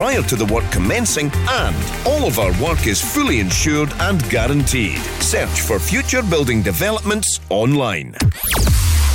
prior 0.00 0.22
to 0.22 0.36
the 0.36 0.46
work 0.54 0.62
commencing, 0.70 1.28
and 1.48 1.74
all 2.06 2.24
of 2.24 2.38
our 2.38 2.52
work 2.62 2.86
is 2.86 3.00
fully 3.00 3.40
insured 3.40 3.92
and 3.98 4.22
guaranteed. 4.30 5.00
Search 5.18 5.62
for 5.62 5.80
future 5.80 6.22
building 6.22 6.62
developments 6.62 7.40
online. 7.50 8.14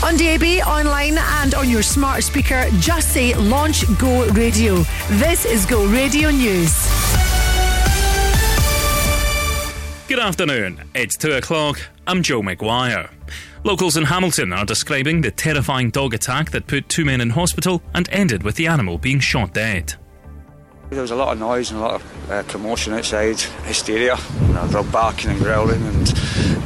On 0.03 0.17
DAB, 0.17 0.43
online, 0.67 1.17
and 1.17 1.55
on 1.55 1.69
your 1.69 1.83
smart 1.83 2.21
speaker, 2.21 2.65
just 2.79 3.13
say 3.13 3.33
Launch 3.33 3.85
Go 3.97 4.27
Radio. 4.31 4.83
This 5.11 5.45
is 5.45 5.65
Go 5.65 5.87
Radio 5.87 6.29
News. 6.31 6.73
Good 10.09 10.19
afternoon. 10.19 10.81
It's 10.93 11.15
2 11.15 11.31
o'clock. 11.31 11.79
I'm 12.05 12.21
Joe 12.21 12.41
McGuire. 12.41 13.09
Locals 13.63 13.95
in 13.95 14.03
Hamilton 14.03 14.51
are 14.51 14.65
describing 14.65 15.21
the 15.21 15.31
terrifying 15.31 15.91
dog 15.91 16.13
attack 16.13 16.51
that 16.51 16.67
put 16.67 16.89
two 16.89 17.05
men 17.05 17.21
in 17.21 17.29
hospital 17.29 17.81
and 17.93 18.09
ended 18.11 18.43
with 18.43 18.55
the 18.55 18.67
animal 18.67 18.97
being 18.97 19.21
shot 19.21 19.53
dead. 19.53 19.95
There 20.93 21.01
was 21.01 21.09
a 21.09 21.15
lot 21.15 21.33
of 21.33 21.39
noise 21.39 21.71
and 21.71 21.79
a 21.79 21.83
lot 21.83 21.95
of 21.95 22.31
uh, 22.31 22.43
commotion 22.43 22.93
outside, 22.93 23.39
hysteria, 23.65 24.15
you 24.41 24.53
know, 24.53 24.67
dog 24.67 24.91
barking 24.91 25.31
and 25.31 25.39
growling, 25.39 25.81
and 25.81 26.07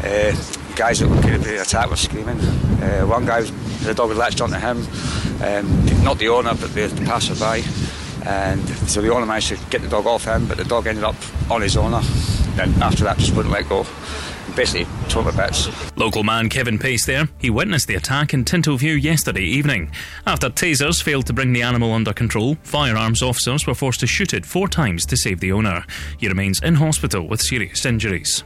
uh, 0.04 0.36
guys 0.76 1.00
that 1.00 1.08
were 1.08 1.22
getting 1.22 1.42
to 1.42 1.50
be 1.50 1.56
attacked 1.56 1.90
were 1.90 1.96
screaming. 1.96 2.38
Uh, 2.38 3.06
one 3.06 3.26
guy, 3.26 3.42
the 3.42 3.94
dog 3.94 4.10
had 4.10 4.18
latched 4.18 4.42
onto 4.42 4.58
him, 4.58 4.86
um, 5.42 6.04
not 6.04 6.18
the 6.18 6.28
owner, 6.28 6.54
but 6.56 6.74
the, 6.74 6.88
the 6.88 7.06
passerby, 7.06 7.64
and 8.26 8.68
so 8.90 9.02
the 9.02 9.10
owner 9.14 9.26
managed 9.26 9.48
to 9.48 9.58
get 9.70 9.82
the 9.82 9.88
dog 9.88 10.06
off 10.06 10.26
him, 10.26 10.46
but 10.46 10.58
the 10.58 10.66
dog 10.66 10.88
ended 10.88 11.06
up 11.06 11.16
on 11.50 11.62
his 11.62 11.78
owner. 11.78 12.02
Then 12.58 12.74
after 12.84 13.06
that, 13.06 13.18
just 13.18 13.34
wouldn't 13.34 13.54
let 13.54 13.70
go 13.70 13.86
Local 15.96 16.24
man 16.24 16.50
Kevin 16.50 16.80
Pace 16.80 17.06
there. 17.06 17.30
He 17.38 17.52
witnessed 17.52 17.88
the 17.88 17.96
attack 17.96 18.34
in 18.34 18.44
Tinto 18.44 18.76
View 18.76 18.94
yesterday 18.94 19.44
evening. 19.44 19.92
After 20.26 20.50
tasers 20.50 21.02
failed 21.02 21.28
to 21.28 21.34
bring 21.34 21.54
the 21.54 21.62
animal 21.62 21.94
under 21.94 22.12
control, 22.12 22.56
firearms 22.64 23.22
officers 23.22 23.68
were 23.68 23.76
forced 23.76 24.00
to 24.00 24.08
shoot 24.08 24.34
it 24.34 24.46
four 24.46 24.68
times 24.68 25.06
to 25.06 25.18
save 25.18 25.40
the 25.40 25.52
owner. 25.52 25.86
He 26.18 26.28
remains 26.28 26.60
in 26.64 26.76
hospital 26.76 27.28
with 27.28 27.42
serious 27.42 27.86
injuries. 27.86 28.44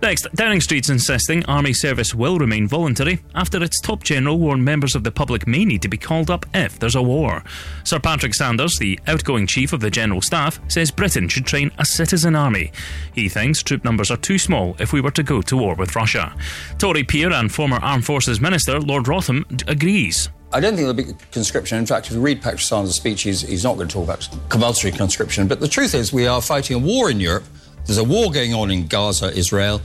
Next, 0.00 0.28
Downing 0.34 0.60
Street's 0.60 0.90
insisting 0.90 1.44
army 1.46 1.72
service 1.72 2.14
will 2.14 2.38
remain 2.38 2.68
voluntary 2.68 3.18
after 3.34 3.62
its 3.62 3.80
top 3.80 4.04
general 4.04 4.38
warned 4.38 4.64
members 4.64 4.94
of 4.94 5.02
the 5.02 5.10
public 5.10 5.46
may 5.46 5.64
need 5.64 5.82
to 5.82 5.88
be 5.88 5.96
called 5.96 6.30
up 6.30 6.46
if 6.54 6.78
there's 6.78 6.94
a 6.94 7.02
war. 7.02 7.42
Sir 7.82 7.98
Patrick 7.98 8.34
Sanders, 8.34 8.76
the 8.78 8.98
outgoing 9.08 9.46
chief 9.46 9.72
of 9.72 9.80
the 9.80 9.90
General 9.90 10.22
Staff, 10.22 10.60
says 10.68 10.92
Britain 10.92 11.28
should 11.28 11.46
train 11.46 11.72
a 11.78 11.84
citizen 11.84 12.36
army. 12.36 12.70
He 13.12 13.28
thinks 13.28 13.62
troop 13.62 13.84
numbers 13.84 14.12
are 14.12 14.16
too 14.16 14.38
small 14.38 14.76
if 14.78 14.92
we 14.92 15.00
were 15.00 15.10
to 15.10 15.24
go 15.24 15.42
to 15.42 15.56
war 15.56 15.74
with 15.74 15.96
Russia. 15.96 16.32
Tory 16.78 17.02
peer 17.02 17.32
and 17.32 17.52
former 17.52 17.78
Armed 17.78 18.04
Forces 18.04 18.40
Minister 18.40 18.78
Lord 18.78 19.08
Wrotham 19.08 19.44
agrees. 19.66 20.30
I 20.52 20.60
don't 20.60 20.76
think 20.76 20.86
there'll 20.86 21.12
be 21.12 21.24
conscription. 21.32 21.76
In 21.76 21.86
fact, 21.86 22.06
if 22.06 22.12
you 22.12 22.20
read 22.20 22.40
Patrick 22.40 22.62
Sanders' 22.62 22.94
speech, 22.94 23.22
he's, 23.22 23.40
he's 23.42 23.64
not 23.64 23.74
going 23.74 23.88
to 23.88 23.92
talk 23.92 24.04
about 24.04 24.28
compulsory 24.48 24.92
conscription. 24.92 25.48
But 25.48 25.60
the 25.60 25.68
truth 25.68 25.94
is, 25.94 26.12
we 26.12 26.26
are 26.26 26.40
fighting 26.40 26.76
a 26.76 26.78
war 26.78 27.10
in 27.10 27.18
Europe 27.20 27.44
there's 27.88 27.98
a 27.98 28.04
war 28.04 28.30
going 28.30 28.52
on 28.52 28.70
in 28.70 28.86
Gaza, 28.86 29.32
Israel. 29.32 29.80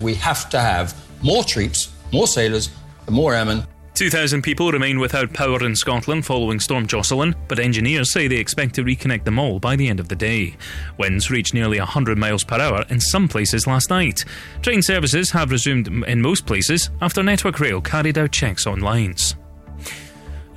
We 0.00 0.14
have 0.14 0.48
to 0.50 0.60
have 0.60 0.94
more 1.20 1.42
troops, 1.42 1.92
more 2.12 2.28
sailors, 2.28 2.70
and 3.06 3.14
more 3.14 3.34
airmen. 3.34 3.64
2,000 3.94 4.40
people 4.40 4.70
remain 4.70 5.00
without 5.00 5.32
power 5.32 5.62
in 5.64 5.74
Scotland 5.74 6.24
following 6.24 6.60
Storm 6.60 6.86
Jocelyn, 6.86 7.34
but 7.48 7.58
engineers 7.58 8.12
say 8.12 8.28
they 8.28 8.36
expect 8.36 8.76
to 8.76 8.84
reconnect 8.84 9.24
them 9.24 9.38
all 9.38 9.58
by 9.58 9.74
the 9.74 9.88
end 9.88 9.98
of 9.98 10.08
the 10.08 10.14
day. 10.14 10.56
Winds 10.96 11.28
reached 11.28 11.52
nearly 11.52 11.80
100 11.80 12.16
miles 12.16 12.44
per 12.44 12.60
hour 12.60 12.84
in 12.88 13.00
some 13.00 13.26
places 13.26 13.66
last 13.66 13.90
night. 13.90 14.24
Train 14.62 14.80
services 14.80 15.32
have 15.32 15.50
resumed 15.50 15.88
in 15.88 16.22
most 16.22 16.46
places 16.46 16.88
after 17.02 17.20
Network 17.20 17.58
Rail 17.58 17.80
carried 17.80 18.16
out 18.16 18.30
checks 18.30 18.64
on 18.64 18.78
lines. 18.78 19.34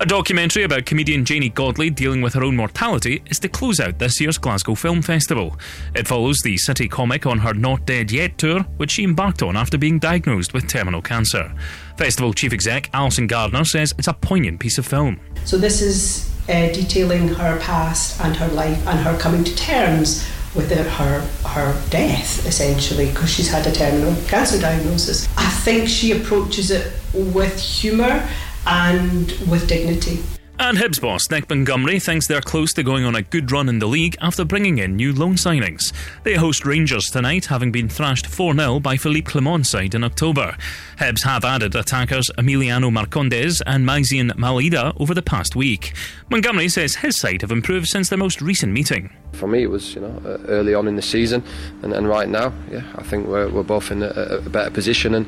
A 0.00 0.06
documentary 0.06 0.64
about 0.64 0.86
comedian 0.86 1.24
Janey 1.24 1.50
Godley 1.50 1.88
dealing 1.88 2.20
with 2.20 2.34
her 2.34 2.42
own 2.42 2.56
mortality 2.56 3.22
is 3.30 3.38
to 3.38 3.48
close 3.48 3.78
out 3.78 4.00
this 4.00 4.20
year's 4.20 4.38
Glasgow 4.38 4.74
Film 4.74 5.00
Festival. 5.02 5.56
It 5.94 6.08
follows 6.08 6.40
the 6.42 6.56
city 6.56 6.88
comic 6.88 7.26
on 7.26 7.38
her 7.38 7.54
Not 7.54 7.86
Dead 7.86 8.10
Yet 8.10 8.36
tour, 8.36 8.62
which 8.76 8.90
she 8.90 9.04
embarked 9.04 9.40
on 9.40 9.56
after 9.56 9.78
being 9.78 10.00
diagnosed 10.00 10.52
with 10.52 10.66
terminal 10.66 11.00
cancer. 11.00 11.54
Festival 11.96 12.32
chief 12.32 12.52
exec 12.52 12.90
Alison 12.92 13.28
Gardner 13.28 13.64
says 13.64 13.94
it's 13.96 14.08
a 14.08 14.14
poignant 14.14 14.58
piece 14.58 14.78
of 14.78 14.84
film. 14.84 15.20
So, 15.44 15.56
this 15.56 15.80
is 15.80 16.28
uh, 16.48 16.72
detailing 16.72 17.28
her 17.28 17.60
past 17.60 18.20
and 18.20 18.34
her 18.34 18.48
life 18.48 18.84
and 18.88 18.98
her 18.98 19.16
coming 19.16 19.44
to 19.44 19.54
terms 19.54 20.28
with 20.56 20.70
her 20.70 21.20
her 21.46 21.90
death 21.90 22.46
essentially 22.46 23.06
because 23.06 23.30
she's 23.30 23.50
had 23.50 23.66
a 23.66 23.72
terminal 23.72 24.14
cancer 24.26 24.60
diagnosis. 24.60 25.28
I 25.36 25.48
think 25.50 25.88
she 25.88 26.12
approaches 26.12 26.70
it 26.70 26.92
with 27.12 27.60
humour 27.60 28.28
and 28.66 29.30
with 29.50 29.68
dignity. 29.68 30.22
And 30.56 30.78
Hibs 30.78 31.00
boss 31.00 31.28
Nick 31.30 31.50
Montgomery 31.50 31.98
thinks 31.98 32.28
they're 32.28 32.40
close 32.40 32.72
to 32.74 32.84
going 32.84 33.04
on 33.04 33.16
a 33.16 33.22
good 33.22 33.50
run 33.50 33.68
in 33.68 33.80
the 33.80 33.88
league 33.88 34.16
after 34.20 34.44
bringing 34.44 34.78
in 34.78 34.94
new 34.94 35.12
loan 35.12 35.34
signings. 35.34 35.92
They 36.22 36.34
host 36.34 36.64
Rangers 36.64 37.10
tonight, 37.10 37.46
having 37.46 37.72
been 37.72 37.88
thrashed 37.88 38.28
4 38.28 38.54
0 38.54 38.78
by 38.78 38.96
Philippe 38.96 39.26
Clement's 39.26 39.68
side 39.68 39.96
in 39.96 40.04
October. 40.04 40.56
Hibs 40.98 41.24
have 41.24 41.44
added 41.44 41.74
attackers 41.74 42.30
Emiliano 42.38 42.88
Marcondes 42.88 43.62
and 43.66 43.84
Myziane 43.84 44.30
Maolida 44.36 44.98
over 45.00 45.12
the 45.12 45.22
past 45.22 45.56
week. 45.56 45.92
Montgomery 46.30 46.68
says 46.68 46.96
his 46.96 47.18
side 47.18 47.42
have 47.42 47.50
improved 47.50 47.88
since 47.88 48.08
their 48.08 48.18
most 48.18 48.40
recent 48.40 48.72
meeting. 48.72 49.12
For 49.32 49.48
me, 49.48 49.64
it 49.64 49.70
was 49.70 49.96
you 49.96 50.02
know 50.02 50.22
early 50.46 50.72
on 50.72 50.86
in 50.86 50.94
the 50.94 51.02
season, 51.02 51.42
and, 51.82 51.92
and 51.92 52.08
right 52.08 52.28
now, 52.28 52.52
yeah, 52.70 52.84
I 52.94 53.02
think 53.02 53.26
we're, 53.26 53.48
we're 53.48 53.64
both 53.64 53.90
in 53.90 54.04
a, 54.04 54.06
a 54.06 54.40
better 54.48 54.70
position 54.70 55.14
and 55.14 55.26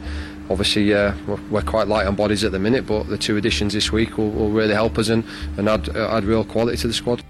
obviously 0.50 0.94
uh, 0.94 1.14
we're, 1.50 1.62
quite 1.62 1.88
light 1.88 2.06
on 2.06 2.14
bodies 2.14 2.44
at 2.44 2.52
the 2.52 2.58
minute, 2.58 2.86
but 2.86 3.08
the 3.08 3.18
two 3.18 3.36
additions 3.36 3.72
this 3.72 3.92
week 3.92 4.18
will, 4.18 4.30
will 4.30 4.50
really 4.50 4.74
help 4.74 4.98
us 4.98 5.08
and, 5.08 5.24
and 5.56 5.68
add, 5.68 5.88
uh, 5.96 6.16
add 6.16 6.24
real 6.24 6.44
quality 6.44 6.76
to 6.78 6.86
the 6.86 6.94
squad. 6.94 7.22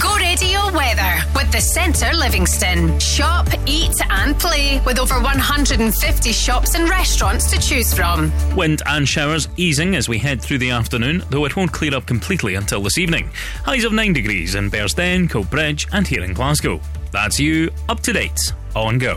Go 0.00 0.16
radio 0.16 0.72
weather 0.72 1.20
with 1.36 1.52
the 1.52 1.60
Centre 1.60 2.12
Livingston. 2.16 2.98
Shop, 2.98 3.46
eat, 3.66 3.94
and 4.10 4.36
play 4.38 4.80
with 4.84 4.98
over 4.98 5.20
150 5.20 6.32
shops 6.32 6.74
and 6.74 6.88
restaurants 6.88 7.50
to 7.50 7.60
choose 7.60 7.94
from. 7.94 8.32
Wind 8.56 8.82
and 8.86 9.06
showers 9.06 9.46
easing 9.56 9.94
as 9.94 10.08
we 10.08 10.18
head 10.18 10.42
through 10.42 10.58
the 10.58 10.70
afternoon, 10.70 11.22
though 11.30 11.44
it 11.44 11.54
won't 11.54 11.70
clear 11.70 11.94
up 11.94 12.06
completely 12.06 12.56
until 12.56 12.82
this 12.82 12.98
evening. 12.98 13.30
Highs 13.62 13.84
of 13.84 13.92
9 13.92 14.12
degrees 14.12 14.56
in 14.56 14.68
Bearsden, 14.68 15.28
Coatbridge, 15.28 15.86
and 15.92 16.06
here 16.06 16.24
in 16.24 16.32
Glasgow. 16.32 16.80
That's 17.12 17.38
you 17.38 17.70
up 17.88 18.00
to 18.00 18.12
date 18.12 18.40
on 18.74 18.98
Go. 18.98 19.16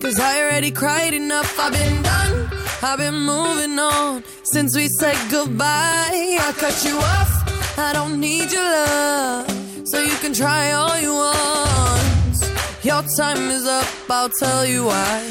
Cause 0.00 0.20
I 0.20 0.40
already 0.42 0.70
cried 0.70 1.12
enough, 1.12 1.58
I've 1.58 1.72
been 1.72 2.02
done. 2.02 2.48
I've 2.82 2.98
been 2.98 3.20
moving 3.20 3.78
on 3.78 4.22
since 4.52 4.76
we 4.76 4.88
said 5.00 5.16
goodbye. 5.30 6.38
I 6.40 6.52
cut 6.56 6.84
you 6.84 6.96
off, 6.96 7.78
I 7.78 7.92
don't 7.92 8.20
need 8.20 8.52
your 8.52 8.62
love. 8.62 9.50
So 9.84 10.00
you 10.00 10.16
can 10.22 10.32
try 10.32 10.72
all 10.72 10.98
you 11.00 11.12
want. 11.12 12.38
Your 12.84 13.02
time 13.18 13.50
is 13.50 13.66
up, 13.66 13.86
I'll 14.08 14.30
tell 14.38 14.64
you 14.64 14.84
why. 14.84 15.22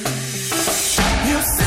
You 1.30 1.67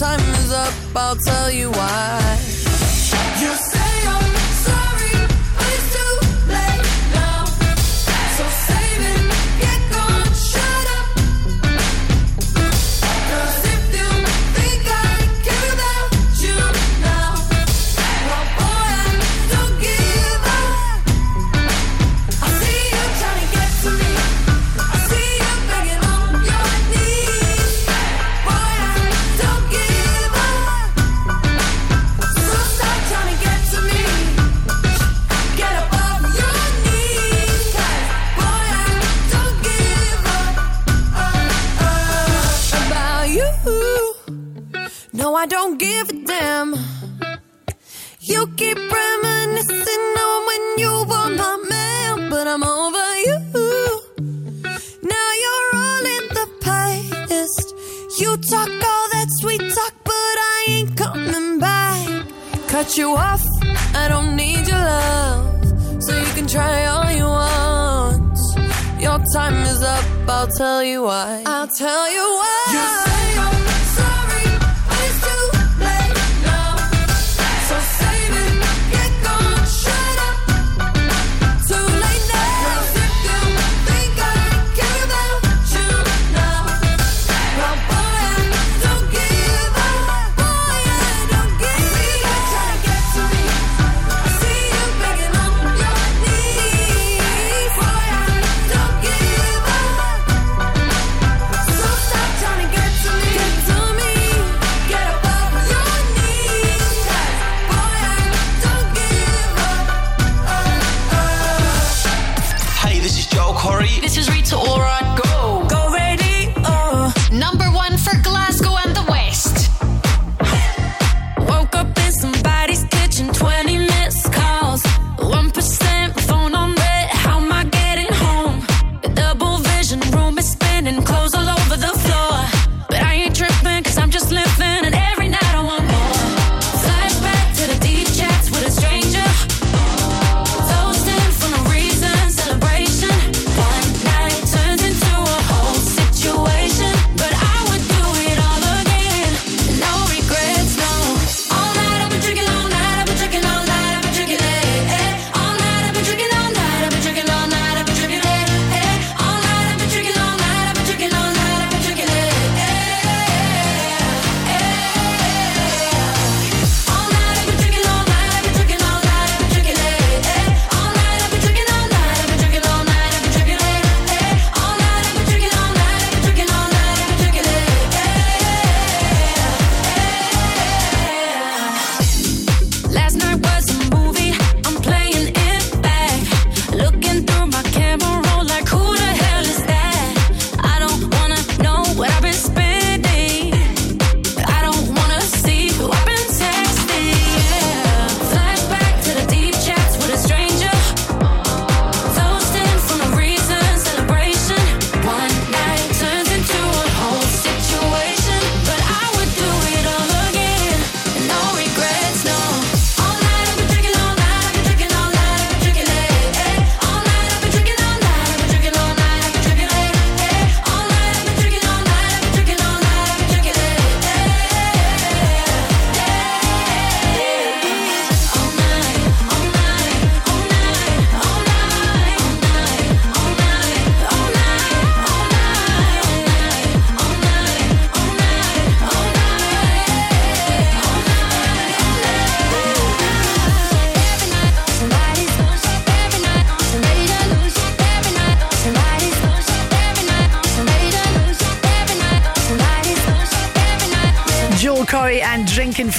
time 0.00 0.20
is 0.20 0.50
up, 0.50 0.72
I'll 0.96 1.16
tell 1.16 1.50
you 1.50 1.70
why. 1.70 2.49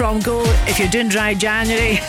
from 0.02 0.20
go 0.22 0.42
if 0.66 0.80
you're 0.80 0.90
doing 0.90 1.10
dry 1.10 1.32
January. 1.32 2.00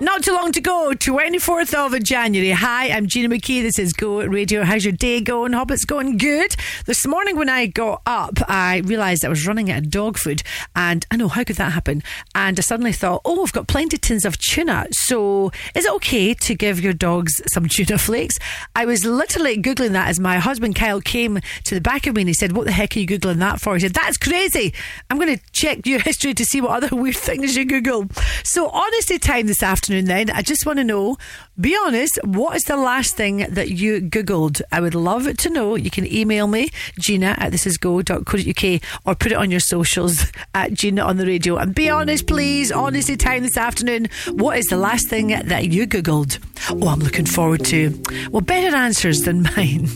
Not 0.00 0.24
too 0.24 0.32
long 0.32 0.50
to 0.50 0.60
go, 0.60 0.90
24th 0.92 1.94
of 1.94 2.02
January. 2.02 2.50
Hi, 2.50 2.88
I'm 2.90 3.06
Gina 3.06 3.28
McKie. 3.28 3.62
This 3.62 3.78
is 3.78 3.92
Go 3.92 4.24
Radio. 4.24 4.64
How's 4.64 4.84
your 4.84 4.92
day 4.92 5.20
going? 5.20 5.52
Hope 5.52 5.70
it's 5.70 5.84
going 5.84 6.18
good. 6.18 6.56
This 6.86 7.06
morning 7.06 7.36
when 7.36 7.48
I 7.48 7.66
got 7.66 8.02
up, 8.04 8.38
I 8.48 8.82
realised 8.84 9.24
I 9.24 9.28
was 9.28 9.46
running 9.46 9.70
out 9.70 9.78
of 9.78 9.90
dog 9.90 10.18
food 10.18 10.42
and 10.74 11.06
I 11.12 11.16
know, 11.16 11.28
how 11.28 11.44
could 11.44 11.56
that 11.56 11.72
happen? 11.72 12.02
And 12.34 12.58
I 12.58 12.62
suddenly 12.62 12.92
thought, 12.92 13.22
oh, 13.24 13.44
I've 13.44 13.52
got 13.52 13.68
plenty 13.68 13.96
of 13.96 14.00
tins 14.00 14.24
of 14.24 14.38
tuna. 14.48 14.86
So, 14.90 15.52
is 15.74 15.84
it 15.84 15.92
okay 15.94 16.34
to 16.34 16.54
give 16.54 16.80
your 16.80 16.92
dogs 16.92 17.40
some 17.52 17.68
tuna 17.68 17.98
flakes? 17.98 18.38
I 18.74 18.86
was 18.86 19.04
literally 19.04 19.60
Googling 19.60 19.92
that 19.92 20.08
as 20.08 20.18
my 20.18 20.38
husband 20.38 20.74
Kyle 20.74 21.00
came 21.00 21.40
to 21.64 21.74
the 21.74 21.80
back 21.80 22.06
of 22.06 22.14
me 22.14 22.22
and 22.22 22.28
he 22.28 22.34
said, 22.34 22.52
What 22.52 22.66
the 22.66 22.72
heck 22.72 22.96
are 22.96 23.00
you 23.00 23.06
Googling 23.06 23.38
that 23.38 23.60
for? 23.60 23.74
He 23.74 23.80
said, 23.80 23.94
That's 23.94 24.16
crazy. 24.16 24.74
I'm 25.10 25.18
going 25.18 25.36
to 25.36 25.42
check 25.52 25.86
your 25.86 26.00
history 26.08 26.34
to 26.34 26.44
see 26.44 26.60
what 26.60 26.82
other 26.82 26.96
weird 26.96 27.16
things 27.16 27.56
you 27.56 27.64
Google. 27.64 28.06
So, 28.42 28.68
honesty 28.70 29.18
time 29.18 29.46
this 29.46 29.62
afternoon, 29.62 30.06
then. 30.06 30.30
I 30.30 30.42
just 30.42 30.66
want 30.66 30.78
to 30.78 30.84
know, 30.84 31.16
be 31.60 31.76
honest, 31.76 32.18
what 32.24 32.56
is 32.56 32.64
the 32.64 32.76
last 32.76 33.16
thing 33.16 33.46
that 33.50 33.70
you 33.70 34.00
Googled? 34.00 34.62
I 34.72 34.80
would 34.80 34.94
love 34.94 35.36
to 35.36 35.50
know. 35.50 35.74
You 35.74 35.90
can 35.90 36.06
email 36.06 36.46
me, 36.46 36.70
gina 36.98 37.34
at 37.38 37.52
thisisgo.co.uk, 37.52 38.82
or 39.04 39.14
put 39.14 39.32
it 39.32 39.36
on 39.36 39.50
your 39.50 39.60
socials 39.60 40.26
at 40.54 40.72
Gina 40.72 41.02
on 41.02 41.16
the 41.16 41.26
radio. 41.26 41.56
And 41.56 41.74
be 41.74 41.90
honest, 41.90 42.26
please. 42.26 42.72
Honesty 42.72 43.16
time 43.16 43.42
this 43.42 43.56
afternoon. 43.56 44.08
What 44.38 44.56
is 44.56 44.66
the 44.66 44.76
last 44.76 45.08
thing 45.08 45.28
that 45.28 45.66
you 45.66 45.84
Googled? 45.84 46.38
Oh, 46.70 46.86
I'm 46.86 47.00
looking 47.00 47.26
forward 47.26 47.64
to, 47.66 47.90
well, 48.30 48.40
better 48.40 48.76
answers 48.76 49.22
than 49.22 49.42
mine. 49.42 49.86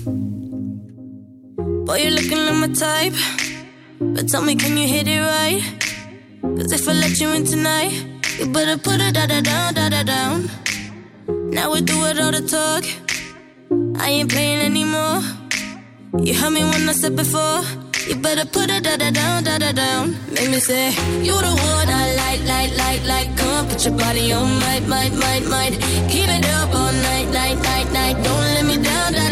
Boy, 1.87 1.99
you're 1.99 2.11
looking 2.11 2.39
like 2.39 2.57
my 2.57 2.67
type. 2.75 3.15
But 4.01 4.29
tell 4.29 4.43
me, 4.43 4.57
can 4.57 4.77
you 4.77 4.89
hit 4.89 5.07
it 5.07 5.21
right? 5.21 5.63
Cause 6.43 6.73
if 6.73 6.89
I 6.89 6.93
let 6.93 7.21
you 7.21 7.29
in 7.31 7.45
tonight, 7.45 7.93
you 8.37 8.47
better 8.47 8.77
put 8.77 9.01
it 9.01 9.15
da 9.15 9.27
da 9.27 9.43
down, 9.43 9.75
da 9.75 9.89
da 9.89 10.03
down. 10.03 10.51
Now 11.29 11.73
we 11.73 11.81
do 11.83 12.05
it 12.07 12.19
all 12.19 12.33
the 12.33 12.43
talk. 12.43 12.85
I 14.03 14.11
ain't 14.11 14.29
playing 14.33 14.59
anymore. 14.59 15.23
You 16.19 16.35
heard 16.35 16.51
me 16.51 16.65
when 16.65 16.89
I 16.89 16.93
said 16.95 17.15
before. 17.15 17.63
You 18.09 18.17
better 18.17 18.45
put 18.45 18.69
it 18.71 18.83
da 18.83 18.97
da 18.97 19.11
down, 19.11 19.45
da 19.45 19.59
da 19.59 19.71
down. 19.73 20.17
Make 20.33 20.51
me 20.51 20.59
say, 20.59 20.91
You 21.23 21.35
the 21.47 21.53
one 21.73 21.89
I 21.89 22.15
like, 22.23 22.43
like, 22.47 22.77
like, 22.77 23.05
like. 23.07 23.37
Come 23.37 23.69
put 23.69 23.85
your 23.85 23.97
body 23.97 24.33
on, 24.33 24.59
might, 24.61 24.87
might, 24.89 25.13
might, 25.15 25.45
might. 25.47 25.75
Keep 26.11 26.29
it 26.29 26.45
up 26.59 26.75
all 26.75 26.93
night, 26.93 27.29
night, 27.31 27.59
night, 27.63 27.93
night. 27.93 28.17
Don't 28.25 28.49
let 28.55 28.65
me 28.65 28.77
down, 28.83 29.13
da 29.13 29.29
da 29.31 29.32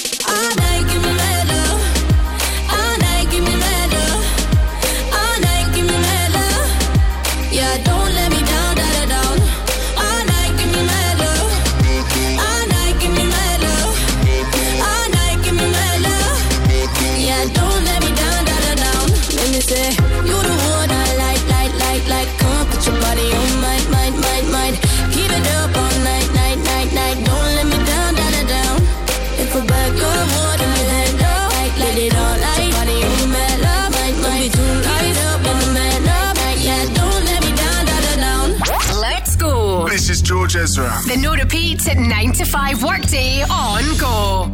Ezra. 40.61 41.01
The 41.07 41.17
no 41.17 41.33
repeat 41.33 41.81
9 41.87 42.33
to 42.33 42.45
5 42.45 42.83
workday 42.83 43.41
on 43.41 43.83
go. 43.97 44.45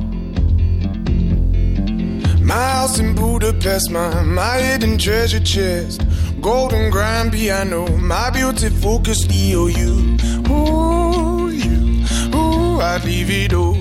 My 2.42 2.54
house 2.76 2.98
in 3.00 3.14
Budapest, 3.14 3.92
my, 3.92 4.24
my 4.24 4.58
hidden 4.58 4.98
treasure 4.98 5.42
chest. 5.42 6.02
Golden 6.40 6.90
grand 6.92 7.34
piano, 7.34 7.88
my 7.98 8.30
beauty 8.30 8.70
focus 8.70 9.28
EOU. 9.28 10.50
Ooh, 10.50 11.50
you, 11.50 12.06
ooh, 12.34 12.80
I'd 12.80 13.04
leave 13.04 13.30
it 13.30 13.54
all. 13.54 13.76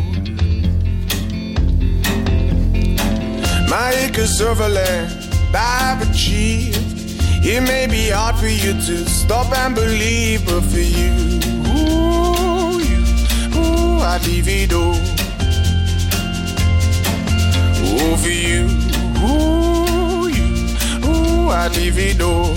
My 3.71 3.90
acres 4.04 4.40
of 4.40 4.59
land 4.59 5.26
I've 5.54 6.11
achieved. 6.11 6.76
It 7.49 7.61
may 7.61 7.87
be 7.87 8.11
hard 8.11 8.35
for 8.37 8.49
you 8.49 8.73
to 8.73 9.09
stop 9.09 9.56
and 9.56 9.76
believe, 9.76 10.45
but 10.45 10.62
for 10.62 10.80
you, 10.80 11.56
ooh, 11.76 12.80
you, 12.80 13.00
ooh, 13.56 14.00
I'd 14.00 14.23
leave 14.26 14.49
it 14.49 14.73
all. 14.73 14.97
Ooh, 17.85 18.16
for 18.16 18.28
you, 18.28 18.62
ooh, 19.23 20.28
you, 20.28 20.49
ooh, 21.06 21.50
it 21.99 22.21
all. 22.21 22.56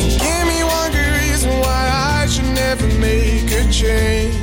And 0.00 0.10
give 0.22 0.44
me 0.50 0.58
one 0.64 0.90
good 0.92 1.12
reason 1.22 1.50
why 1.60 1.82
I 2.20 2.26
should 2.26 2.52
never 2.54 2.86
make 2.98 3.50
a 3.52 3.70
change. 3.70 4.34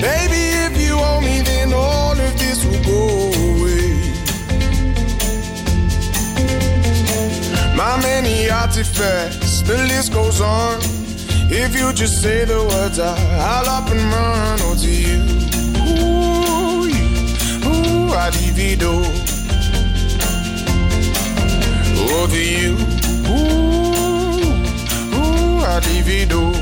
Baby, 0.00 0.42
if 0.66 0.74
you 0.80 0.94
owe 0.98 1.20
me, 1.20 1.40
then 1.42 1.72
all 1.72 2.12
of 2.12 2.38
this 2.38 2.64
will 2.64 2.82
go 2.84 3.43
My 7.76 8.00
many 8.00 8.48
artifacts, 8.48 9.62
the 9.62 9.76
list 9.88 10.12
goes 10.12 10.40
on. 10.40 10.78
If 11.50 11.74
you 11.76 11.92
just 11.92 12.22
say 12.22 12.44
the 12.44 12.60
words, 12.64 12.98
I, 13.00 13.16
I'll 13.38 13.68
up 13.68 13.90
and 13.90 14.00
run. 14.00 14.58
Oh, 14.62 14.74
to 14.78 14.90
you, 14.90 15.20
ooh, 15.90 16.86
you, 16.86 17.04
ooh, 17.66 18.12
I 18.12 18.30
divido. 18.30 19.02
Oh, 22.10 22.26
to 22.30 22.38
you, 22.38 22.76
ooh, 23.28 24.44
ooh, 25.18 25.58
I 25.64 25.80
divido. 25.80 26.52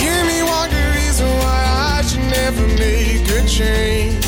Give 0.00 0.22
me 0.26 0.42
one 0.42 0.70
good 0.70 0.94
reason 0.96 1.28
why 1.38 1.60
I 1.96 2.02
should 2.02 2.26
never 2.30 2.66
make 2.78 3.28
a 3.30 3.46
change. 3.46 4.27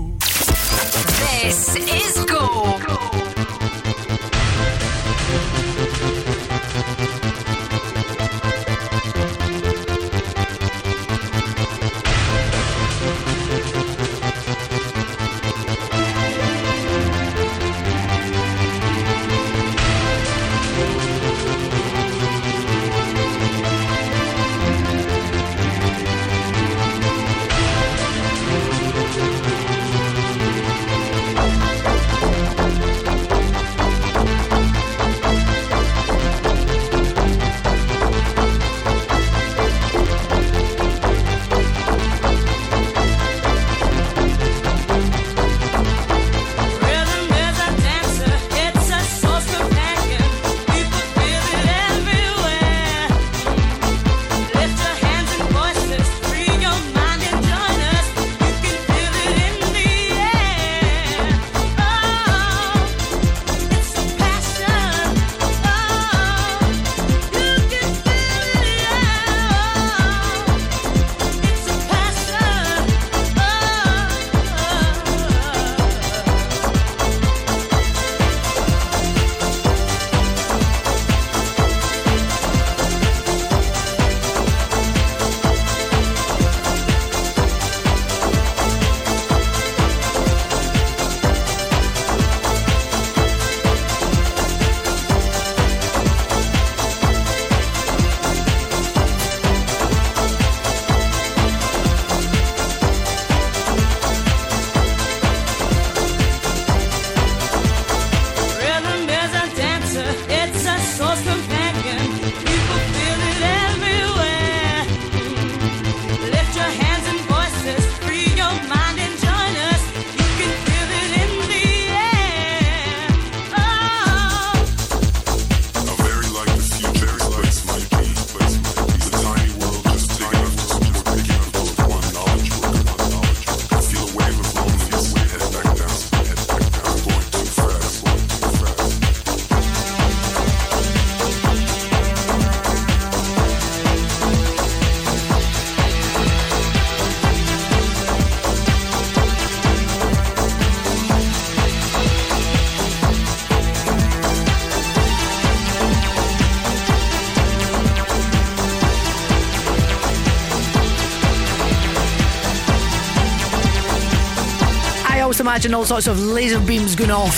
Imagine 165.51 165.73
all 165.73 165.83
sorts 165.83 166.07
of 166.07 166.17
laser 166.17 166.61
beams 166.61 166.95
going 166.95 167.11
off. 167.11 167.37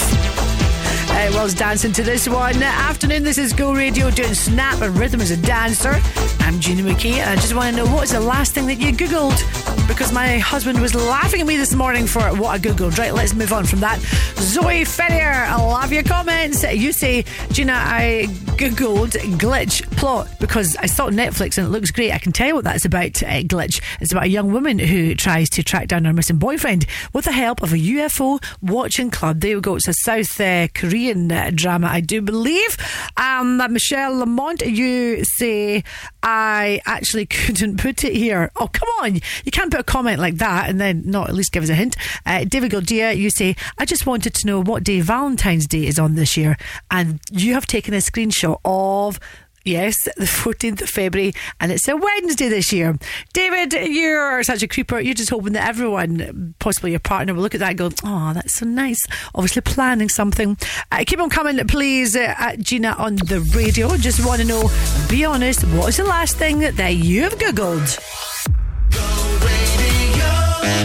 Uh, 1.09 1.31
whilst 1.33 1.57
dancing 1.57 1.91
to 1.91 2.03
this 2.03 2.29
one. 2.29 2.61
Afternoon, 2.61 3.23
this 3.23 3.39
is 3.39 3.53
Go 3.53 3.73
Radio 3.73 4.11
doing 4.11 4.35
Snap 4.35 4.79
and 4.83 4.95
Rhythm 4.95 5.19
as 5.19 5.31
a 5.31 5.37
dancer. 5.37 5.99
I'm 6.41 6.59
Gina 6.59 6.83
McKie, 6.83 7.13
and 7.13 7.31
I 7.31 7.35
just 7.37 7.55
want 7.55 7.75
to 7.75 7.83
know 7.83 7.91
what 7.91 8.01
was 8.01 8.11
the 8.11 8.19
last 8.19 8.53
thing 8.53 8.67
that 8.67 8.75
you 8.75 8.91
Googled? 8.91 9.87
Because 9.87 10.13
my 10.13 10.37
husband 10.37 10.79
was 10.79 10.93
laughing 10.93 11.41
at 11.41 11.47
me 11.47 11.57
this 11.57 11.73
morning 11.73 12.05
for 12.05 12.21
what 12.35 12.49
I 12.49 12.59
Googled. 12.59 12.99
Right, 12.99 13.15
let's 13.15 13.33
move 13.33 13.51
on 13.51 13.65
from 13.65 13.79
that. 13.79 13.99
Zoe 14.35 14.85
Ferrier, 14.85 15.45
I 15.47 15.55
love 15.55 15.91
your 15.91 16.03
comments. 16.03 16.61
You 16.61 16.91
say, 16.91 17.25
Gina, 17.49 17.73
I 17.73 18.27
Googled 18.57 19.13
glitch 19.39 19.81
plot 20.03 20.27
because 20.37 20.75
I 20.75 20.85
saw 20.87 21.09
Netflix 21.09 21.57
and 21.57 21.65
it 21.65 21.69
looks 21.69 21.89
great. 21.89 22.11
I 22.11 22.17
can 22.17 22.33
tell 22.33 22.47
you 22.47 22.55
what 22.55 22.65
that's 22.65 22.83
about, 22.83 23.23
uh, 23.23 23.39
glitch. 23.43 23.81
It's 24.01 24.11
about 24.11 24.25
a 24.25 24.27
young 24.27 24.51
woman 24.51 24.77
who 24.77 25.15
tries 25.15 25.49
to 25.51 25.63
track 25.63 25.87
down 25.87 26.03
her 26.03 26.11
missing 26.11 26.35
boyfriend 26.35 26.85
with 27.13 27.23
the 27.23 27.31
help 27.31 27.63
of 27.63 27.71
a 27.71 27.77
UFO 27.77 28.43
watching 28.61 29.09
club. 29.09 29.39
There 29.39 29.55
we 29.55 29.61
go. 29.61 29.77
It's 29.77 29.87
a 29.87 29.93
South 29.93 30.41
uh, 30.41 30.67
Korean 30.73 31.31
uh, 31.31 31.51
drama, 31.55 31.87
I 31.87 32.01
do 32.01 32.21
believe. 32.21 32.75
Um, 33.15 33.61
Michelle 33.71 34.17
Lamont, 34.17 34.61
you 34.65 35.23
say, 35.23 35.85
I 36.21 36.81
actually 36.85 37.25
couldn't 37.45 37.77
put 37.77 38.03
it 38.03 38.13
here. 38.13 38.51
Oh, 38.57 38.67
come 38.67 38.89
on. 39.01 39.21
You 39.45 39.51
can't 39.53 39.71
put 39.71 39.79
a 39.79 39.85
comment 39.85 40.19
like 40.19 40.35
that 40.35 40.69
and 40.69 40.81
then 40.81 41.03
not 41.05 41.29
at 41.29 41.35
least 41.35 41.53
give 41.53 41.63
us 41.63 41.69
a 41.69 41.75
hint. 41.75 41.95
Uh, 42.25 42.43
David 42.43 42.73
Gildia, 42.73 43.15
you 43.15 43.29
say, 43.29 43.55
I 43.77 43.85
just 43.85 44.05
wanted 44.05 44.33
to 44.33 44.47
know 44.47 44.61
what 44.61 44.83
day 44.83 44.99
Valentine's 44.99 45.65
Day 45.65 45.87
is 45.87 45.97
on 45.97 46.15
this 46.15 46.35
year. 46.35 46.57
And 46.91 47.21
you 47.31 47.53
have 47.53 47.67
taken 47.67 47.93
a 47.93 47.99
screenshot 47.99 48.59
of 48.65 49.17
Yes, 49.65 49.95
the 50.03 50.25
14th 50.25 50.81
of 50.81 50.89
February, 50.89 51.33
and 51.61 51.71
it's 51.71 51.87
a 51.87 51.95
Wednesday 51.95 52.49
this 52.49 52.73
year. 52.73 52.97
David, 53.31 53.71
you're 53.71 54.43
such 54.43 54.61
a 54.61 54.67
creeper. 54.67 54.99
You're 54.99 55.13
just 55.13 55.29
hoping 55.29 55.53
that 55.53 55.65
everyone, 55.65 56.53
possibly 56.59 56.91
your 56.91 56.99
partner, 56.99 57.33
will 57.33 57.43
look 57.43 57.55
at 57.55 57.61
that 57.61 57.69
and 57.69 57.77
go, 57.77 57.89
oh, 58.03 58.33
that's 58.33 58.55
so 58.55 58.65
nice. 58.65 58.99
Obviously, 59.33 59.61
planning 59.61 60.09
something. 60.09 60.57
Uh, 60.91 61.05
keep 61.07 61.19
on 61.21 61.29
coming, 61.29 61.65
please, 61.65 62.13
uh, 62.13 62.35
at 62.37 62.59
Gina 62.59 62.93
on 62.97 63.15
the 63.15 63.39
radio. 63.55 63.95
Just 63.95 64.25
want 64.25 64.41
to 64.41 64.47
know, 64.47 64.69
be 65.09 65.23
honest, 65.23 65.63
what 65.69 65.87
is 65.89 65.97
the 65.97 66.03
last 66.03 66.35
thing 66.35 66.59
that 66.59 66.95
you've 66.95 67.37
Googled? 67.37 67.99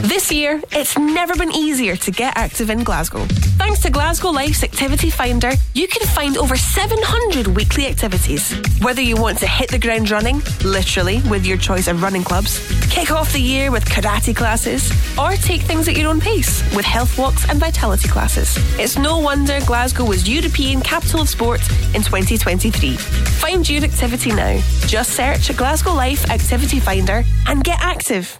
This 0.02 0.32
year, 0.32 0.60
it's 0.72 0.98
never 0.98 1.36
been 1.36 1.52
easier 1.52 1.94
to 1.96 2.10
get 2.10 2.36
active 2.36 2.70
in 2.70 2.82
Glasgow. 2.84 3.24
Thanks 3.58 3.80
to 3.82 3.90
Glasgow 3.90 4.30
Life's 4.30 4.62
Activity 4.62 5.10
Finder, 5.10 5.52
you 5.74 5.86
can 5.86 6.06
find 6.08 6.36
over 6.36 6.56
700 6.56 7.46
weekly 7.48 7.86
activities. 7.86 8.52
Whether 8.80 9.02
you 9.02 9.16
want 9.16 9.38
to 9.38 9.46
hit 9.46 9.70
the 9.70 9.78
ground 9.78 10.10
running, 10.10 10.40
literally, 10.64 11.20
with 11.30 11.46
your 11.46 11.58
choice 11.58 11.86
of 11.86 12.02
running 12.02 12.24
clubs, 12.24 12.58
kick 12.90 13.10
off 13.10 13.32
the 13.32 13.40
year 13.40 13.70
with 13.70 13.84
karate 13.84 14.34
classes, 14.34 14.90
or 15.18 15.32
take 15.32 15.62
things 15.62 15.88
at 15.88 15.96
your 15.96 16.10
own 16.10 16.20
pace 16.20 16.62
with 16.74 16.84
health 16.84 17.18
walks 17.18 17.48
and 17.48 17.58
vitality 17.60 18.08
classes. 18.08 18.56
It's 18.78 18.98
no 18.98 19.18
wonder 19.18 19.60
Glasgow 19.66 20.04
was 20.04 20.28
European 20.28 20.80
Capital 20.80 21.20
of 21.20 21.28
Sport 21.28 21.60
in 21.94 22.02
2023. 22.02 22.96
Find 22.96 23.68
your 23.68 23.84
activity 23.84 24.30
now. 24.32 24.60
Just 24.86 25.12
search 25.12 25.56
Glasgow 25.56 25.94
Life 25.94 26.30
Activity 26.30 26.80
Finder 26.80 27.24
and 27.46 27.62
get 27.62 27.78
active 27.80 28.38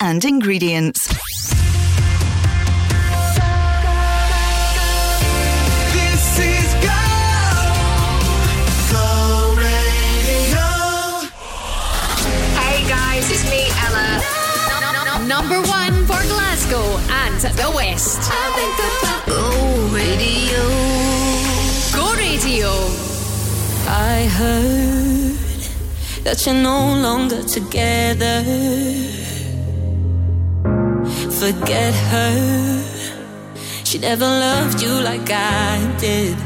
and 0.00 0.24
ingredients. 0.24 1.00
This 5.92 6.38
is 6.38 6.68
Go, 6.86 7.02
Go 8.92 9.06
Radio. 9.56 10.66
Hey 12.60 12.78
guys, 12.88 13.30
it's 13.30 13.44
me, 13.50 13.62
Ella. 13.86 14.20
Number 15.26 15.60
one 15.68 16.06
for 16.06 16.22
Glasgow 16.32 16.84
and 17.24 17.40
the 17.40 17.70
West. 17.74 18.20
I 18.22 18.52
think 18.58 18.78
about 18.98 19.26
Go 19.26 19.44
Radio. 19.94 20.62
Go 21.96 22.14
Radio. 22.16 22.70
I 23.88 24.26
heard 24.38 25.62
that 26.24 26.44
you're 26.46 26.54
no 26.54 26.94
longer 27.00 27.42
together. 27.42 28.42
Forget 31.42 31.92
her. 31.92 32.84
She 33.82 33.98
never 33.98 34.24
loved 34.24 34.80
you 34.80 34.92
like 35.00 35.28
I 35.28 35.74
did. 35.98 36.36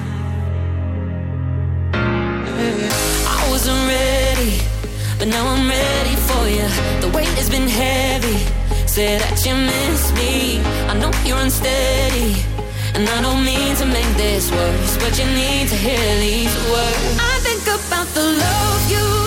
I 1.93 3.47
wasn't 3.51 3.83
ready, 3.87 4.57
but 5.19 5.29
now 5.29 5.45
I'm 5.49 5.69
ready 5.69 6.17
for 6.29 6.49
you. 6.49 6.67
The 7.03 7.11
weight 7.15 7.29
has 7.37 7.51
been 7.51 7.69
heavy. 7.69 8.39
Say 8.87 9.19
that 9.19 9.45
you 9.45 9.55
miss 9.55 10.13
me. 10.17 10.63
I 10.89 10.95
know 10.99 11.13
you're 11.27 11.43
unsteady. 11.45 12.33
And 12.95 13.07
I 13.07 13.21
don't 13.21 13.45
mean 13.45 13.77
to 13.77 13.85
make 13.85 14.11
this 14.17 14.51
worse, 14.51 14.97
but 14.97 15.19
you 15.19 15.27
need 15.27 15.69
to 15.69 15.77
hear 15.77 16.09
these 16.25 16.57
words. 16.73 17.19
I 17.21 17.37
think 17.45 17.65
about 17.69 18.09
the 18.15 18.25
love 18.25 18.91
you 18.91 19.26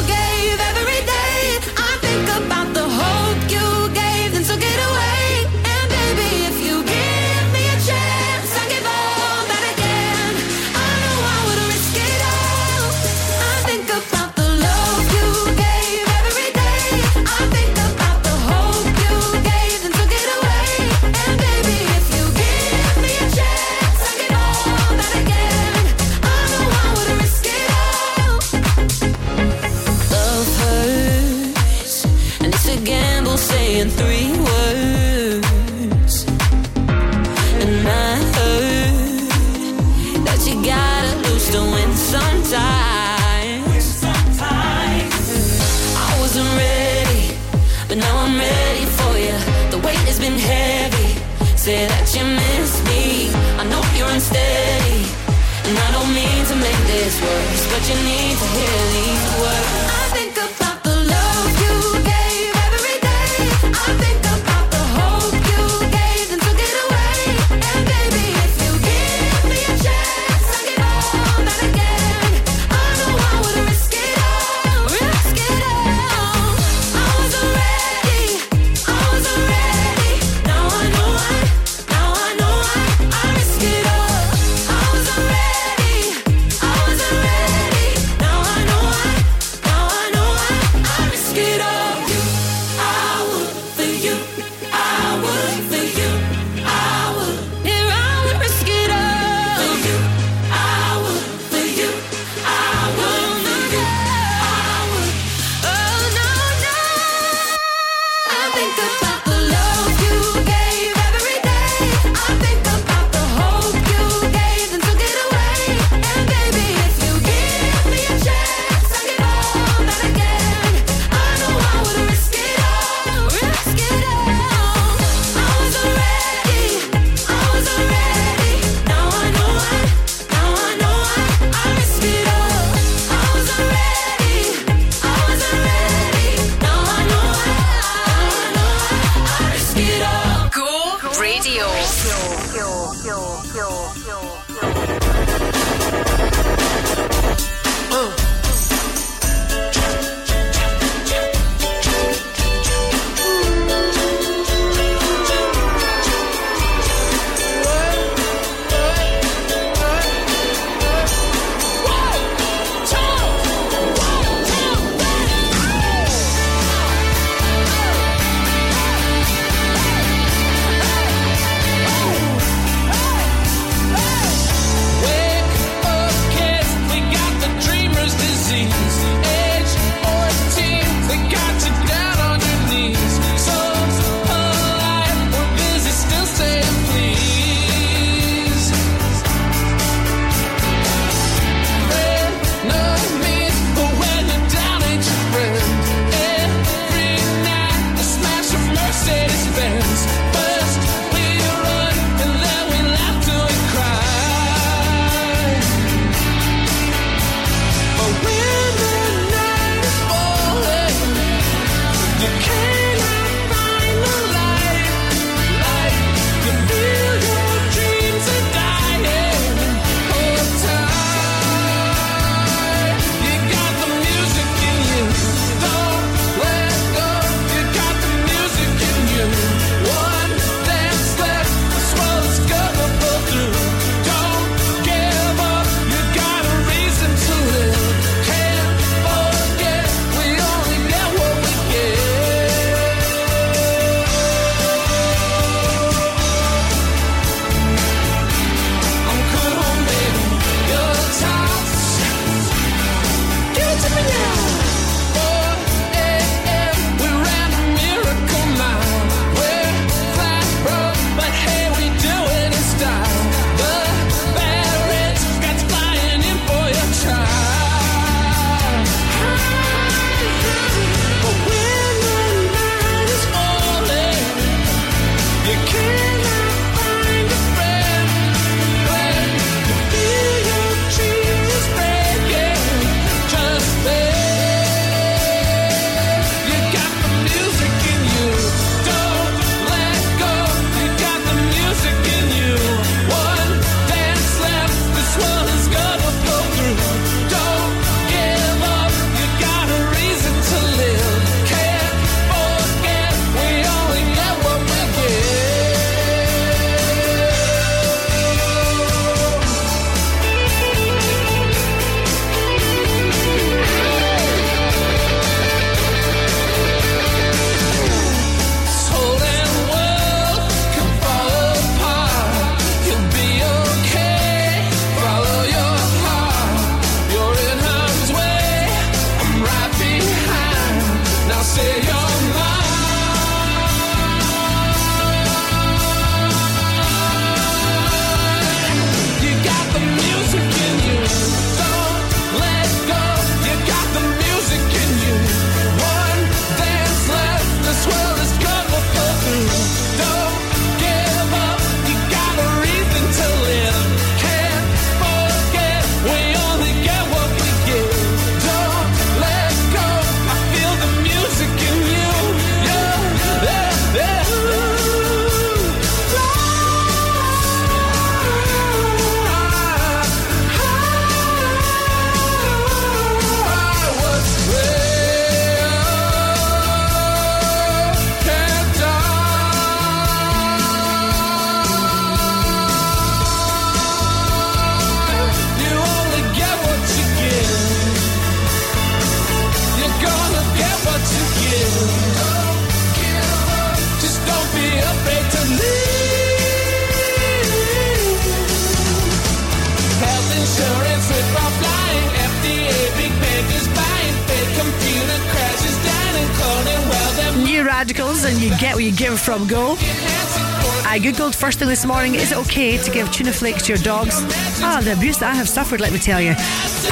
Googled 411.30 411.36
first 411.36 411.60
thing 411.60 411.68
this 411.68 411.86
morning: 411.86 412.16
Is 412.16 412.32
it 412.32 412.38
okay 412.40 412.78
to 412.78 412.92
give 412.92 413.12
tuna 413.12 413.32
flakes 413.32 413.64
to 413.64 413.74
your 413.74 413.82
dogs? 413.84 414.16
Ah, 414.62 414.82
the 414.84 414.94
abuse 414.94 415.18
that 415.18 415.32
I 415.32 415.36
have 415.36 415.48
suffered, 415.48 415.80
let 415.80 415.92
me 415.92 416.00
tell 416.00 416.20
you. 416.20 416.34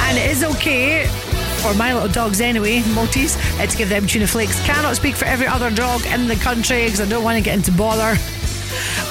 And 0.02 0.18
it 0.18 0.30
is 0.30 0.44
okay 0.44 1.06
for 1.62 1.74
my 1.74 1.92
little 1.92 2.08
dogs 2.08 2.40
anyway, 2.40 2.82
Maltese, 2.94 3.36
uh, 3.58 3.66
to 3.66 3.76
give 3.76 3.88
them 3.88 4.06
tuna 4.06 4.26
flakes. 4.26 4.60
Cannot 4.64 4.96
speak 4.96 5.16
for 5.16 5.24
every 5.24 5.46
other 5.46 5.70
dog 5.70 6.04
in 6.06 6.28
the 6.28 6.36
country 6.36 6.84
because 6.84 7.00
I 7.00 7.08
don't 7.08 7.24
want 7.24 7.36
to 7.36 7.42
get 7.42 7.56
into 7.56 7.72
bother. 7.72 8.16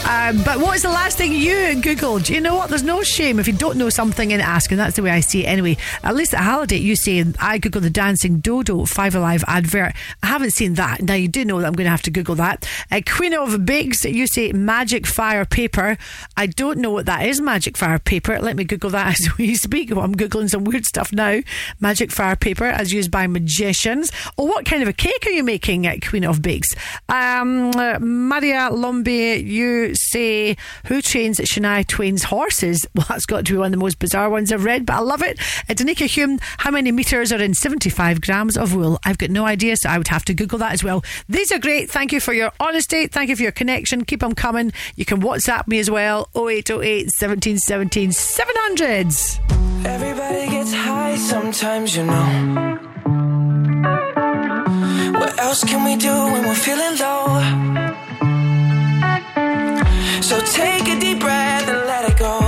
Um, 0.09 0.41
but 0.43 0.59
what's 0.59 0.83
the 0.83 0.89
last 0.89 1.17
thing 1.17 1.33
you 1.33 1.53
googled? 1.81 2.29
You 2.29 2.39
know 2.39 2.55
what? 2.55 2.69
There's 2.69 2.81
no 2.81 3.03
shame 3.03 3.39
if 3.39 3.47
you 3.47 3.51
don't 3.51 3.75
know 3.77 3.89
something 3.89 4.31
in 4.31 4.39
asking. 4.39 4.77
That's 4.77 4.95
the 4.95 5.01
way 5.01 5.11
I 5.11 5.19
see 5.19 5.43
it 5.43 5.49
anyway. 5.49 5.75
At 6.01 6.15
least 6.15 6.33
at 6.33 6.39
Halliday, 6.39 6.77
you 6.77 6.95
say 6.95 7.19
I 7.41 7.59
googled 7.59 7.81
the 7.81 7.89
dancing 7.89 8.39
dodo 8.39 8.85
Five 8.85 9.15
Alive 9.15 9.43
advert. 9.47 9.93
I 10.23 10.27
haven't 10.27 10.51
seen 10.51 10.75
that. 10.75 11.01
Now 11.01 11.15
you 11.15 11.27
do 11.27 11.43
know 11.43 11.59
that 11.59 11.67
I'm 11.67 11.73
going 11.73 11.87
to 11.87 11.91
have 11.91 12.03
to 12.03 12.11
Google 12.11 12.35
that. 12.35 12.65
Uh, 12.89 13.01
Queen 13.05 13.33
of 13.33 13.65
Bakes, 13.65 14.05
you 14.05 14.27
say 14.27 14.53
magic 14.53 15.05
fire 15.05 15.43
paper. 15.43 15.97
I 16.37 16.45
don't 16.45 16.77
know 16.77 16.91
what 16.91 17.05
that 17.07 17.25
is. 17.25 17.41
Magic 17.41 17.75
fire 17.75 17.99
paper. 17.99 18.39
Let 18.39 18.55
me 18.55 18.63
Google 18.63 18.91
that 18.91 19.07
as 19.19 19.37
we 19.37 19.55
speak. 19.55 19.89
Well, 19.89 20.05
I'm 20.05 20.15
googling 20.15 20.49
some 20.49 20.63
weird 20.63 20.85
stuff 20.85 21.11
now. 21.11 21.41
Magic 21.81 22.11
fire 22.11 22.37
paper 22.37 22.65
as 22.65 22.93
used 22.93 23.11
by 23.11 23.27
magicians. 23.27 24.09
Oh, 24.37 24.45
what 24.45 24.65
kind 24.65 24.81
of 24.81 24.87
a 24.87 24.93
cake 24.93 25.25
are 25.25 25.31
you 25.31 25.43
making 25.43 25.85
at 25.85 26.07
Queen 26.07 26.23
of 26.23 26.41
Bakes? 26.41 26.69
Um, 27.09 27.71
uh, 27.71 27.99
Maria 27.99 28.69
Lombe, 28.71 29.45
you 29.45 29.96
say 29.97 30.55
who 30.85 31.01
trains 31.01 31.39
Shania 31.39 31.85
Twain's 31.85 32.23
horses? 32.23 32.85
Well, 32.97 33.05
that's 33.09 33.27
got 33.27 33.45
to 33.45 33.53
be 33.53 33.57
one 33.57 33.67
of 33.67 33.71
the 33.71 33.77
most 33.77 33.99
bizarre 33.99 34.29
ones 34.29 34.51
I've 34.51 34.63
read, 34.65 34.85
but 34.85 34.95
I 34.95 34.99
love 34.99 35.21
it. 35.21 35.39
Uh, 35.69 35.73
Danica 35.73 36.07
Hume, 36.07 36.39
how 36.57 36.71
many 36.71 36.91
meters 36.91 37.31
are 37.31 37.41
in 37.41 37.53
75 37.53 38.21
grams 38.21 38.57
of 38.57 38.73
wool? 38.73 38.99
I've 39.05 39.19
got 39.19 39.29
no 39.29 39.45
idea, 39.45 39.77
so 39.77 39.89
I 39.89 39.99
would 39.99 40.07
have 40.07 40.25
to 40.25 40.33
Google 40.33 40.57
that 40.59 40.71
as 40.71 40.83
well. 40.83 41.03
These 41.29 41.51
are 41.51 41.59
great. 41.59 41.91
Thank 41.91 42.11
you 42.11 42.19
for 42.19 42.33
your 42.33 42.51
honesty. 42.59 43.05
Thank 43.07 43.29
you 43.29 43.35
for 43.35 43.43
your 43.43 43.51
connection. 43.51 44.03
Keep 44.03 44.21
them 44.21 44.33
coming. 44.33 44.73
You 44.95 45.05
can 45.05 45.21
WhatsApp 45.21 45.67
me 45.67 45.77
as 45.79 45.91
well. 45.91 46.29
0808 46.35 47.11
1717 47.19 48.09
700s. 48.09 49.85
Everybody 49.85 50.49
gets 50.49 50.73
high 50.73 51.15
sometimes, 51.17 51.95
you 51.95 52.03
know. 52.05 52.79
What 55.19 55.39
else 55.39 55.63
can 55.63 55.83
we 55.85 55.95
do 55.97 56.11
when 56.11 56.45
we're 56.47 56.55
feeling 56.55 56.97
low? 56.97 58.06
So 60.21 60.39
take 60.41 60.87
a 60.87 60.99
deep 60.99 61.19
breath 61.19 61.67
and 61.69 61.85
let 61.85 62.09
it 62.09 62.17
go. 62.17 62.39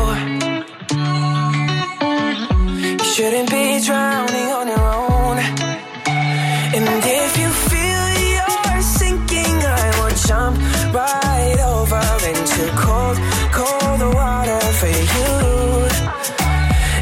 You 2.98 3.06
shouldn't 3.14 3.50
be 3.52 3.80
drowning 3.86 4.50
on 4.60 4.68
your 4.68 4.80
own. 4.80 5.38
And 6.76 7.04
if 7.06 7.38
you 7.38 7.50
feel 7.70 8.04
you're 8.36 8.82
sinking, 8.82 9.56
I 9.82 9.86
will 10.00 10.16
jump 10.28 10.58
right 10.94 11.60
over 11.76 12.02
into 12.28 12.62
cold, 12.76 13.18
cold 13.54 14.02
water 14.16 14.60
for 14.80 14.94
you. 15.16 15.32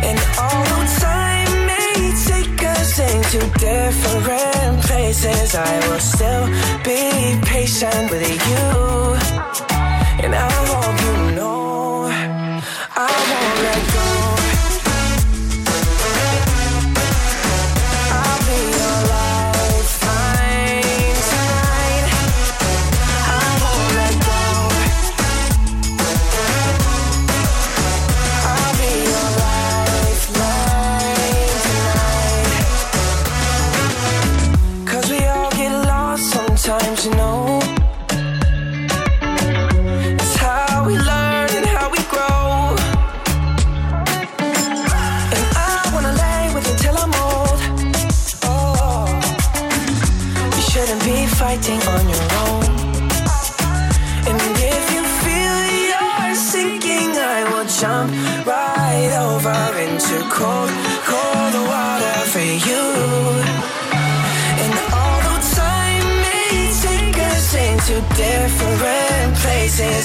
And 0.07 0.19
although 0.37 0.85
time 0.99 1.65
may 1.65 2.11
take 2.27 2.61
us 2.63 2.99
into 2.99 3.39
different 3.57 4.83
places, 4.83 5.55
I 5.55 5.87
will 5.87 5.99
still 5.99 6.45
be 6.83 7.39
patient 7.45 8.11
with 8.11 8.49
you. 8.49 9.16
And 10.19 10.33
I 10.33 10.51
hope 10.65 10.96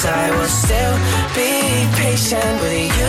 I 0.04 0.30
will 0.36 0.48
still 0.48 0.96
be 1.34 1.86
patient 1.96 2.60
with 2.60 2.98
you. 2.98 3.01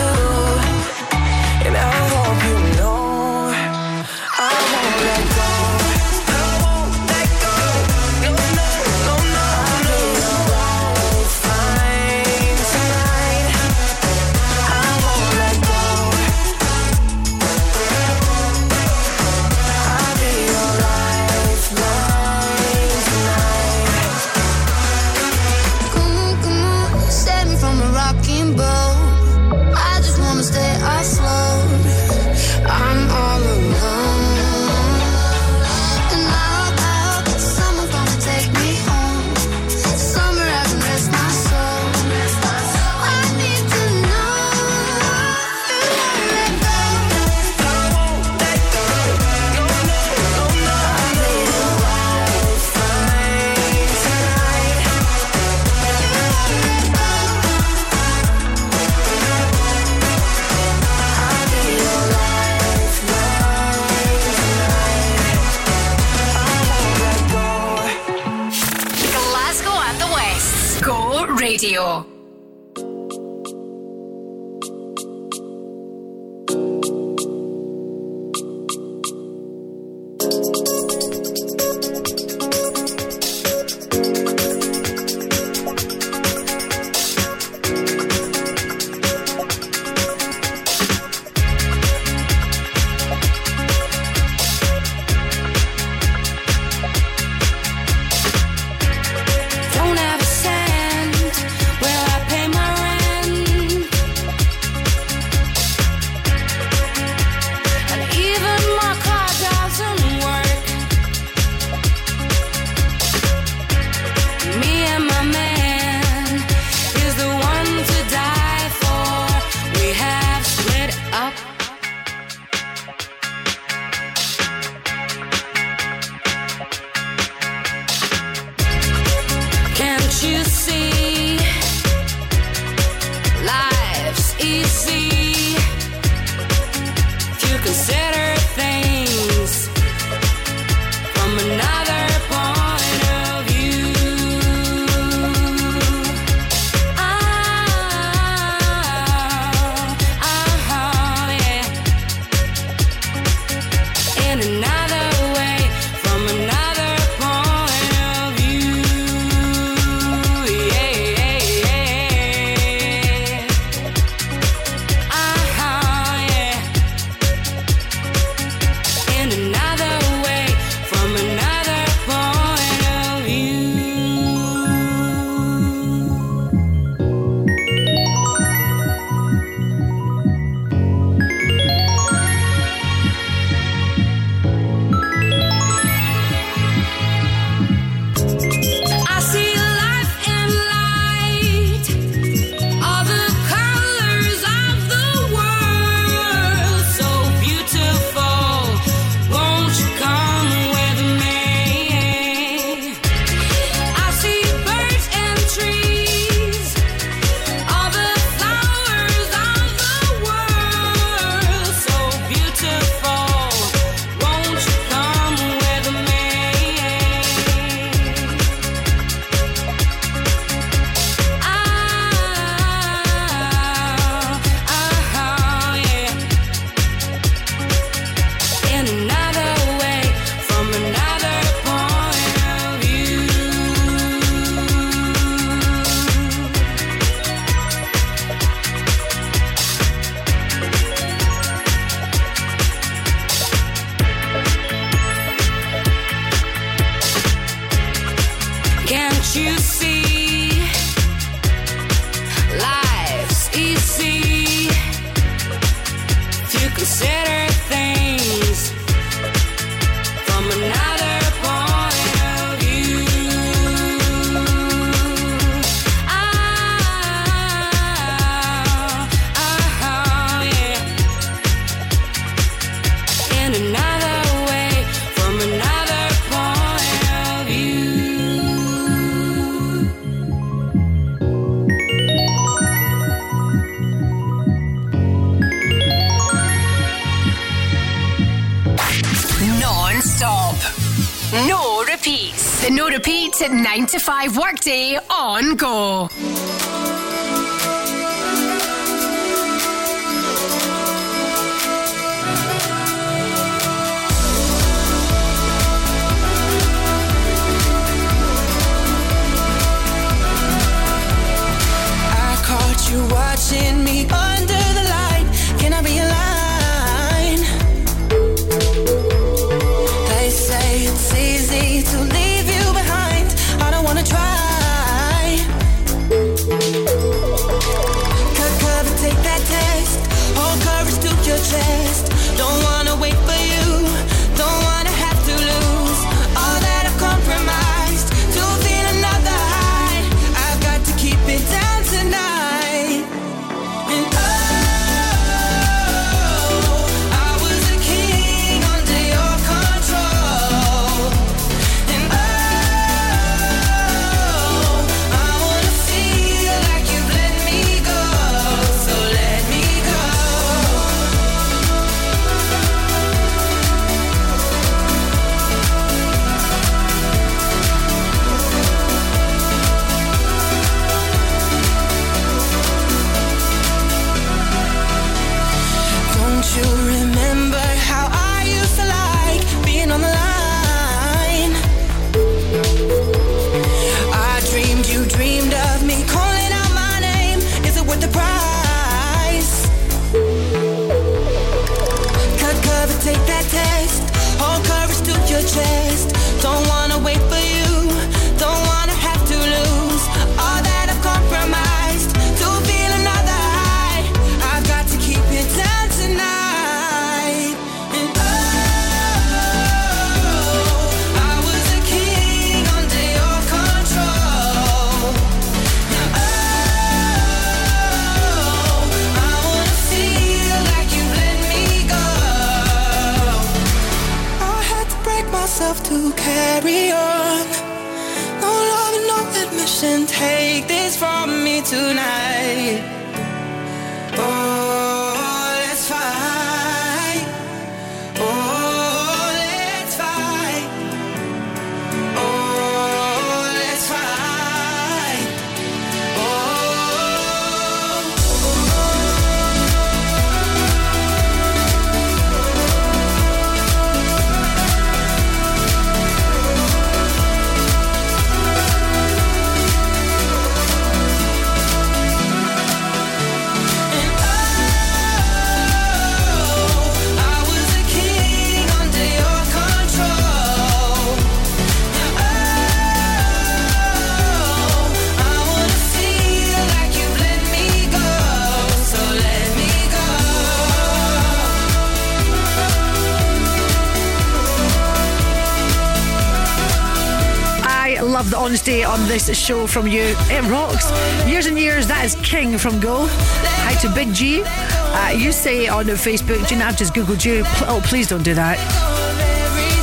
Love 488.66 489.00
on 489.00 489.08
this 489.08 489.36
show 489.38 489.66
from 489.66 489.86
you. 489.86 490.14
It 490.30 490.50
rocks. 490.50 490.90
Years 491.28 491.44
and 491.44 491.58
years, 491.58 491.86
that 491.86 492.02
is 492.02 492.14
King 492.22 492.56
from 492.56 492.80
Go. 492.80 493.06
Hi 493.10 493.74
to 493.82 493.94
Big 493.94 494.14
G. 494.14 494.42
Uh, 494.42 495.10
you 495.10 495.32
say 495.32 495.68
on 495.68 495.84
Facebook, 495.84 496.46
Gina, 496.48 496.64
I've 496.64 496.78
just 496.78 496.94
Googled 496.94 497.26
you. 497.26 497.42
Oh, 497.68 497.82
please 497.84 498.08
don't 498.08 498.22
do 498.22 498.32
that. 498.32 498.56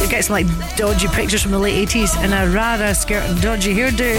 It 0.01 0.09
gets 0.09 0.31
like 0.31 0.47
dodgy 0.77 1.07
pictures 1.09 1.43
from 1.43 1.51
the 1.51 1.59
late 1.59 1.89
80s 1.89 2.17
and 2.17 2.33
a 2.33 2.51
ra-ra 2.55 2.93
skirt 2.93 3.23
and 3.29 3.39
dodgy 3.39 3.75
hairdo. 3.75 4.15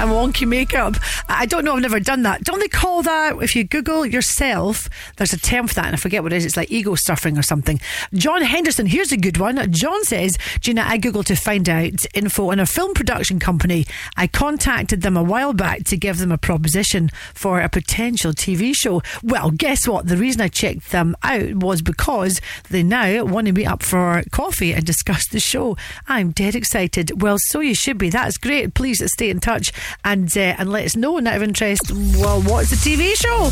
And 0.00 0.10
wonky 0.10 0.46
makeup. 0.46 0.96
I 1.42 1.44
don't 1.44 1.64
know, 1.64 1.74
I've 1.74 1.82
never 1.82 1.98
done 1.98 2.22
that. 2.22 2.44
Don't 2.44 2.60
they 2.60 2.68
call 2.68 3.02
that, 3.02 3.34
if 3.42 3.56
you 3.56 3.64
Google 3.64 4.06
yourself, 4.06 4.88
there's 5.16 5.32
a 5.32 5.36
term 5.36 5.66
for 5.66 5.74
that, 5.74 5.86
and 5.86 5.94
I 5.96 5.98
forget 5.98 6.22
what 6.22 6.32
it 6.32 6.36
is. 6.36 6.44
It's 6.44 6.56
like 6.56 6.70
ego 6.70 6.94
surfing 6.94 7.36
or 7.36 7.42
something. 7.42 7.80
John 8.14 8.42
Henderson, 8.42 8.86
here's 8.86 9.10
a 9.10 9.16
good 9.16 9.38
one. 9.38 9.72
John 9.72 10.04
says, 10.04 10.38
Gina, 10.60 10.84
I 10.86 10.98
Googled 10.98 11.24
to 11.24 11.34
find 11.34 11.68
out 11.68 12.06
info 12.14 12.52
on 12.52 12.60
a 12.60 12.64
film 12.64 12.94
production 12.94 13.40
company. 13.40 13.86
I 14.16 14.28
contacted 14.28 15.02
them 15.02 15.16
a 15.16 15.22
while 15.24 15.52
back 15.52 15.82
to 15.86 15.96
give 15.96 16.18
them 16.18 16.30
a 16.30 16.38
proposition 16.38 17.10
for 17.34 17.60
a 17.60 17.68
potential 17.68 18.32
TV 18.32 18.72
show. 18.72 19.02
Well, 19.24 19.50
guess 19.50 19.88
what? 19.88 20.06
The 20.06 20.16
reason 20.16 20.42
I 20.42 20.46
checked 20.46 20.92
them 20.92 21.16
out 21.24 21.56
was 21.56 21.82
because 21.82 22.40
they 22.70 22.84
now 22.84 23.24
want 23.24 23.48
to 23.48 23.52
meet 23.52 23.66
up 23.66 23.82
for 23.82 24.22
coffee 24.30 24.72
and 24.72 24.86
discuss 24.86 25.26
the 25.26 25.40
show. 25.40 25.76
I'm 26.06 26.30
dead 26.30 26.54
excited. 26.54 27.20
Well, 27.20 27.38
so 27.40 27.58
you 27.58 27.74
should 27.74 27.98
be. 27.98 28.10
That's 28.10 28.38
great. 28.38 28.74
Please 28.74 29.02
stay 29.12 29.28
in 29.28 29.40
touch 29.40 29.72
and 30.04 30.28
uh, 30.36 30.54
and 30.56 30.70
let 30.70 30.84
us 30.84 30.94
know. 30.94 31.18
Out 31.32 31.36
of 31.36 31.44
interest, 31.44 31.90
well, 32.18 32.42
what's 32.42 32.68
the 32.68 32.76
TV 32.76 33.14
show? 33.16 33.44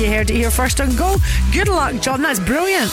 You 0.00 0.08
heard 0.08 0.30
it 0.30 0.36
here 0.36 0.52
first 0.52 0.80
on 0.80 0.94
Go. 0.94 1.16
Good 1.52 1.66
luck, 1.66 2.00
John. 2.00 2.22
That's 2.22 2.38
brilliant. 2.38 2.92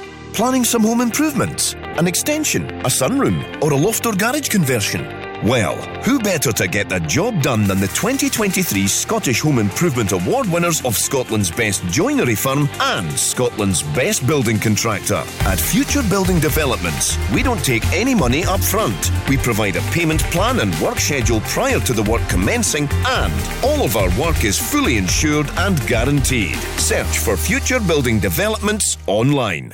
Planning 0.33 0.63
some 0.63 0.83
home 0.83 1.01
improvements? 1.01 1.73
An 1.97 2.07
extension, 2.07 2.63
a 2.81 2.89
sunroom, 2.89 3.61
or 3.61 3.73
a 3.73 3.75
loft 3.75 4.05
or 4.05 4.13
garage 4.13 4.47
conversion? 4.47 5.05
Well, 5.43 5.75
who 6.03 6.19
better 6.19 6.53
to 6.53 6.67
get 6.67 6.87
the 6.87 6.99
job 7.01 7.41
done 7.41 7.63
than 7.65 7.81
the 7.81 7.87
2023 7.87 8.87
Scottish 8.87 9.41
Home 9.41 9.59
Improvement 9.59 10.13
Award 10.13 10.47
winners 10.47 10.85
of 10.85 10.95
Scotland's 10.95 11.51
Best 11.51 11.83
Joinery 11.87 12.35
Firm 12.35 12.69
and 12.79 13.11
Scotland's 13.11 13.83
Best 13.83 14.25
Building 14.25 14.57
Contractor? 14.57 15.23
At 15.41 15.59
Future 15.59 16.03
Building 16.03 16.39
Developments, 16.39 17.17
we 17.33 17.43
don't 17.43 17.63
take 17.65 17.85
any 17.91 18.15
money 18.15 18.45
up 18.45 18.61
front. 18.61 19.11
We 19.27 19.35
provide 19.35 19.75
a 19.75 19.81
payment 19.91 20.21
plan 20.31 20.59
and 20.59 20.73
work 20.79 20.99
schedule 20.99 21.41
prior 21.41 21.79
to 21.81 21.93
the 21.93 22.03
work 22.03 22.25
commencing, 22.29 22.87
and 23.05 23.33
all 23.63 23.83
of 23.83 23.97
our 23.97 24.09
work 24.17 24.45
is 24.45 24.57
fully 24.57 24.97
insured 24.97 25.49
and 25.57 25.79
guaranteed. 25.87 26.55
Search 26.77 27.17
for 27.17 27.35
Future 27.35 27.81
Building 27.81 28.19
Developments 28.19 28.97
online. 29.07 29.73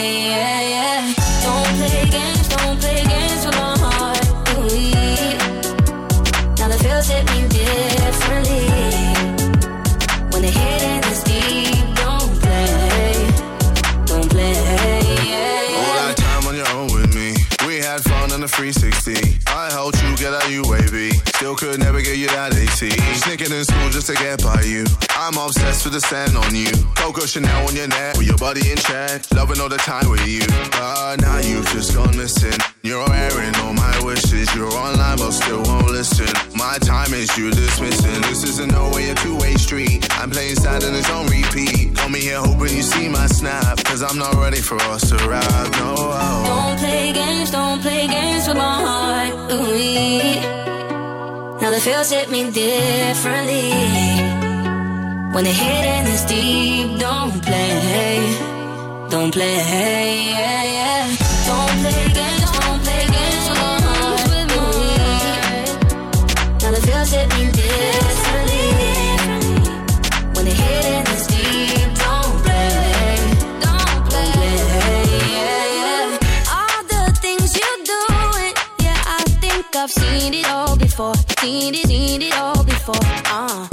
Still 21.51 21.71
could 21.71 21.79
never 21.81 22.01
get 22.01 22.15
you 22.15 22.27
that 22.27 22.55
AT. 22.55 22.79
Sneaking 22.79 23.51
in 23.51 23.65
school 23.65 23.89
just 23.89 24.07
to 24.07 24.15
get 24.15 24.41
by 24.41 24.61
you. 24.63 24.85
I'm 25.19 25.35
obsessed 25.35 25.83
with 25.83 25.91
the 25.91 25.99
sand 25.99 26.37
on 26.37 26.55
you. 26.55 26.71
Coco 26.95 27.25
Chanel 27.25 27.67
on 27.67 27.75
your 27.75 27.87
neck 27.87 28.15
with 28.15 28.27
your 28.27 28.37
body 28.37 28.71
in 28.71 28.77
check. 28.77 29.27
Loving 29.35 29.59
all 29.59 29.67
the 29.67 29.75
time 29.75 30.07
with 30.09 30.25
you. 30.25 30.47
But 30.71 31.19
now 31.19 31.39
you've 31.43 31.67
just 31.75 31.93
gone 31.93 32.15
missing. 32.15 32.55
You're 32.83 33.03
airing 33.03 33.53
all 33.67 33.73
my 33.73 33.91
wishes. 33.99 34.47
You're 34.55 34.71
online 34.71 35.17
but 35.17 35.31
still 35.31 35.61
won't 35.63 35.91
listen. 35.91 36.31
My 36.55 36.77
time 36.79 37.13
is 37.13 37.27
you 37.37 37.51
dismissing. 37.51 38.21
This 38.31 38.43
isn't 38.47 38.71
no 38.71 38.89
way 38.95 39.09
a 39.09 39.15
two-way 39.15 39.55
street. 39.55 40.07
I'm 40.23 40.31
playing 40.31 40.55
sad 40.55 40.83
and 40.83 40.95
it's 40.95 41.09
on 41.09 41.27
repeat. 41.27 41.97
Call 41.97 42.07
me 42.07 42.21
here 42.21 42.39
hoping 42.39 42.71
you 42.71 42.83
see 42.83 43.09
my 43.09 43.27
snap. 43.27 43.83
Cause 43.83 44.01
I'm 44.03 44.17
not 44.17 44.35
ready 44.35 44.61
for 44.61 44.79
us 44.95 45.09
to 45.09 45.17
ride. 45.27 45.71
No. 45.83 45.95
Don't 46.47 46.79
play 46.79 47.11
games, 47.11 47.51
don't 47.51 47.81
play 47.81 48.07
games 48.07 48.47
with 48.47 48.55
my 48.55 48.77
heart. 48.87 49.51
Ooh, 49.51 50.70
now 51.61 51.69
the 51.69 51.79
feels 51.79 52.09
hit 52.09 52.29
me 52.31 52.49
differently. 52.51 53.71
When 55.33 55.43
the 55.45 55.51
hitting 55.51 56.07
is 56.11 56.25
deep, 56.25 56.99
don't 56.99 57.41
play, 57.41 58.35
don't 59.09 59.31
play. 59.31 60.25
Yeah, 60.31 60.63
yeah. 60.63 61.15
Don't 61.47 61.79
play 61.81 62.03
games, 62.17 62.51
don't 62.59 62.81
play 62.85 63.05
games 63.15 63.45
with. 63.49 64.57
Ooh, 64.57 64.95
now 66.61 66.71
the 66.75 66.81
feels 66.87 67.11
hit 67.11 67.27
me 67.35 67.43
differently. 67.61 68.67
When 70.35 70.45
the 70.49 70.55
hitting 70.61 71.07
is 71.15 71.23
deep, 71.27 71.89
don't 72.03 72.33
play, 72.43 73.15
don't 73.65 74.01
play. 74.09 74.33
Yeah, 75.37 75.65
yeah. 75.79 76.55
All 76.57 76.81
the 76.93 77.03
things 77.21 77.49
you 77.55 77.69
doing, 77.93 78.53
yeah, 78.85 78.99
I 79.19 79.23
think 79.39 79.75
I've 79.75 79.91
seen 79.91 80.33
it 80.33 80.47
all 80.49 80.70
before. 80.91 81.15
Seen 81.39 81.73
it, 81.73 81.87
seen 81.87 82.21
it 82.21 82.37
all 82.37 82.63
before. 82.63 83.07
Uh, 83.25 83.67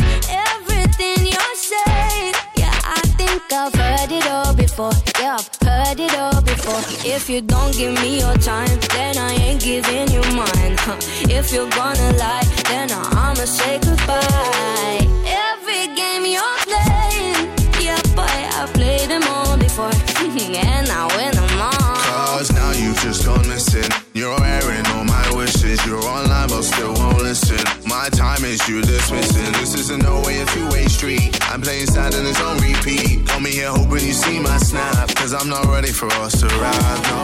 everything 0.47 1.27
you're 1.27 1.59
saying, 1.71 2.35
yeah, 2.57 2.95
I 2.97 3.01
think 3.19 3.43
I've 3.53 3.75
heard 3.75 4.12
it 4.12 4.27
all 4.31 4.55
before. 4.55 4.93
Yeah, 5.19 5.39
I've 5.39 5.51
heard 5.66 5.99
it 5.99 6.14
all 6.16 6.41
before. 6.43 6.83
If 7.05 7.29
you 7.29 7.41
don't 7.41 7.75
give 7.77 7.95
me 8.03 8.21
your 8.21 8.37
time, 8.37 8.79
then 8.95 9.19
I 9.19 9.33
ain't 9.35 9.61
giving 9.61 10.09
you 10.14 10.23
mine. 10.37 10.77
Huh. 10.87 10.97
If 11.39 11.53
you're 11.53 11.71
gonna 11.71 12.11
lie, 12.23 12.47
then 12.71 12.89
I'ma 12.93 13.47
say 13.59 13.81
goodbye. 13.81 15.03
Every 15.51 15.85
game 15.99 16.25
you're 16.25 16.59
playing, 16.71 17.51
yeah, 17.83 18.01
boy, 18.14 18.39
I've 18.59 18.73
played 18.75 19.11
them 19.11 19.25
all 19.25 19.57
before, 19.57 19.91
and 20.23 20.89
I 20.89 21.03
win 21.16 21.35
them 21.35 21.61
all. 21.61 21.99
Cause 22.39 22.53
now 22.53 22.71
you've 22.73 23.01
just 23.01 23.27
gone 23.27 23.49
missing. 23.49 23.91
You're 24.14 24.41
airing 24.45 24.87
all 24.95 25.05
my 25.05 25.37
wishes. 25.37 25.85
You're 25.87 26.05
online 26.05 26.49
but 26.49 26.62
still 26.62 26.97
listen. 27.29 27.61
My 27.87 28.09
time 28.09 28.43
is 28.45 28.66
you 28.68 28.81
dismissing. 28.81 29.53
This 29.61 29.74
isn't 29.74 30.03
no 30.03 30.22
way 30.24 30.41
a 30.41 30.47
two-way 30.47 30.87
street. 30.87 31.29
I'm 31.51 31.61
playing 31.61 31.87
sad 31.87 32.14
and 32.14 32.26
it's 32.26 32.41
on 32.41 32.57
repeat. 32.68 33.26
Call 33.29 33.41
me 33.41 33.51
here 33.51 33.70
hoping 33.70 34.05
you 34.09 34.16
see 34.24 34.39
my 34.41 34.57
snap. 34.57 35.14
Cause 35.14 35.33
I'm 35.35 35.49
not 35.49 35.64
ready 35.66 35.93
for 35.93 36.09
us 36.24 36.41
to 36.41 36.47
ride. 36.64 37.01
No. 37.11 37.20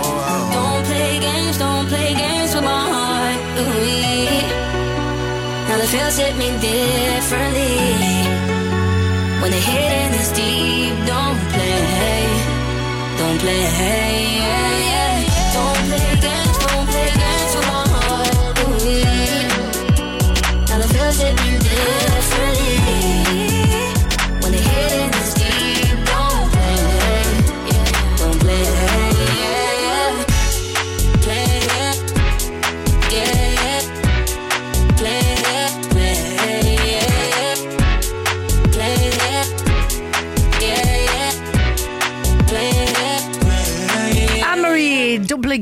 Don't 0.56 0.84
play 0.90 1.12
games, 1.28 1.56
don't 1.58 1.86
play 1.88 2.10
games 2.22 2.54
with 2.54 2.64
my 2.64 2.84
heart. 2.94 3.38
Ooh, 3.60 4.44
now 5.68 5.76
the 5.82 5.88
feels 5.94 6.16
hit 6.22 6.34
me 6.42 6.48
differently. 6.68 7.76
When 9.40 9.50
the 9.56 9.62
hitting 9.70 10.12
is 10.20 10.30
deep, 10.40 10.94
don't 11.12 11.38
play, 11.52 12.24
don't 13.20 13.38
play. 13.44 13.64
Don't 14.44 14.73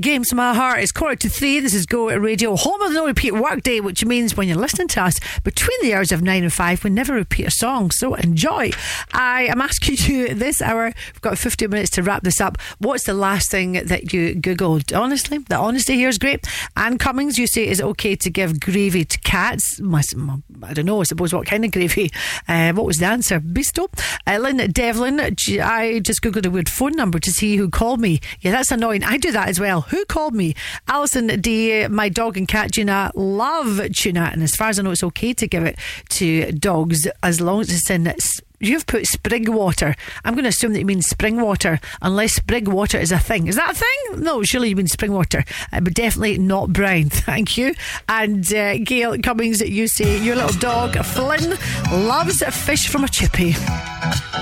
Games 0.01 0.30
with 0.30 0.36
my 0.36 0.55
heart. 0.55 0.80
It's 0.80 0.93
quarter 0.93 1.16
to 1.16 1.28
three. 1.28 1.61
This 1.61 1.74
is 1.74 1.86
Go 1.86 2.09
at 2.09 2.20
Radio, 2.20 2.57
home 2.57 2.80
of 2.82 2.93
no 2.93 3.07
repeat 3.07 3.32
workday, 3.32 3.80
which 3.80 4.05
means 4.05 4.36
when 4.36 4.49
you're 4.49 4.57
listening 4.57 4.88
to 4.88 5.03
us 5.03 5.18
between 5.45 5.76
the 5.82 5.95
hours 5.95 6.12
of 6.12 6.22
nine 6.22 6.43
and 6.43 6.53
five, 6.53 6.82
we 6.82 6.90
never 6.90 7.12
repeat 7.14 7.47
a 7.47 7.51
song. 7.51 7.90
So 7.90 8.14
enjoy. 8.14 8.70
I 9.12 9.45
am 9.45 9.61
asking 9.61 9.97
you 10.01 10.34
this 10.34 10.62
hour, 10.62 10.86
we've 10.86 11.20
got 11.20 11.38
15 11.38 11.68
minutes 11.68 11.90
to 11.90 12.03
wrap 12.03 12.22
this 12.22 12.40
up. 12.40 12.59
What's 12.78 13.05
the 13.05 13.14
last 13.14 13.51
thing 13.51 13.72
that 13.72 14.12
you 14.12 14.34
Googled? 14.34 14.97
Honestly, 14.99 15.38
the 15.38 15.57
honesty 15.57 15.95
here 15.95 16.09
is 16.09 16.18
great. 16.18 16.47
Anne 16.76 16.99
Cummings, 16.99 17.38
you 17.38 17.47
say, 17.47 17.66
is 17.68 17.80
okay 17.80 18.16
to 18.16 18.30
give 18.30 18.61
gravy 18.61 19.05
to 19.05 19.18
cats? 19.20 19.80
Must- 19.80 20.14
I 20.62 20.72
don't 20.72 20.86
know, 20.86 21.01
I 21.01 21.05
suppose 21.05 21.34
what 21.34 21.47
kind 21.47 21.64
of 21.64 21.70
gravy? 21.70 22.11
Uh, 22.49 22.72
what 22.72 22.86
was 22.86 22.99
the 22.99 23.07
answer? 23.07 23.40
Bisto? 23.40 23.88
Lynn 24.26 24.70
Devlin, 24.70 25.20
I 25.20 26.01
just 26.01 26.22
Googled 26.22 26.43
the 26.43 26.51
word 26.51 26.68
phone 26.68 26.93
number 26.93 27.18
to 27.18 27.30
see 27.30 27.57
who 27.57 27.68
called 27.68 28.01
me. 28.01 28.20
Yeah, 28.40 28.53
that's 28.53 28.70
annoying. 28.70 29.05
I 29.05 29.18
do 29.18 29.32
that 29.32 29.49
as 29.49 29.61
well. 29.61 29.82
Who 29.91 30.05
called 30.05 30.35
me? 30.35 30.55
Alison 30.89 31.41
D. 31.41 31.87
My 31.89 32.09
dog 32.09 32.37
and 32.37 32.49
cat 32.49 32.70
Gina 32.72 33.11
love 33.14 33.80
tuna, 33.95 34.30
and 34.33 34.43
as 34.43 34.55
far 34.55 34.68
as 34.68 34.78
I 34.78 34.83
know, 34.83 34.91
it's 34.91 35.05
okay 35.05 35.33
to 35.35 35.47
give 35.47 35.64
it 35.64 35.78
to 36.11 36.53
dogs 36.53 37.07
as 37.22 37.41
long 37.41 37.61
as 37.61 37.70
it's 37.70 37.91
in. 37.91 38.12
You've 38.61 38.87
put 38.87 39.07
spring 39.07 39.53
water. 39.53 39.97
I'm 40.24 40.35
going 40.35 40.45
to 40.45 40.51
assume 40.51 40.72
that 40.72 40.78
you 40.78 40.87
mean 40.87 41.03
spring 41.03 41.41
water, 41.41 41.80
unless 42.01 42.35
spring 42.35 42.66
water 42.66 42.97
is 42.97 43.11
a 43.11 43.18
thing. 43.18 43.49
Is 43.49 43.57
that 43.57 43.72
a 43.72 43.74
thing? 43.74 44.22
No, 44.22 44.45
surely 44.45 44.68
you 44.68 44.76
mean 44.76 44.87
spring 44.87 45.12
water, 45.12 45.45
uh, 45.72 45.80
but 45.80 45.95
definitely 45.95 46.39
not 46.39 46.72
brown. 46.72 47.05
Thank 47.11 47.59
you. 47.59 47.74
And 48.09 48.53
uh, 48.55 48.78
Gail 48.78 49.18
Cummings, 49.18 49.61
you 49.61 49.89
say 49.89 50.22
your 50.22 50.37
little 50.37 50.57
dog 50.61 50.97
Flynn 51.05 51.59
loves 51.91 52.41
fish 52.64 52.89
from 52.89 53.03
a 53.03 53.09
chippy, 53.09 53.55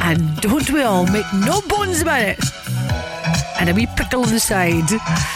and 0.03 0.37
don't 0.43 0.71
we 0.71 0.83
all 0.83 1.07
make 1.07 1.27
no 1.33 1.63
bones 1.63 2.03
about 2.03 2.21
it? 2.23 2.39
And 3.61 3.69
a 3.69 3.75
wee 3.75 3.87
pickle 3.97 4.23
on 4.23 4.31
the 4.31 4.41
side. 4.41 4.91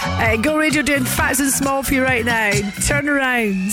Uh, 0.04 0.36
Go 0.36 0.56
Radio 0.56 0.82
doing 0.82 1.04
fats 1.04 1.40
and 1.40 1.50
small 1.50 1.82
for 1.82 1.94
you 1.94 2.02
right 2.02 2.24
now. 2.24 2.50
Turn 2.86 3.08
around. 3.08 3.70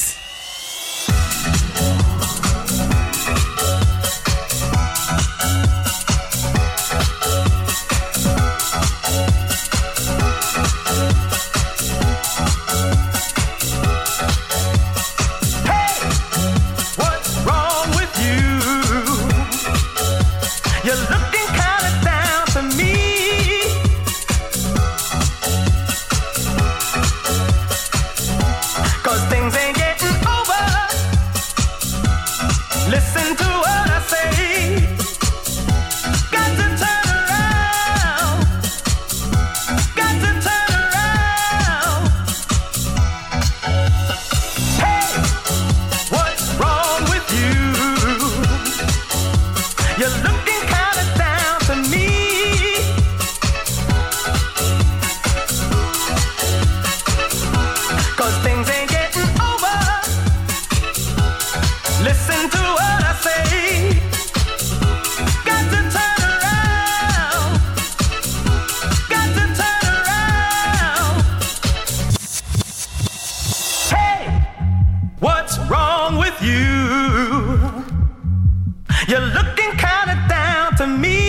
You're 79.11 79.19
looking 79.19 79.71
kinda 79.71 80.25
down 80.29 80.73
to 80.77 80.87
me. 80.87 81.19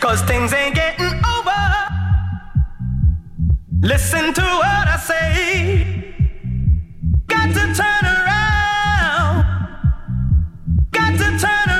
Cause 0.00 0.22
things 0.22 0.54
ain't 0.54 0.74
getting 0.74 1.12
over. 1.34 1.62
Listen 3.82 4.32
to 4.32 4.40
what 4.40 4.88
I 4.88 4.96
say. 4.96 6.14
Got 7.26 7.48
to 7.52 7.74
turn 7.80 8.04
around. 8.16 9.44
Got 10.90 11.18
to 11.18 11.38
turn 11.38 11.68
around. 11.68 11.73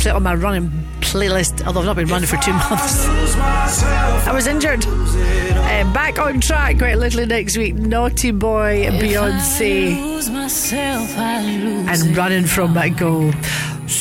Actually 0.00 0.16
on 0.16 0.22
my 0.22 0.34
running 0.34 0.70
playlist, 1.00 1.66
although 1.66 1.80
I've 1.80 1.86
not 1.86 1.96
been 1.96 2.08
running 2.08 2.26
for 2.26 2.38
two 2.38 2.52
months. 2.70 3.04
I 3.06 4.32
was 4.32 4.46
injured. 4.46 4.82
Uh, 4.86 5.92
back 5.92 6.18
on 6.18 6.40
track 6.40 6.78
quite 6.78 6.96
literally 6.96 7.26
next 7.26 7.58
week. 7.58 7.74
Naughty 7.74 8.30
Boy, 8.30 8.86
Beyonce, 8.92 10.00
Lose 10.00 10.30
I 10.30 11.42
lose 11.62 12.02
and 12.02 12.16
running 12.16 12.46
from 12.46 12.72
that 12.74 12.96
goal. 12.96 13.30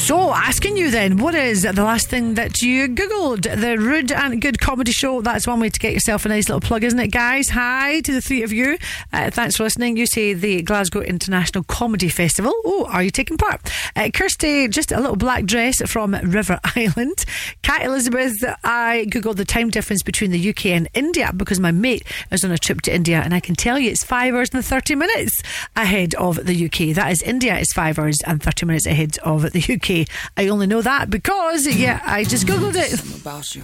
So, 0.10 0.34
asking 0.34 0.76
you 0.76 0.90
then, 0.90 1.18
what 1.18 1.36
is 1.36 1.62
the 1.62 1.84
last 1.84 2.10
thing 2.10 2.34
that 2.34 2.64
you 2.64 2.88
Googled? 2.88 3.44
The 3.44 3.78
Rude 3.78 4.12
and 4.12 4.42
Good 4.42 4.60
Comedy 4.60 4.92
Show. 4.92 5.22
That's 5.22 5.46
one 5.46 5.60
way 5.60 5.70
to 5.70 5.80
get 5.80 5.94
yourself 5.94 6.26
a 6.26 6.30
nice 6.30 6.50
little 6.50 6.62
plug, 6.62 6.84
isn't 6.84 6.98
it, 6.98 7.10
guys? 7.10 7.50
Hi 7.50 8.02
to 8.02 8.12
the 8.12 8.20
three 8.20 8.42
of 8.42 8.52
you. 8.52 8.80
Uh, 9.14 9.30
thanks 9.30 9.58
for 9.58 9.62
listening. 9.66 9.98
You 9.98 10.08
say 10.08 10.34
the 10.34 10.64
Glasgow 10.64 11.02
International 11.02 11.64
Comedy 11.64 12.10
Festival. 12.10 12.52
Oh, 12.66 12.88
are 12.90 13.04
you 13.04 13.12
taking 13.12 13.38
part? 13.38 13.62
Uh, 13.96 14.10
Kirsty, 14.12 14.68
just 14.68 14.92
a 14.92 15.00
little 15.00 15.16
black 15.16 15.46
dress 15.46 15.80
from 15.88 16.16
River 16.24 16.60
Island. 16.76 17.24
Cat 17.62 17.84
Elizabeth, 17.84 18.34
I 18.64 19.06
Googled 19.10 19.36
the 19.36 19.46
time 19.46 19.70
difference 19.70 20.02
between 20.02 20.32
the 20.32 20.50
UK 20.50 20.68
and 20.68 20.90
India 20.96 21.32
because 21.38 21.60
my 21.60 21.70
mate 21.72 22.04
is 22.32 22.44
on 22.44 22.50
a 22.50 22.58
trip 22.58 22.82
to 22.82 22.96
India 22.96 23.22
and 23.24 23.32
I 23.32 23.40
can 23.40 23.54
tell 23.54 23.78
you 23.78 23.92
it's 23.92 24.04
five 24.04 24.34
hours 24.34 24.50
and 24.54 24.66
30 24.66 24.96
minutes 24.96 25.44
ahead 25.76 26.16
of 26.16 26.48
the 26.48 26.66
UK. 26.66 26.96
That 26.96 27.12
is, 27.12 27.22
India 27.22 27.56
is 27.60 27.72
five 27.74 28.00
hours 28.00 28.18
and 28.26 28.42
30 28.42 28.66
minutes 28.66 28.88
ahead 28.88 29.20
of 29.20 29.52
the 29.52 29.60
UK. 29.60 29.99
I 30.38 30.48
only 30.48 30.68
know 30.68 30.82
that 30.82 31.10
because, 31.10 31.66
yeah, 31.68 32.02
I 32.06 32.24
just 32.24 32.46
Googled 32.46 32.76
it. 32.76 32.98
Something 32.98 33.22
about 33.22 33.56
you. 33.56 33.64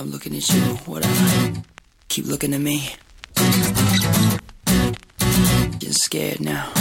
I'm 0.00 0.10
looking 0.10 0.34
at 0.34 0.48
you. 0.48 0.78
Keep 2.08 2.26
looking 2.26 2.54
at 2.54 2.60
me. 2.60 2.94
You're 5.80 5.92
scared 5.92 6.40
now. 6.40 6.72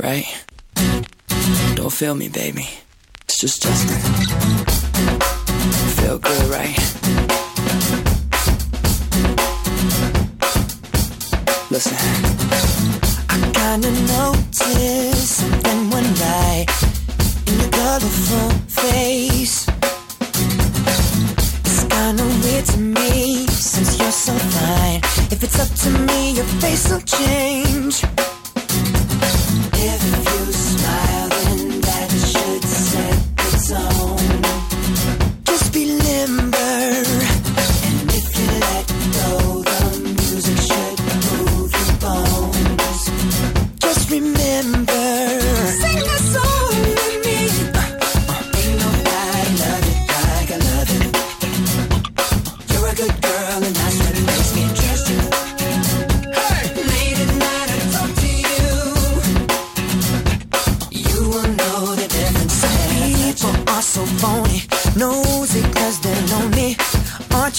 Right? 0.00 0.24
Don't 1.74 1.92
feel 1.92 2.14
me, 2.14 2.30
baby. 2.30 2.66
It's 3.24 3.38
just 3.38 3.62
Justin. 3.62 3.98
Feel 5.96 6.18
good, 6.18 6.50
right? 6.50 6.78
Listen. 11.70 13.01
Kinda 13.50 13.90
noticed 14.12 15.36
something 15.38 15.90
one 15.90 16.10
night 16.14 16.66
in 17.46 17.54
your 17.60 17.70
colorful 17.70 18.48
face. 18.68 19.66
It's 21.64 21.82
kinda 21.94 22.24
weird 22.42 22.66
to 22.66 22.78
me 22.78 23.46
since 23.48 23.98
you're 23.98 24.18
so 24.26 24.34
fine. 24.54 25.00
If 25.34 25.42
it's 25.42 25.58
up 25.58 25.70
to 25.82 25.90
me, 26.08 26.32
your 26.38 26.48
face 26.60 26.84
will 26.90 27.04
change. 27.18 28.04
If 29.90 30.00
you 30.26 30.52
smile, 30.52 31.11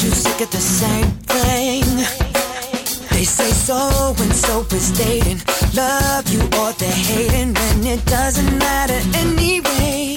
you 0.04 0.12
sick 0.12 0.42
of 0.42 0.52
the 0.52 0.58
same 0.58 1.12
thing? 1.32 1.86
They 3.12 3.24
say 3.24 3.52
so 3.52 4.14
and 4.20 4.34
so 4.34 4.66
is 4.76 4.92
dating. 4.92 5.42
Love 5.76 6.28
you 6.28 6.42
or 6.60 6.74
they're 6.74 6.92
hating 6.92 7.54
when 7.54 7.86
it 7.86 8.04
doesn't 8.06 8.58
matter 8.58 9.00
anyway. 9.18 10.16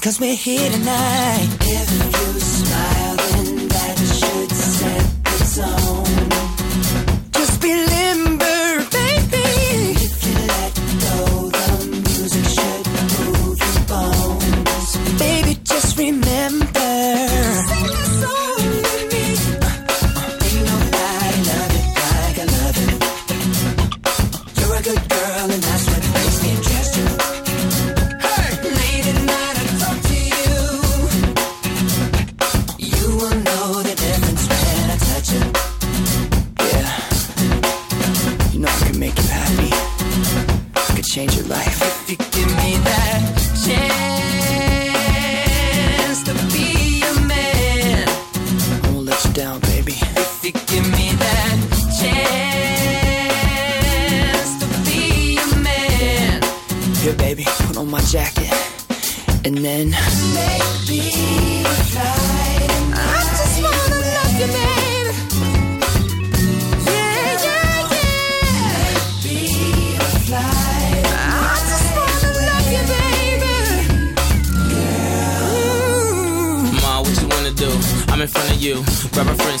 Cause 0.00 0.18
we're 0.18 0.34
here 0.34 0.70
tonight. 0.70 1.48
If 1.60 1.88
you 1.92 2.40
smile, 2.40 3.07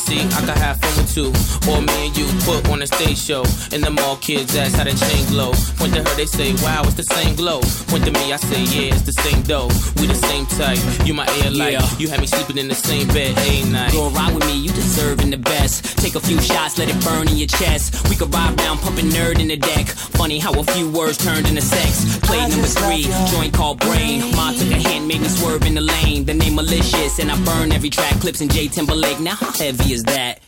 see, 0.08 0.20
I 0.20 0.40
can 0.40 0.56
have 0.56 0.80
fun 0.80 0.96
with 0.96 1.14
two. 1.14 1.28
Or 1.70 1.82
and 1.98 2.16
you 2.16 2.26
put 2.44 2.68
on 2.70 2.82
a 2.82 2.86
stage 2.86 3.18
show. 3.18 3.44
And 3.72 3.82
them 3.82 3.98
all 3.98 4.16
kids 4.16 4.56
ask 4.56 4.76
how 4.76 4.84
the 4.84 4.94
chain 4.94 5.26
glow. 5.28 5.52
Point 5.76 5.94
to 5.94 6.02
her, 6.02 6.16
they 6.16 6.26
say, 6.26 6.52
wow, 6.62 6.82
it's 6.84 6.94
the 6.94 7.02
same 7.02 7.34
glow. 7.34 7.60
Point 7.88 8.04
to 8.06 8.12
me, 8.12 8.32
I 8.32 8.36
say, 8.36 8.62
yeah, 8.74 8.94
it's 8.94 9.02
the 9.02 9.12
same 9.12 9.42
dough. 9.42 9.68
We 9.96 10.06
the 10.06 10.14
same 10.14 10.46
type. 10.46 10.78
You 11.06 11.14
my 11.14 11.26
air 11.42 11.50
light. 11.50 11.72
Yeah. 11.72 11.98
You 11.98 12.08
had 12.08 12.20
me 12.20 12.26
sleeping 12.26 12.58
in 12.58 12.68
the 12.68 12.74
same 12.74 13.08
bed 13.08 13.36
a 13.36 13.70
night. 13.70 13.92
Go 13.92 14.10
ride 14.10 14.34
with 14.34 14.46
me, 14.46 14.58
you 14.58 14.70
deserving 14.70 15.30
the 15.30 15.38
best. 15.38 15.98
Take 15.98 16.14
a 16.14 16.20
few 16.20 16.40
shots, 16.40 16.78
let 16.78 16.88
it 16.88 16.98
burn 17.04 17.28
in 17.28 17.36
your 17.36 17.48
chest. 17.48 18.08
We 18.08 18.16
could 18.16 18.32
ride 18.32 18.56
down, 18.56 18.78
pumping 18.78 19.06
N.E.R.D. 19.06 19.40
in 19.42 19.48
the 19.48 19.56
deck. 19.56 19.86
Funny 19.86 20.38
how 20.38 20.52
a 20.58 20.64
few 20.64 20.90
words 20.90 21.18
turned 21.18 21.48
into 21.48 21.62
sex. 21.62 22.18
Play 22.20 22.40
number 22.48 22.66
three, 22.66 23.04
joint 23.30 23.52
called 23.54 23.80
Brain. 23.80 24.20
Ma 24.36 24.52
took 24.52 24.70
a 24.70 24.80
hint, 24.88 25.06
made 25.06 25.20
me 25.20 25.28
swerve 25.28 25.64
in 25.66 25.74
the 25.74 25.80
lane. 25.80 26.24
The 26.24 26.34
name 26.34 26.54
malicious, 26.54 27.18
and 27.18 27.30
I 27.30 27.36
burn 27.44 27.72
every 27.72 27.90
track. 27.90 28.14
Clipse 28.20 28.40
in 28.40 28.48
J 28.48 28.68
Timberlake. 28.68 29.20
Now 29.20 29.34
how 29.34 29.52
heavy 29.52 29.92
is 29.92 30.04
that? 30.04 30.40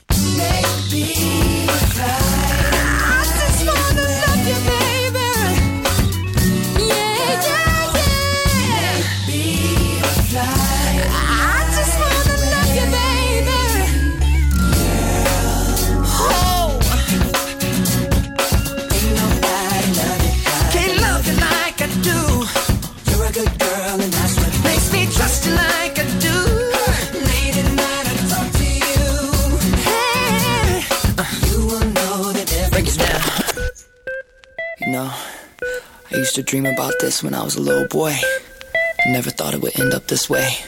Can't 0.51 2.50
used 36.31 36.37
to 36.37 36.43
dream 36.45 36.67
about 36.67 36.95
this 37.01 37.25
when 37.25 37.35
I 37.35 37.43
was 37.43 37.57
a 37.57 37.61
little 37.61 37.89
boy. 37.89 38.13
I 38.13 39.11
never 39.11 39.31
thought 39.31 39.53
it 39.53 39.61
would 39.63 39.77
end 39.81 39.93
up 39.93 40.07
this 40.07 40.31
way. 40.31 40.59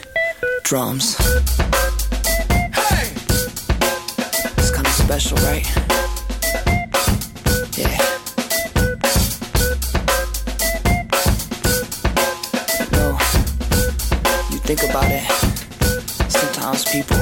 Drums. 0.63 1.15
Hey! 2.75 3.07
It's 4.57 4.71
kind 4.71 4.85
of 4.85 4.91
special, 4.91 5.37
right? 5.37 5.65
Yeah. 7.77 7.97
No, 12.91 13.11
you 14.51 14.59
think 14.67 14.83
about 14.83 15.07
it. 15.07 15.23
Sometimes 16.29 16.83
people. 16.83 17.15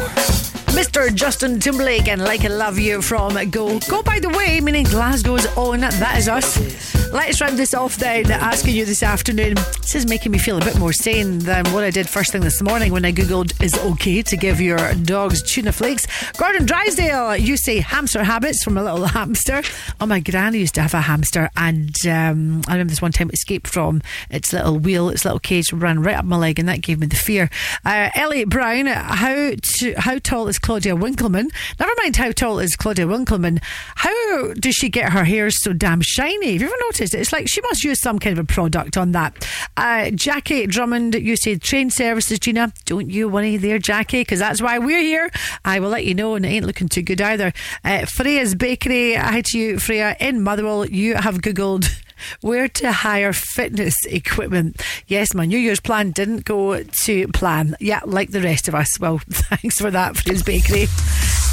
Mr. 0.73 1.13
Justin 1.13 1.59
Timberlake 1.59 2.07
and 2.07 2.23
Like 2.23 2.43
I 2.43 2.47
Love 2.47 2.79
You 2.79 3.03
from 3.03 3.35
Go. 3.51 3.77
Go, 3.81 4.01
by 4.01 4.19
the 4.19 4.29
way, 4.29 4.59
meaning 4.61 4.85
Glasgow's 4.85 5.45
own. 5.55 5.81
That 5.81 6.17
is 6.17 6.27
us. 6.27 7.00
Let's 7.11 7.41
round 7.41 7.59
this 7.59 7.73
off 7.73 7.97
then, 7.97 8.31
asking 8.31 8.73
you 8.73 8.85
this 8.85 9.03
afternoon. 9.03 9.55
This 9.81 9.95
is 9.95 10.07
making 10.07 10.31
me 10.31 10.37
feel 10.37 10.57
a 10.57 10.63
bit 10.63 10.79
more 10.79 10.93
sane 10.93 11.39
than 11.39 11.65
what 11.73 11.83
I 11.83 11.89
did 11.89 12.07
first 12.07 12.31
thing 12.31 12.41
this 12.41 12.61
morning 12.61 12.93
when 12.93 13.03
I 13.03 13.11
googled 13.11 13.61
is 13.61 13.73
it 13.73 13.83
okay 13.83 14.21
to 14.21 14.37
give 14.37 14.61
your 14.61 14.93
dogs 14.93 15.41
tuna 15.43 15.73
flakes. 15.73 16.07
Gordon 16.37 16.65
Drysdale, 16.65 17.35
you 17.35 17.57
say 17.57 17.79
hamster 17.79 18.23
habits 18.23 18.63
from 18.63 18.77
a 18.77 18.83
little 18.83 19.05
hamster. 19.07 19.61
Oh, 19.99 20.05
my 20.05 20.21
granny 20.21 20.59
used 20.59 20.75
to 20.75 20.81
have 20.81 20.93
a 20.93 21.01
hamster, 21.01 21.49
and 21.57 21.93
um, 22.07 22.61
I 22.69 22.73
remember 22.73 22.91
this 22.91 23.01
one 23.01 23.11
time 23.11 23.27
it 23.27 23.33
escaped 23.33 23.67
from 23.67 24.01
its 24.29 24.53
little 24.53 24.79
wheel, 24.79 25.09
its 25.09 25.25
little 25.25 25.39
cage, 25.39 25.73
ran 25.73 26.01
right 26.01 26.15
up 26.15 26.23
my 26.23 26.37
leg, 26.37 26.59
and 26.59 26.69
that 26.69 26.81
gave 26.81 26.99
me 26.99 27.07
the 27.07 27.17
fear. 27.17 27.49
Uh, 27.83 28.09
Elliot 28.15 28.47
Brown, 28.47 28.85
how 28.85 29.51
to, 29.61 29.93
how 29.97 30.17
tall 30.19 30.47
is 30.47 30.57
Claudia 30.57 30.95
Winkleman? 30.95 31.49
Never 31.77 31.91
mind 31.97 32.15
how 32.15 32.31
tall 32.31 32.59
is 32.59 32.77
Claudia 32.77 33.05
Winkleman. 33.05 33.59
How 33.95 34.53
does 34.53 34.75
she 34.75 34.87
get 34.87 35.11
her 35.11 35.25
hair 35.25 35.49
so 35.51 35.73
damn 35.73 35.99
shiny? 36.01 36.53
Have 36.53 36.61
you 36.61 36.67
ever 36.67 36.75
noticed? 36.79 37.00
It's 37.01 37.33
like 37.33 37.47
she 37.47 37.61
must 37.61 37.83
use 37.83 37.99
some 37.99 38.19
kind 38.19 38.37
of 38.37 38.43
a 38.43 38.47
product 38.47 38.97
on 38.97 39.11
that. 39.13 39.47
Uh, 39.75 40.11
Jackie 40.11 40.67
Drummond, 40.67 41.15
you 41.15 41.35
said 41.35 41.61
train 41.61 41.89
services, 41.89 42.39
Gina. 42.39 42.71
Don't 42.85 43.09
you 43.09 43.27
worry 43.27 43.57
there, 43.57 43.79
Jackie, 43.79 44.21
because 44.21 44.39
that's 44.39 44.61
why 44.61 44.77
we're 44.77 45.01
here. 45.01 45.29
I 45.65 45.79
will 45.79 45.89
let 45.89 46.05
you 46.05 46.13
know, 46.13 46.35
and 46.35 46.45
it 46.45 46.49
ain't 46.49 46.65
looking 46.65 46.87
too 46.87 47.01
good 47.01 47.21
either. 47.21 47.53
Uh, 47.83 48.05
Freya's 48.05 48.55
Bakery, 48.55 49.15
hi 49.15 49.41
to 49.47 49.57
you, 49.57 49.79
Freya, 49.79 50.15
in 50.19 50.43
Motherwell. 50.43 50.85
You 50.85 51.15
have 51.15 51.37
Googled 51.37 51.89
where 52.41 52.67
to 52.67 52.91
hire 52.91 53.33
fitness 53.33 53.95
equipment. 54.05 54.81
Yes, 55.07 55.33
my 55.33 55.45
New 55.45 55.57
Year's 55.57 55.79
plan 55.79 56.11
didn't 56.11 56.45
go 56.45 56.83
to 56.83 57.27
plan. 57.29 57.75
Yeah, 57.79 58.01
like 58.05 58.31
the 58.31 58.41
rest 58.41 58.67
of 58.67 58.75
us. 58.75 58.99
Well, 58.99 59.19
thanks 59.29 59.79
for 59.79 59.91
that, 59.91 60.17
Freya's 60.17 60.43
Bakery. 60.43 60.87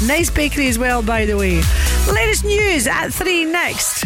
Nice 0.05 0.29
bakery 0.29 0.67
as 0.67 0.79
well, 0.79 1.01
by 1.01 1.25
the 1.25 1.35
way. 1.35 1.61
Latest 2.13 2.45
news 2.45 2.87
at 2.87 3.09
three 3.09 3.43
next. 3.45 4.05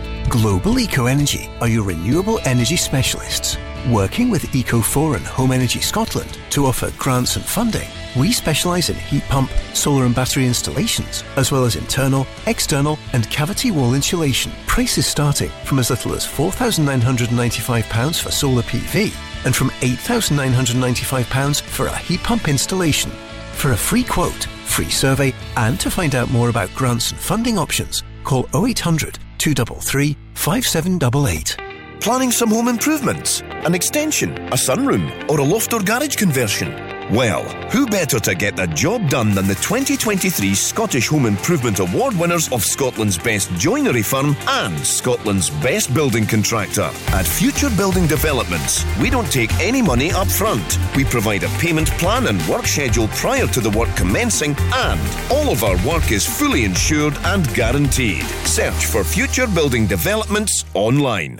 Global 0.31 0.79
Eco 0.79 1.07
Energy 1.07 1.49
are 1.59 1.67
your 1.67 1.83
renewable 1.83 2.39
energy 2.45 2.77
specialists. 2.77 3.57
Working 3.91 4.29
with 4.29 4.43
Eco4 4.53 5.17
and 5.17 5.25
Home 5.25 5.51
Energy 5.51 5.81
Scotland 5.81 6.39
to 6.51 6.67
offer 6.67 6.89
grants 6.97 7.35
and 7.35 7.43
funding, 7.43 7.89
we 8.17 8.31
specialise 8.31 8.89
in 8.89 8.95
heat 8.95 9.23
pump, 9.23 9.51
solar 9.73 10.05
and 10.05 10.15
battery 10.15 10.47
installations, 10.47 11.25
as 11.35 11.51
well 11.51 11.65
as 11.65 11.75
internal, 11.75 12.25
external, 12.47 12.97
and 13.11 13.29
cavity 13.29 13.71
wall 13.71 13.93
insulation. 13.93 14.53
Prices 14.67 15.05
starting 15.05 15.49
from 15.65 15.79
as 15.79 15.89
little 15.89 16.13
as 16.13 16.25
£4,995 16.25 18.21
for 18.21 18.31
solar 18.31 18.61
PV 18.61 19.13
and 19.43 19.53
from 19.53 19.69
£8,995 19.81 21.61
for 21.61 21.87
a 21.87 21.97
heat 21.97 22.23
pump 22.23 22.47
installation. 22.47 23.11
For 23.51 23.73
a 23.73 23.77
free 23.77 24.05
quote, 24.05 24.45
free 24.63 24.91
survey, 24.91 25.33
and 25.57 25.77
to 25.81 25.91
find 25.91 26.15
out 26.15 26.31
more 26.31 26.47
about 26.47 26.73
grants 26.73 27.11
and 27.11 27.19
funding 27.19 27.57
options, 27.57 28.03
call 28.23 28.47
0800 28.55 29.19
233 29.41 30.15
5788. 30.35 31.57
Planning 31.99 32.31
some 32.31 32.49
home 32.49 32.67
improvements? 32.67 33.41
An 33.65 33.73
extension, 33.73 34.37
a 34.49 34.55
sunroom, 34.55 35.09
or 35.29 35.39
a 35.39 35.43
loft 35.43 35.73
or 35.73 35.81
garage 35.81 36.15
conversion? 36.15 36.69
Well, 37.09 37.43
who 37.71 37.87
better 37.87 38.19
to 38.19 38.35
get 38.35 38.55
the 38.55 38.67
job 38.67 39.09
done 39.09 39.31
than 39.31 39.45
the 39.45 39.55
2023 39.55 40.53
Scottish 40.53 41.09
Home 41.09 41.25
Improvement 41.25 41.79
Award 41.79 42.17
winners 42.17 42.49
of 42.53 42.63
Scotland's 42.63 43.17
Best 43.17 43.49
Joinery 43.55 44.01
Firm 44.01 44.35
and 44.47 44.79
Scotland's 44.79 45.49
Best 45.49 45.93
Building 45.93 46.25
Contractor? 46.25 46.89
At 47.07 47.27
Future 47.27 47.69
Building 47.71 48.07
Developments, 48.07 48.85
we 49.01 49.09
don't 49.09 49.29
take 49.29 49.53
any 49.59 49.81
money 49.81 50.11
up 50.11 50.27
front. 50.27 50.77
We 50.95 51.03
provide 51.03 51.43
a 51.43 51.49
payment 51.59 51.89
plan 51.91 52.27
and 52.27 52.41
work 52.47 52.65
schedule 52.65 53.09
prior 53.09 53.47
to 53.47 53.59
the 53.59 53.71
work 53.71 53.93
commencing, 53.97 54.55
and 54.73 55.01
all 55.29 55.51
of 55.51 55.65
our 55.65 55.75
work 55.85 56.13
is 56.13 56.25
fully 56.25 56.63
insured 56.63 57.17
and 57.25 57.45
guaranteed. 57.53 58.23
Search 58.45 58.85
for 58.85 59.03
Future 59.03 59.47
Building 59.47 59.85
Developments 59.85 60.63
online. 60.73 61.39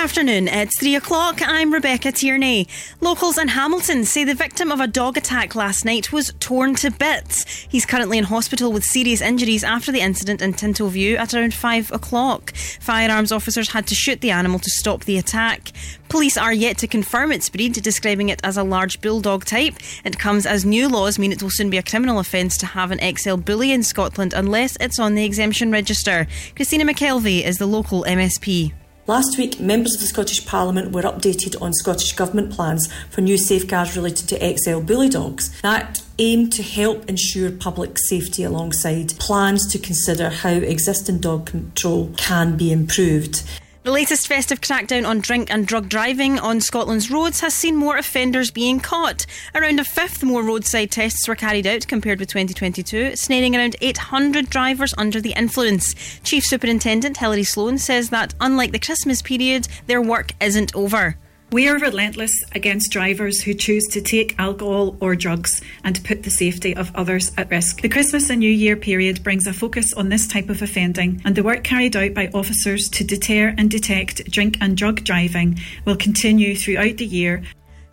Afternoon. 0.00 0.48
It's 0.48 0.80
three 0.80 0.94
o'clock. 0.94 1.40
I'm 1.44 1.70
Rebecca 1.70 2.10
Tierney. 2.10 2.66
Locals 3.02 3.36
in 3.36 3.48
Hamilton 3.48 4.06
say 4.06 4.24
the 4.24 4.34
victim 4.34 4.72
of 4.72 4.80
a 4.80 4.86
dog 4.86 5.18
attack 5.18 5.54
last 5.54 5.84
night 5.84 6.10
was 6.10 6.32
torn 6.40 6.74
to 6.76 6.90
bits. 6.90 7.44
He's 7.68 7.84
currently 7.84 8.16
in 8.16 8.24
hospital 8.24 8.72
with 8.72 8.82
serious 8.82 9.20
injuries 9.20 9.62
after 9.62 9.92
the 9.92 10.00
incident 10.00 10.40
in 10.40 10.54
Tinto 10.54 10.86
View 10.86 11.18
at 11.18 11.34
around 11.34 11.52
five 11.52 11.92
o'clock. 11.92 12.54
Firearms 12.80 13.30
officers 13.30 13.72
had 13.72 13.86
to 13.88 13.94
shoot 13.94 14.22
the 14.22 14.30
animal 14.30 14.58
to 14.58 14.70
stop 14.70 15.04
the 15.04 15.18
attack. 15.18 15.70
Police 16.08 16.38
are 16.38 16.54
yet 16.54 16.78
to 16.78 16.86
confirm 16.86 17.30
its 17.30 17.50
breed, 17.50 17.74
describing 17.74 18.30
it 18.30 18.40
as 18.42 18.56
a 18.56 18.64
large 18.64 19.02
bulldog 19.02 19.44
type. 19.44 19.74
It 20.02 20.18
comes 20.18 20.46
as 20.46 20.64
new 20.64 20.88
laws 20.88 21.18
mean 21.18 21.30
it 21.30 21.42
will 21.42 21.50
soon 21.50 21.68
be 21.68 21.76
a 21.76 21.82
criminal 21.82 22.20
offence 22.20 22.56
to 22.58 22.66
have 22.66 22.90
an 22.90 23.16
XL 23.16 23.36
bully 23.36 23.70
in 23.70 23.82
Scotland 23.82 24.32
unless 24.32 24.78
it's 24.80 24.98
on 24.98 25.14
the 25.14 25.26
exemption 25.26 25.70
register. 25.70 26.26
Christina 26.56 26.86
McKelvey 26.86 27.42
is 27.42 27.58
the 27.58 27.66
local 27.66 28.04
MSP. 28.04 28.72
Last 29.10 29.36
week, 29.38 29.58
members 29.58 29.94
of 29.94 30.00
the 30.00 30.06
Scottish 30.06 30.46
Parliament 30.46 30.92
were 30.92 31.02
updated 31.02 31.60
on 31.60 31.72
Scottish 31.72 32.12
Government 32.12 32.52
plans 32.52 32.88
for 33.10 33.22
new 33.22 33.36
safeguards 33.36 33.96
related 33.96 34.28
to 34.28 34.56
XL 34.56 34.78
bully 34.78 35.08
dogs 35.08 35.60
that 35.62 36.00
aim 36.20 36.48
to 36.50 36.62
help 36.62 37.10
ensure 37.10 37.50
public 37.50 37.98
safety 37.98 38.44
alongside 38.44 39.18
plans 39.18 39.66
to 39.72 39.80
consider 39.80 40.30
how 40.30 40.50
existing 40.50 41.18
dog 41.18 41.46
control 41.46 42.12
can 42.16 42.56
be 42.56 42.70
improved. 42.70 43.42
The 43.82 43.90
latest 43.90 44.28
festive 44.28 44.60
crackdown 44.60 45.08
on 45.08 45.20
drink 45.20 45.50
and 45.50 45.66
drug 45.66 45.88
driving 45.88 46.38
on 46.38 46.60
Scotland's 46.60 47.10
roads 47.10 47.40
has 47.40 47.54
seen 47.54 47.76
more 47.76 47.96
offenders 47.96 48.50
being 48.50 48.78
caught. 48.78 49.24
Around 49.54 49.80
a 49.80 49.84
fifth 49.84 50.22
more 50.22 50.42
roadside 50.42 50.90
tests 50.90 51.26
were 51.26 51.34
carried 51.34 51.66
out 51.66 51.88
compared 51.88 52.20
with 52.20 52.28
2022, 52.28 53.16
snaring 53.16 53.56
around 53.56 53.76
800 53.80 54.50
drivers 54.50 54.92
under 54.98 55.18
the 55.18 55.32
influence. 55.32 55.94
Chief 56.22 56.44
Superintendent 56.44 57.16
Hilary 57.16 57.42
Sloan 57.42 57.78
says 57.78 58.10
that, 58.10 58.34
unlike 58.38 58.72
the 58.72 58.78
Christmas 58.78 59.22
period, 59.22 59.66
their 59.86 60.02
work 60.02 60.32
isn't 60.42 60.76
over. 60.76 61.16
We 61.52 61.66
are 61.66 61.78
relentless 61.78 62.30
against 62.52 62.92
drivers 62.92 63.42
who 63.42 63.54
choose 63.54 63.88
to 63.88 64.00
take 64.00 64.38
alcohol 64.38 64.96
or 65.00 65.16
drugs 65.16 65.60
and 65.82 66.02
put 66.04 66.22
the 66.22 66.30
safety 66.30 66.76
of 66.76 66.94
others 66.94 67.32
at 67.36 67.50
risk. 67.50 67.80
The 67.80 67.88
Christmas 67.88 68.30
and 68.30 68.38
New 68.38 68.52
Year 68.52 68.76
period 68.76 69.24
brings 69.24 69.48
a 69.48 69.52
focus 69.52 69.92
on 69.92 70.10
this 70.10 70.28
type 70.28 70.48
of 70.48 70.62
offending, 70.62 71.20
and 71.24 71.34
the 71.34 71.42
work 71.42 71.64
carried 71.64 71.96
out 71.96 72.14
by 72.14 72.28
officers 72.28 72.88
to 72.90 73.02
deter 73.02 73.52
and 73.58 73.68
detect 73.68 74.30
drink 74.30 74.58
and 74.60 74.76
drug 74.76 75.02
driving 75.02 75.58
will 75.84 75.96
continue 75.96 76.54
throughout 76.54 76.98
the 76.98 77.06
year 77.06 77.42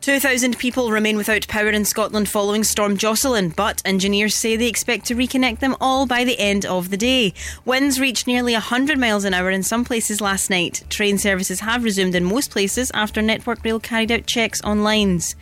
2,000 0.01 0.57
people 0.57 0.91
remain 0.91 1.17
without 1.17 1.47
power 1.47 1.69
in 1.69 1.83
Scotland 1.83 2.29
following 2.29 2.63
Storm 2.63 2.97
Jocelyn, 2.97 3.49
but 3.49 3.81
engineers 3.83 4.35
say 4.35 4.55
they 4.55 4.67
expect 4.67 5.05
to 5.07 5.15
reconnect 5.15 5.59
them 5.59 5.75
all 5.81 6.05
by 6.05 6.23
the 6.23 6.39
end 6.39 6.65
of 6.65 6.89
the 6.89 6.97
day. 6.97 7.33
Winds 7.65 7.99
reached 7.99 8.27
nearly 8.27 8.53
100 8.53 8.97
miles 8.97 9.25
an 9.25 9.33
hour 9.33 9.49
in 9.49 9.63
some 9.63 9.83
places 9.83 10.21
last 10.21 10.49
night. 10.49 10.83
Train 10.89 11.17
services 11.17 11.59
have 11.61 11.83
resumed 11.83 12.15
in 12.15 12.23
most 12.23 12.51
places 12.51 12.91
after 12.93 13.21
Network 13.21 13.63
Rail 13.65 13.79
carried 13.79 14.11
out 14.11 14.27
checks 14.27 14.61
on 14.61 14.83
lines. 14.83 15.35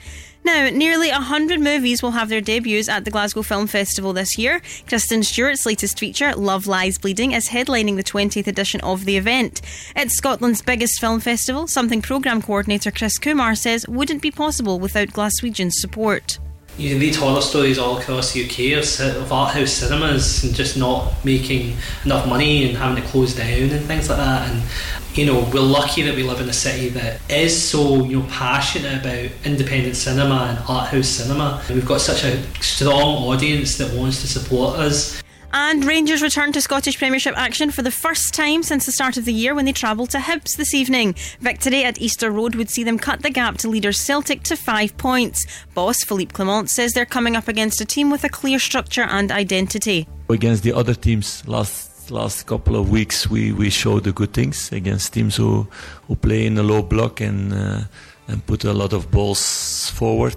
Now, 0.45 0.69
nearly 0.69 1.09
100 1.09 1.59
movies 1.59 2.03
will 2.03 2.11
have 2.11 2.29
their 2.29 2.39
debuts 2.39 2.87
at 2.87 3.03
the 3.03 3.09
Glasgow 3.09 3.41
Film 3.41 3.65
Festival 3.65 4.13
this 4.13 4.37
year. 4.37 4.61
Kristen 4.87 5.23
Stewart's 5.23 5.65
latest 5.65 5.97
feature, 5.97 6.35
Love 6.35 6.67
Lies 6.67 6.99
Bleeding, 6.99 7.31
is 7.31 7.49
headlining 7.49 7.95
the 7.95 8.03
20th 8.03 8.45
edition 8.45 8.79
of 8.81 9.05
the 9.05 9.17
event. 9.17 9.61
It's 9.95 10.15
Scotland's 10.15 10.61
biggest 10.61 10.99
film 11.01 11.19
festival, 11.19 11.65
something 11.65 11.99
programme 11.99 12.43
coordinator 12.43 12.91
Chris 12.91 13.17
Kumar 13.17 13.55
says 13.55 13.87
wouldn't 13.87 14.21
be 14.21 14.29
possible 14.29 14.79
without 14.79 15.07
Glaswegian's 15.07 15.81
support. 15.81 16.37
You 16.77 16.89
can 16.89 16.99
read 16.99 17.15
horror 17.15 17.41
stories 17.41 17.79
all 17.79 17.97
across 17.97 18.33
the 18.33 18.43
UK 18.43 18.77
of, 18.77 19.31
art 19.31 19.53
house 19.53 19.71
cinemas 19.71 20.43
and 20.43 20.53
just 20.53 20.77
not 20.77 21.13
making 21.23 21.77
enough 22.03 22.27
money 22.27 22.67
and 22.67 22.77
having 22.77 23.01
to 23.01 23.09
close 23.09 23.33
down 23.33 23.69
and 23.69 23.85
things 23.85 24.09
like 24.09 24.17
that. 24.17 24.49
And 24.49 24.61
you 25.13 25.25
know, 25.25 25.49
we're 25.53 25.61
lucky 25.61 26.01
that 26.01 26.15
we 26.15 26.23
live 26.23 26.41
in 26.41 26.49
a 26.49 26.53
city 26.53 26.89
that 26.89 27.21
is 27.29 27.69
so 27.69 28.03
you 28.03 28.19
know 28.19 28.25
passionate 28.29 28.99
about 28.99 29.31
independent 29.45 29.95
cinema 29.95 30.47
and 30.49 30.59
art 30.67 30.89
house 30.89 31.07
cinema. 31.07 31.63
And 31.67 31.75
we've 31.75 31.85
got 31.85 32.01
such 32.01 32.25
a 32.25 32.43
strong 32.61 33.23
audience 33.23 33.77
that 33.77 33.93
wants 33.93 34.19
to 34.21 34.27
support 34.27 34.77
us. 34.77 35.23
And 35.57 35.85
Rangers 35.85 36.21
return 36.21 36.51
to 36.51 36.59
Scottish 36.59 36.97
Premiership 36.97 37.33
action 37.37 37.71
for 37.71 37.81
the 37.81 37.89
first 37.89 38.33
time 38.33 38.61
since 38.61 38.85
the 38.85 38.91
start 38.91 39.15
of 39.15 39.23
the 39.23 39.31
year 39.31 39.55
when 39.55 39.63
they 39.63 39.71
travel 39.71 40.05
to 40.07 40.17
Hibs 40.17 40.57
this 40.57 40.73
evening. 40.73 41.15
Victory 41.39 41.85
at 41.85 41.97
Easter 42.01 42.29
Road 42.29 42.55
would 42.55 42.69
see 42.69 42.83
them 42.83 42.99
cut 42.99 43.21
the 43.21 43.29
gap 43.29 43.57
to 43.59 43.69
leaders 43.69 43.97
Celtic 43.97 44.43
to 44.43 44.57
five 44.57 44.97
points. 44.97 45.45
Boss 45.73 45.95
Philippe 46.03 46.33
Clement 46.33 46.69
says 46.69 46.91
they're 46.91 47.05
coming 47.05 47.37
up 47.37 47.47
against 47.47 47.79
a 47.79 47.85
team 47.85 48.11
with 48.11 48.25
a 48.25 48.29
clear 48.29 48.59
structure 48.59 49.03
and 49.03 49.31
identity. 49.31 50.09
Against 50.29 50.63
the 50.63 50.73
other 50.73 50.93
teams 50.93 51.47
last 51.47 52.11
last 52.11 52.47
couple 52.47 52.75
of 52.75 52.89
weeks, 52.89 53.29
we, 53.29 53.53
we 53.53 53.69
showed 53.69 54.03
the 54.03 54.11
good 54.11 54.33
things 54.33 54.73
against 54.73 55.13
teams 55.13 55.37
who, 55.37 55.65
who 56.09 56.17
play 56.17 56.47
in 56.47 56.57
a 56.57 56.63
low 56.63 56.81
block 56.81 57.21
and 57.21 57.53
uh, 57.53 57.79
and 58.27 58.45
put 58.45 58.65
a 58.65 58.73
lot 58.73 58.91
of 58.91 59.09
balls 59.09 59.89
forward. 59.91 60.35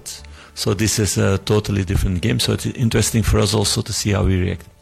So 0.55 0.75
this 0.75 1.01
is 1.01 1.19
a 1.19 1.39
totally 1.39 1.85
different 1.85 2.21
game. 2.23 2.39
So 2.39 2.53
it's 2.53 2.67
interesting 2.67 3.25
for 3.25 3.41
us 3.41 3.53
also 3.53 3.83
to 3.83 3.93
see 3.93 4.13
how 4.13 4.23
we 4.23 4.41
react. 4.41 4.78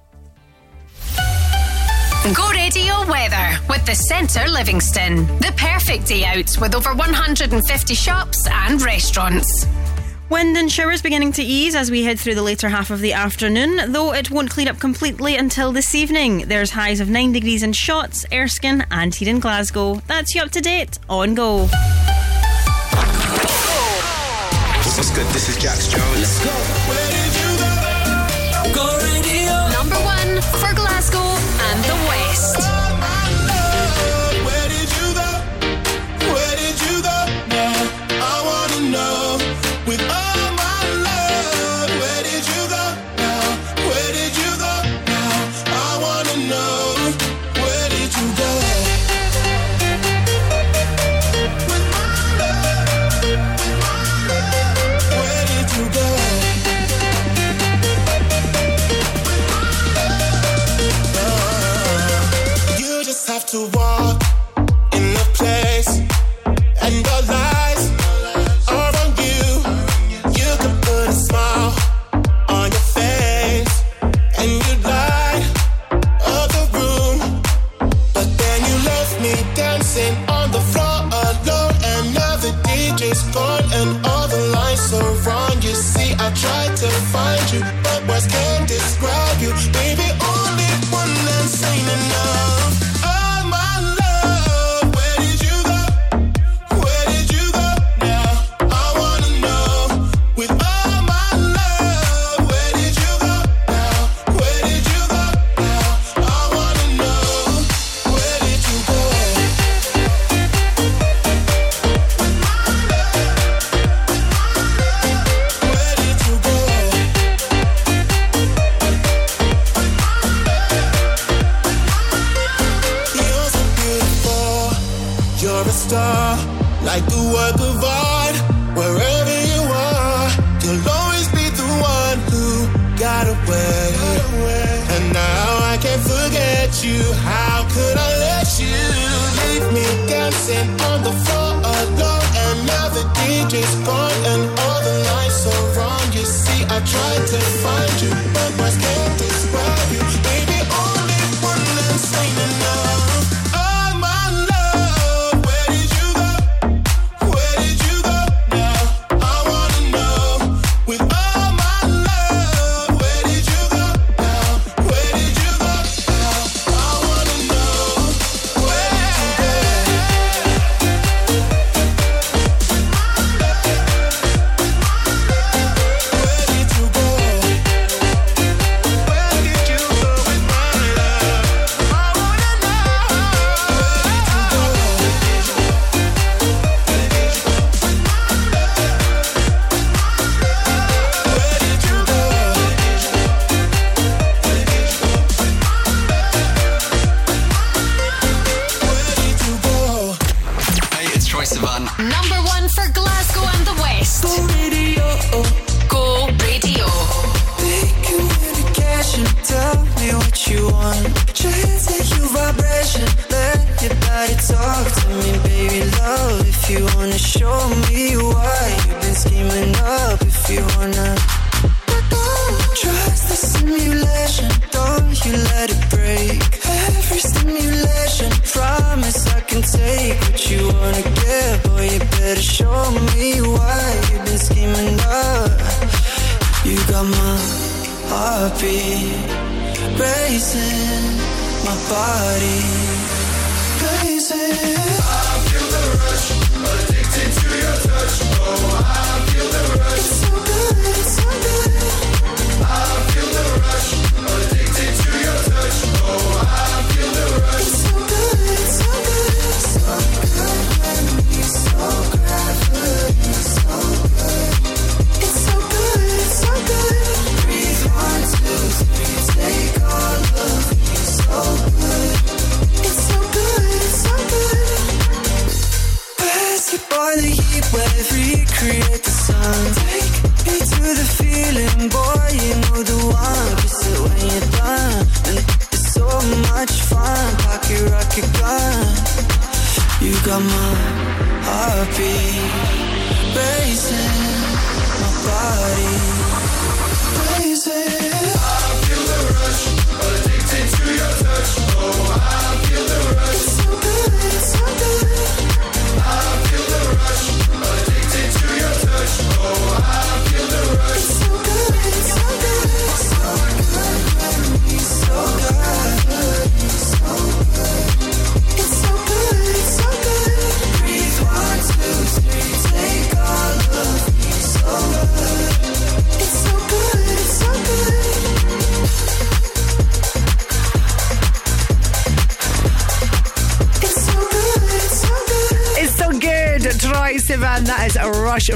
Go 2.35 2.51
radio 2.51 3.07
weather 3.09 3.57
with 3.68 3.87
the 3.87 3.95
Centre 3.95 4.49
Livingston. 4.49 5.27
The 5.39 5.55
perfect 5.57 6.07
day 6.07 6.24
out 6.24 6.57
with 6.61 6.74
over 6.74 6.93
150 6.93 7.95
shops 7.95 8.49
and 8.51 8.83
restaurants. 8.83 9.64
Wind 10.29 10.57
and 10.57 10.70
showers 10.70 11.01
beginning 11.01 11.31
to 11.33 11.43
ease 11.43 11.77
as 11.77 11.89
we 11.89 12.03
head 12.03 12.18
through 12.18 12.35
the 12.35 12.43
later 12.43 12.68
half 12.68 12.91
of 12.91 13.01
the 13.01 13.12
afternoon, 13.12 13.93
though 13.93 14.12
it 14.12 14.33
won't 14.33 14.51
clear 14.51 14.68
up 14.68 14.81
completely 14.81 15.37
until 15.37 15.70
this 15.70 15.95
evening. 15.95 16.49
There's 16.49 16.70
highs 16.70 16.99
of 16.99 17.09
9 17.09 17.31
degrees 17.31 17.62
in 17.62 17.70
Shotts, 17.70 18.24
Erskine, 18.33 18.85
and 18.91 19.14
here 19.14 19.29
in 19.29 19.39
Glasgow. 19.39 20.03
That's 20.09 20.35
you 20.35 20.43
up 20.43 20.51
to 20.51 20.61
date 20.61 20.99
on 21.09 21.37
Go. 21.37 21.68
What's 24.97 25.11
good? 25.11 25.27
This 25.27 25.49
is 25.49 25.57
Jax 25.62 25.87
Jones. 25.89 26.18
Let's 26.18 26.43
go. 26.43 26.51
Go 26.51 27.05
to 63.47 63.68
walk 63.74 64.05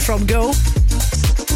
from 0.00 0.26
Go. 0.26 0.52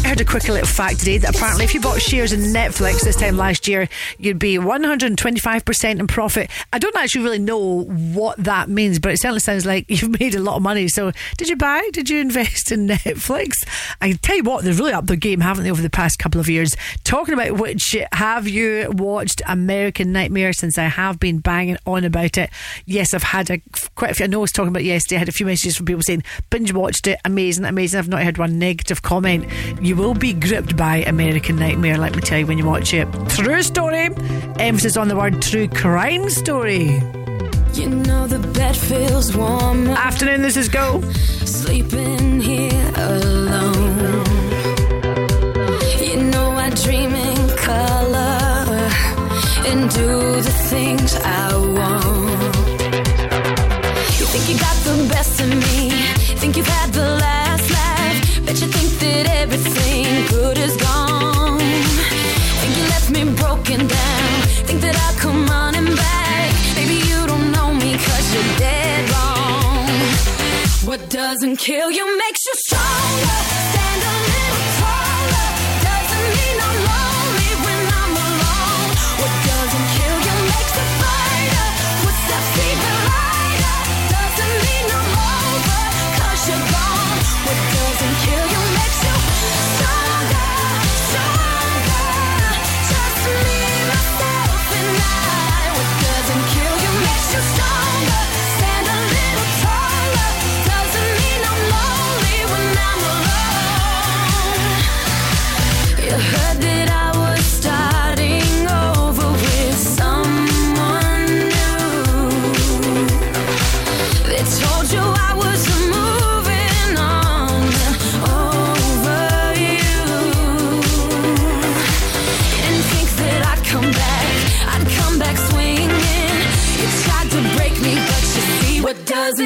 I 0.03 0.09
heard 0.09 0.21
a 0.21 0.25
quick 0.25 0.47
little 0.47 0.67
fact 0.67 0.99
today 0.99 1.17
that 1.17 1.35
apparently 1.35 1.65
if 1.65 1.73
you 1.73 1.81
bought 1.81 1.99
shares 1.99 2.31
in 2.31 2.41
Netflix 2.41 3.01
this 3.01 3.15
time 3.15 3.37
last 3.37 3.67
year, 3.67 3.89
you'd 4.19 4.37
be 4.37 4.57
125% 4.57 5.99
in 5.99 6.05
profit 6.05 6.51
I 6.75 6.77
don't 6.77 6.97
actually 6.97 7.23
really 7.23 7.39
know 7.39 7.83
what 7.85 8.35
that 8.37 8.67
means, 8.67 8.99
but 8.99 9.13
it 9.13 9.21
certainly 9.21 9.39
sounds 9.39 9.65
like 9.65 9.85
you've 9.89 10.19
made 10.19 10.35
a 10.35 10.41
lot 10.41 10.57
of 10.57 10.61
money. 10.61 10.89
So, 10.89 11.13
did 11.37 11.47
you 11.47 11.55
buy? 11.55 11.89
Did 11.93 12.09
you 12.09 12.19
invest 12.19 12.69
in 12.69 12.87
Netflix? 12.89 13.65
I 14.01 14.11
tell 14.11 14.35
you 14.35 14.43
what, 14.43 14.65
they've 14.65 14.77
really 14.77 14.91
upped 14.91 15.07
their 15.07 15.15
game, 15.15 15.39
haven't 15.39 15.63
they, 15.63 15.71
over 15.71 15.81
the 15.81 15.89
past 15.89 16.19
couple 16.19 16.41
of 16.41 16.49
years? 16.49 16.75
Talking 17.05 17.33
about 17.33 17.53
which, 17.53 17.95
have 18.11 18.49
you 18.49 18.91
watched 18.91 19.41
American 19.47 20.11
Nightmare 20.11 20.51
since 20.51 20.77
I 20.77 20.83
have 20.83 21.17
been 21.17 21.39
banging 21.39 21.77
on 21.85 22.03
about 22.03 22.37
it? 22.37 22.49
Yes, 22.85 23.13
I've 23.13 23.23
had 23.23 23.49
a, 23.49 23.61
quite 23.95 24.11
a 24.11 24.13
few. 24.13 24.25
I 24.25 24.27
know 24.27 24.39
I 24.39 24.41
was 24.41 24.51
talking 24.51 24.67
about 24.67 24.83
yesterday. 24.83 25.15
I 25.15 25.19
had 25.19 25.29
a 25.29 25.31
few 25.31 25.45
messages 25.45 25.77
from 25.77 25.85
people 25.85 26.03
saying, 26.03 26.23
binge 26.49 26.73
watched 26.73 27.07
it, 27.07 27.19
amazing, 27.23 27.63
amazing. 27.63 27.99
I've 27.99 28.09
not 28.09 28.21
heard 28.21 28.37
one 28.37 28.59
negative 28.59 29.01
comment. 29.01 29.45
You 29.81 29.95
will 29.95 30.13
be 30.13 30.33
gripped 30.33 30.75
by 30.75 30.97
American 30.97 31.55
Nightmare, 31.55 31.97
let 31.97 32.17
me 32.17 32.21
tell 32.21 32.39
you, 32.39 32.47
when 32.47 32.57
you 32.57 32.65
watch 32.65 32.93
it. 32.93 33.07
True 33.29 33.63
story, 33.63 34.09
emphasis 34.59 34.97
on 34.97 35.07
the 35.07 35.15
word 35.15 35.41
true 35.41 35.69
crime 35.69 36.29
story. 36.29 36.64
Corey. 36.65 36.99
You 37.73 37.89
know 37.89 38.25
the 38.25 38.39
bed 38.57 38.75
feels 38.75 39.37
warm. 39.37 39.87
Afternoon, 39.87 40.41
this 40.41 40.57
is 40.57 40.67
Go. 40.67 40.99
Sleeping 41.45 42.41
here 42.41 42.91
alone. 42.95 44.25
You 46.07 46.15
know 46.31 46.47
I 46.65 46.71
dream 46.83 47.13
in 47.13 47.41
color 47.69 48.89
and 49.69 49.79
do 50.01 50.09
the 50.47 50.55
things 50.71 51.15
I 51.15 51.55
want. 51.77 52.55
You 54.17 54.25
think 54.31 54.43
you 54.49 54.57
got 54.67 54.77
the 54.89 54.95
best 55.13 55.41
of 55.41 55.49
me? 55.49 55.91
Think 56.41 56.57
you've 56.57 56.73
had 56.79 56.91
the 56.93 57.09
last 57.25 57.69
laugh? 57.77 58.45
Bet 58.45 58.59
you 58.59 58.67
think 58.75 58.89
that 59.01 59.25
everything 59.41 59.94
doesn't 71.15 71.55
kill 71.55 71.89
you 71.89 72.17
makes 72.17 72.45
you 72.45 72.51
stronger. 72.55 73.74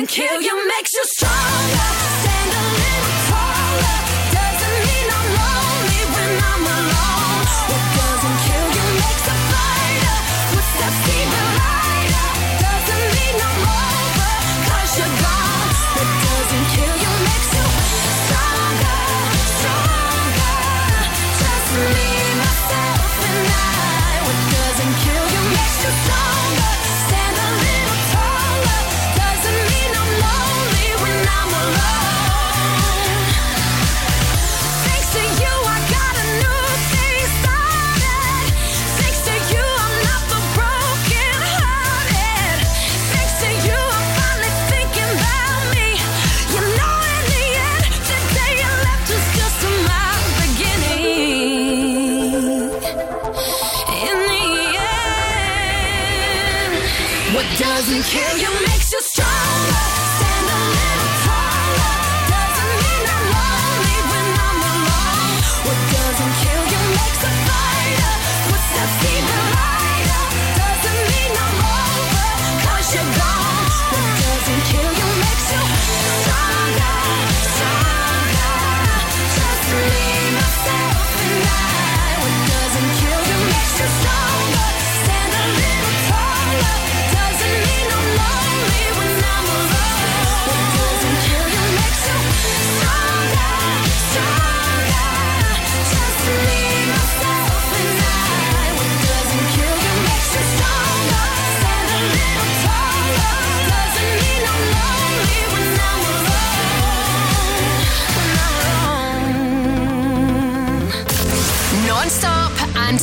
kill 0.09 0.41
your 0.41 0.57
man. 0.67 0.78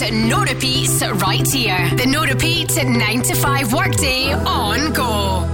And 0.02 0.28
no 0.28 0.42
repeats 0.42 1.02
right 1.02 1.46
here. 1.52 1.90
The 1.96 2.06
no 2.06 2.24
repeat 2.24 2.76
9 2.76 3.22
to 3.22 3.34
5 3.34 3.72
workday 3.72 4.32
on 4.32 4.92
go. 4.92 5.44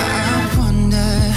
I 0.00 0.56
wonder 0.58 1.34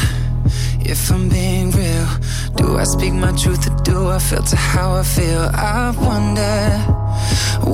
if 0.89 1.11
I'm 1.11 1.30
being 1.30 1.72
real. 1.72 2.07
Do 2.56 2.77
I 2.77 2.84
speak 2.85 3.14
my 3.14 3.31
truth 3.34 3.68
or 3.69 3.76
do 3.84 4.10
I 4.10 4.19
filter 4.19 4.56
how 4.56 4.93
I 4.93 5.03
feel? 5.03 5.49
I 5.53 5.91
wonder, 5.98 6.90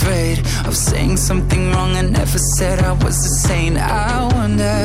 afraid 0.00 0.38
of 0.66 0.76
saying 0.76 1.16
something 1.16 1.72
wrong. 1.72 1.96
I 1.96 2.02
never 2.02 2.38
said 2.38 2.78
I 2.80 2.92
was 3.04 3.16
a 3.30 3.32
saint. 3.46 3.76
I 3.76 4.28
wonder 4.34 4.78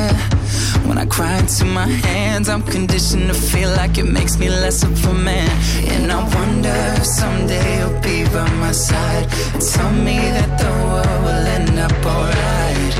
when 0.86 0.98
I 0.98 1.06
cry 1.06 1.38
into 1.38 1.64
my 1.64 1.86
hands, 1.86 2.48
I'm 2.48 2.62
conditioned 2.62 3.28
to 3.28 3.34
feel 3.34 3.70
like 3.70 3.98
it 3.98 4.08
makes 4.18 4.38
me 4.38 4.48
less 4.48 4.82
of 4.82 4.92
a 5.06 5.14
man. 5.14 5.50
And 5.92 6.12
I 6.12 6.20
wonder 6.38 6.76
if 6.98 7.06
someday 7.06 7.78
you'll 7.78 8.00
be 8.00 8.24
by 8.34 8.48
my 8.64 8.72
side. 8.72 9.26
and 9.54 9.62
Tell 9.72 9.92
me 9.92 10.18
that 10.36 10.52
the 10.62 10.72
world 10.88 11.20
will 11.26 11.46
end 11.58 11.76
up 11.86 11.96
alright. 12.14 12.94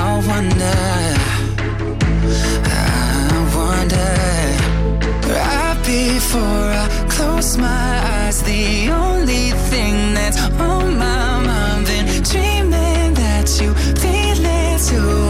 I 0.00 0.08
wonder. 0.30 0.78
I 2.72 3.38
wonder. 3.58 4.12
Right 5.32 5.78
before 5.94 6.68
I 6.82 6.86
close 7.14 7.56
my 7.58 7.88
eyes, 8.14 8.42
the 8.42 8.90
only 8.90 9.15
thing 9.70 10.14
that's 10.14 10.38
on 10.60 10.98
my 10.98 11.40
mind, 11.44 11.86
been 11.86 12.22
dreaming 12.22 13.14
that 13.14 13.48
you 13.60 13.74
feel 13.74 14.44
it 14.44 14.80
too. 14.88 15.25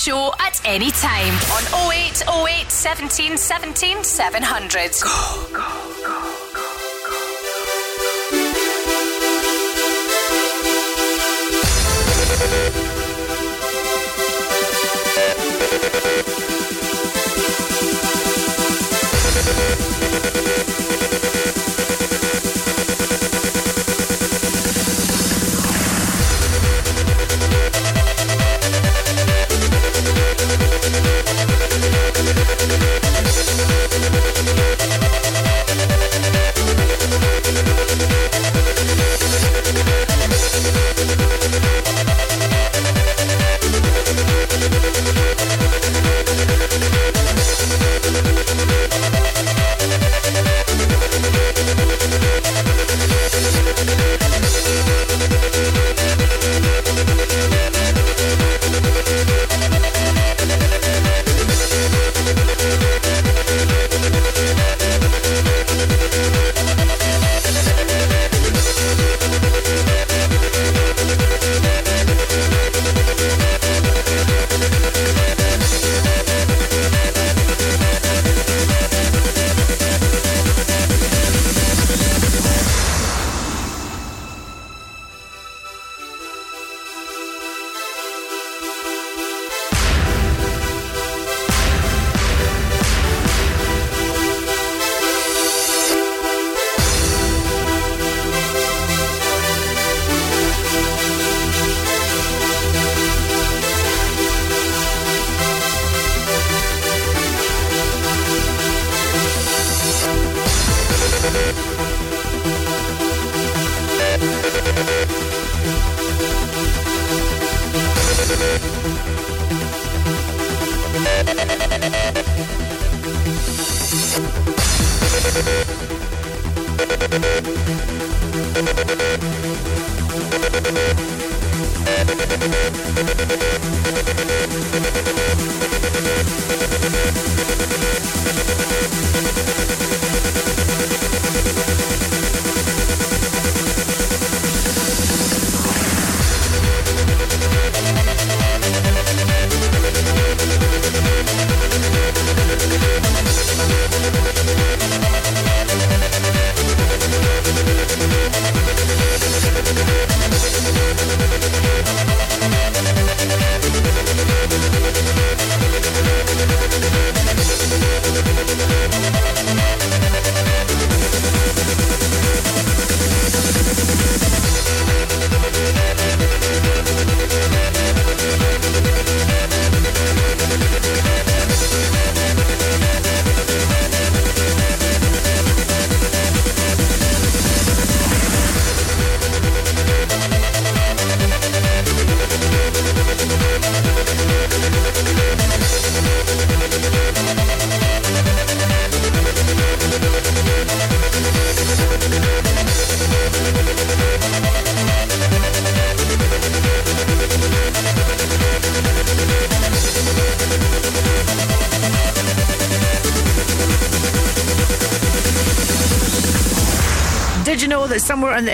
show 0.00 0.32
at 0.40 0.58
any 0.64 0.90
time 0.92 1.34
on 1.52 1.62
0808 1.92 2.70
17 2.70 3.36
17 3.36 4.02
700. 4.02 4.92
Go, 5.02 5.46
go, 5.52 5.60
go. 6.06 6.40
Thank 21.12 21.59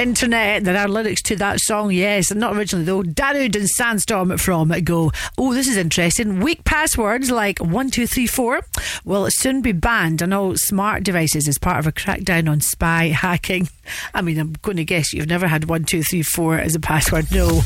internet 0.07 0.63
there 0.63 0.77
are 0.77 0.87
lyrics 0.87 1.21
to 1.23 1.37
that 1.37 1.59
song? 1.61 1.91
Yes, 1.91 2.31
and 2.31 2.39
not 2.39 2.57
originally 2.57 2.85
though. 2.85 3.03
Darude 3.03 3.57
and 3.57 3.69
Sandstorm 3.69 4.37
from 4.39 4.69
Go. 4.85 5.11
Oh, 5.37 5.53
this 5.53 5.67
is 5.67 5.77
interesting. 5.77 6.41
Weak 6.41 6.63
passwords 6.65 7.31
like 7.31 7.59
1234 7.59 8.61
will 9.05 9.27
soon 9.31 9.63
be 9.63 9.73
banned 9.73 10.23
on 10.23 10.33
all 10.33 10.55
smart 10.57 11.03
devices 11.03 11.49
as 11.49 11.59
part 11.59 11.81
of 11.81 11.89
a 11.89 11.93
crackdown 11.93 12.49
on 12.49 12.61
spy 12.61 13.09
hacking. 13.23 13.69
I 14.15 14.23
mean, 14.23 14.39
I'm 14.39 14.55
going 14.63 14.77
to 14.77 14.85
guess 14.85 15.13
you've 15.13 15.27
never 15.27 15.49
had 15.49 15.69
1234 15.69 16.59
as 16.59 16.75
a 16.77 16.81
password. 16.81 17.31
No. 17.33 17.63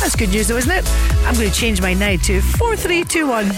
That's 0.00 0.14
good 0.16 0.30
news 0.30 0.48
though, 0.48 0.56
isn't 0.56 0.70
it? 0.70 0.88
I'm 1.24 1.34
going 1.34 1.50
to 1.50 1.54
change 1.54 1.80
my 1.80 1.94
now 1.94 2.16
to 2.16 2.40
4321. 2.40 3.50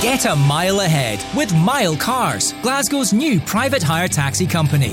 Get 0.00 0.24
a 0.24 0.34
mile 0.34 0.80
ahead 0.80 1.22
with 1.36 1.52
Myle 1.54 1.96
Cars, 1.96 2.54
Glasgow's 2.62 3.12
new 3.12 3.38
private 3.40 3.82
hire 3.82 4.08
taxi 4.08 4.46
company. 4.46 4.92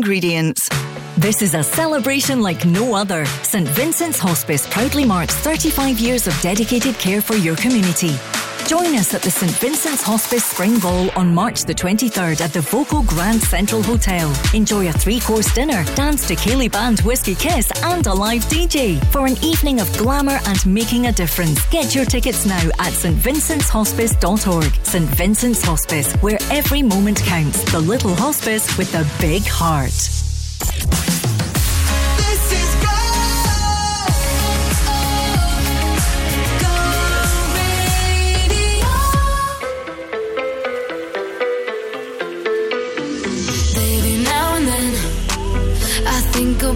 ingredients. 0.00 0.66
This 1.18 1.42
is 1.42 1.52
a 1.54 1.62
celebration 1.62 2.40
like 2.40 2.64
no 2.64 2.94
other. 2.94 3.26
St 3.42 3.68
Vincent's 3.68 4.18
Hospice 4.18 4.66
proudly 4.66 5.04
marks 5.04 5.34
35 5.34 5.98
years 5.98 6.26
of 6.26 6.34
dedicated 6.40 6.94
care 6.94 7.20
for 7.20 7.34
your 7.34 7.54
community. 7.56 8.14
Join 8.66 8.94
us 8.94 9.14
at 9.14 9.22
the 9.22 9.30
St 9.30 9.50
Vincent's 9.52 10.02
Hospice 10.02 10.44
Spring 10.44 10.78
Ball 10.78 11.10
on 11.16 11.34
March 11.34 11.64
the 11.64 11.74
23rd 11.74 12.40
at 12.40 12.52
the 12.52 12.60
voco 12.60 13.02
Grand 13.02 13.40
Central 13.42 13.82
Hotel. 13.82 14.32
Enjoy 14.54 14.88
a 14.88 14.92
three-course 14.92 15.52
dinner, 15.54 15.84
dance 15.94 16.26
to 16.28 16.36
Ceilidh 16.36 16.72
Band 16.72 17.00
Whiskey 17.00 17.34
Kiss 17.34 17.70
and 17.82 18.06
a 18.06 18.14
live 18.14 18.42
DJ 18.44 19.04
for 19.06 19.26
an 19.26 19.36
evening 19.42 19.80
of 19.80 19.92
glamour 19.98 20.38
and 20.46 20.64
making 20.66 21.06
a 21.06 21.12
difference. 21.12 21.64
Get 21.68 21.94
your 21.94 22.04
tickets 22.04 22.46
now 22.46 22.68
at 22.78 22.92
stvincent'shospice.org. 22.92 24.86
St 24.86 25.10
Vincent's 25.10 25.64
Hospice, 25.64 26.12
where 26.16 26.38
every 26.50 26.82
moment 26.82 27.18
counts. 27.22 27.62
The 27.72 27.80
little 27.80 28.14
hospice 28.14 28.78
with 28.78 28.92
the 28.92 29.06
big 29.20 29.42
heart. 29.46 29.90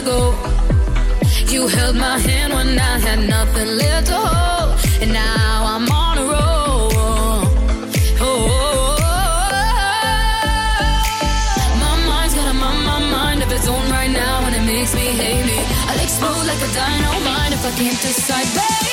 ago. 0.00 0.34
You 1.48 1.66
held 1.68 1.96
my 1.96 2.18
hand 2.18 2.52
when 2.54 2.78
I 2.78 2.98
had 3.06 3.20
nothing 3.28 3.68
left 3.76 4.06
to 4.08 4.14
hold, 4.14 4.78
and 5.02 5.12
now 5.12 5.64
I'm 5.72 5.86
on 5.90 6.18
a 6.22 6.24
roll. 6.32 6.90
Oh, 8.22 8.26
oh, 8.26 8.96
oh, 9.00 9.26
my 11.84 11.94
mind's 12.08 12.34
got 12.34 12.54
mind, 12.54 12.82
my 12.92 13.00
mind 13.16 13.42
of 13.42 13.50
its 13.52 13.66
own 13.68 13.86
right 13.90 14.10
now, 14.10 14.46
and 14.46 14.54
it 14.56 14.64
makes 14.72 14.94
me 14.94 15.06
hate 15.22 15.44
me. 15.50 15.58
I'll 15.88 16.02
explode 16.06 16.44
like 16.50 16.62
a 16.68 16.70
dynamite 16.78 17.52
if 17.56 17.62
I 17.70 17.72
can't 17.78 18.00
decide, 18.00 18.48
babe. 18.54 18.89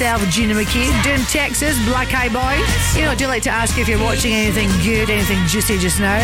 Myself, 0.00 0.30
Gina 0.30 0.54
McKie, 0.54 1.02
doing 1.02 1.20
Texas, 1.26 1.76
Black 1.84 2.14
Eyed 2.14 2.32
Boy. 2.32 2.56
You 2.98 3.04
know, 3.04 3.10
I 3.10 3.14
do 3.14 3.26
like 3.26 3.42
to 3.42 3.50
ask 3.50 3.76
if 3.76 3.86
you're 3.86 4.02
watching 4.02 4.32
anything 4.32 4.70
good, 4.82 5.10
anything 5.10 5.46
juicy 5.46 5.76
just 5.76 6.00
now. 6.00 6.16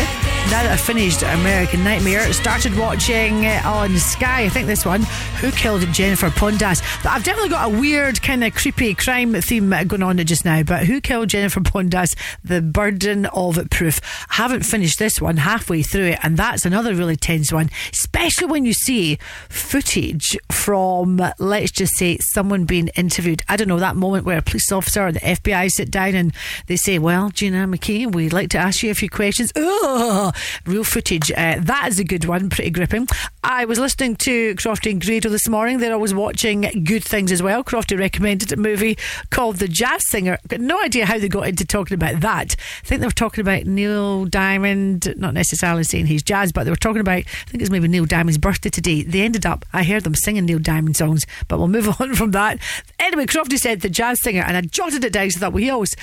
Now 0.49 0.63
that 0.63 0.71
I've 0.71 0.81
finished 0.81 1.21
American 1.21 1.83
Nightmare, 1.83 2.33
started 2.33 2.75
watching 2.75 3.45
uh, 3.45 3.61
on 3.65 3.95
Sky, 3.97 4.45
I 4.45 4.49
think 4.49 4.65
this 4.65 4.83
one, 4.83 5.03
Who 5.41 5.51
Killed 5.51 5.81
Jennifer 5.93 6.29
Pandos. 6.29 6.81
But 7.03 7.11
I've 7.11 7.23
definitely 7.23 7.49
got 7.49 7.71
a 7.71 7.79
weird, 7.79 8.19
kind 8.23 8.43
of 8.43 8.55
creepy 8.55 8.95
crime 8.95 9.33
theme 9.41 9.69
going 9.69 10.01
on 10.01 10.17
just 10.25 10.43
now, 10.43 10.63
but 10.63 10.85
Who 10.85 10.99
Killed 10.99 11.29
Jennifer 11.29 11.59
Pandos? 11.59 12.17
The 12.43 12.63
Burden 12.63 13.27
of 13.27 13.59
Proof. 13.69 13.99
I 14.31 14.35
haven't 14.35 14.63
finished 14.63 14.97
this 14.97 15.21
one 15.21 15.37
halfway 15.37 15.83
through 15.83 16.07
it, 16.07 16.19
and 16.23 16.35
that's 16.35 16.65
another 16.65 16.95
really 16.95 17.15
tense 17.15 17.51
one, 17.53 17.69
especially 18.17 18.51
when 18.51 18.65
you 18.65 18.73
see 18.73 19.17
footage 19.47 20.37
from, 20.51 21.21
let's 21.37 21.71
just 21.71 21.95
say, 21.97 22.17
someone 22.19 22.65
being 22.65 22.89
interviewed. 22.89 23.43
I 23.47 23.55
don't 23.55 23.67
know, 23.67 23.79
that 23.79 23.95
moment 23.95 24.25
where 24.25 24.39
a 24.39 24.41
police 24.41 24.71
officer 24.71 25.05
or 25.05 25.11
the 25.11 25.19
FBI 25.19 25.69
sit 25.69 25.91
down 25.91 26.15
and 26.15 26.33
they 26.65 26.77
say, 26.77 26.97
Well, 26.97 27.29
Gina 27.29 27.67
McKie, 27.67 28.11
we'd 28.11 28.33
like 28.33 28.49
to 28.49 28.57
ask 28.57 28.81
you 28.81 28.89
a 28.89 28.95
few 28.95 29.09
questions. 29.09 29.53
Ugh, 29.55 30.35
real 30.65 30.83
footage. 30.83 31.31
Uh, 31.31 31.57
that 31.59 31.87
is 31.89 31.99
a 31.99 32.03
good 32.03 32.25
one, 32.25 32.49
pretty 32.49 32.71
gripping. 32.71 33.07
I 33.43 33.65
was 33.65 33.79
listening 33.79 34.15
to 34.17 34.55
Crofty 34.55 34.91
and 34.91 35.03
Grado 35.03 35.29
this 35.29 35.47
morning. 35.47 35.77
They're 35.77 35.93
always 35.93 36.13
watching 36.13 36.83
good 36.83 37.03
things 37.03 37.31
as 37.31 37.43
well. 37.43 37.63
Crofty 37.63 37.97
recommended 37.97 38.51
a 38.51 38.57
movie 38.57 38.97
called 39.29 39.57
The 39.57 39.67
Jazz 39.67 40.09
Singer. 40.09 40.37
Got 40.47 40.59
no 40.59 40.81
idea 40.81 41.05
how 41.05 41.19
they 41.19 41.29
got 41.29 41.47
into 41.47 41.65
talking 41.65 41.95
about 41.95 42.19
that. 42.21 42.55
I 42.83 42.85
think 42.87 43.01
they 43.01 43.07
were 43.07 43.11
talking 43.11 43.41
about 43.41 43.65
Neil 43.65 44.25
Diamond, 44.25 45.13
not 45.17 45.33
necessarily 45.33 45.83
saying 45.83 46.07
he's 46.07 46.23
jazz, 46.23 46.51
but 46.51 46.63
they 46.63 46.71
were 46.71 46.75
talking 46.75 47.01
about, 47.01 47.19
I 47.19 47.49
think 47.49 47.61
it's 47.61 47.69
maybe 47.69 47.87
Neil 47.87 48.06
Diamond's 48.07 48.37
birthday 48.37 48.69
today. 48.69 49.03
They 49.03 49.21
ended 49.21 49.45
up, 49.45 49.65
I 49.73 49.83
heard 49.83 50.03
them 50.03 50.15
singing 50.15 50.45
Neil 50.45 50.59
Diamond 50.59 50.97
songs, 50.97 51.25
but 51.47 51.59
we'll 51.59 51.67
move 51.67 52.01
on 52.01 52.15
from 52.15 52.31
that. 52.31 52.59
Anyway, 52.99 53.25
Crofty 53.25 53.57
said 53.57 53.81
The 53.81 53.89
Jazz 53.89 54.21
Singer, 54.21 54.43
and 54.43 54.57
I 54.57 54.61
jotted 54.61 55.03
it 55.03 55.13
down 55.13 55.29
so 55.31 55.39
that 55.39 55.53
we 55.53 55.69
always 55.69 55.95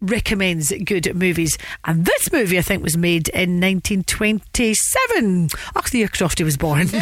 recommends 0.00 0.72
good 0.84 1.14
movies. 1.14 1.58
And 1.84 2.04
this 2.04 2.32
movie, 2.32 2.58
I 2.58 2.62
think, 2.62 2.82
was 2.82 2.96
made 2.96 3.28
in 3.28 3.60
1927. 3.60 5.50
After 5.74 5.90
the 5.90 5.98
year 5.98 6.08
Crofty 6.08 6.44
was 6.44 6.56
born. 6.56 6.86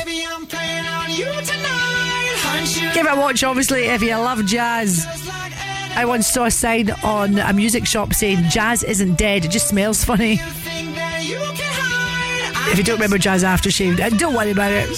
Give 2.94 3.06
it 3.06 3.12
a 3.12 3.16
watch, 3.16 3.44
obviously, 3.44 3.84
if 3.84 4.02
you 4.02 4.16
love 4.16 4.44
jazz. 4.46 5.06
I 5.94 6.04
once 6.04 6.26
saw 6.26 6.44
a 6.44 6.50
sign 6.50 6.90
on 7.02 7.38
a 7.38 7.52
music 7.52 7.86
shop 7.86 8.12
saying 8.12 8.50
jazz 8.50 8.82
isn't 8.82 9.16
dead, 9.16 9.44
it 9.44 9.50
just 9.50 9.68
smells 9.68 10.04
funny. 10.04 10.40
If 12.68 12.78
you 12.78 12.84
don't 12.84 12.96
remember 12.96 13.18
Jazz 13.18 13.44
Aftershave, 13.44 14.00
uh, 14.00 14.10
don't 14.10 14.34
worry 14.34 14.50
about 14.50 14.72
it. 14.72 14.88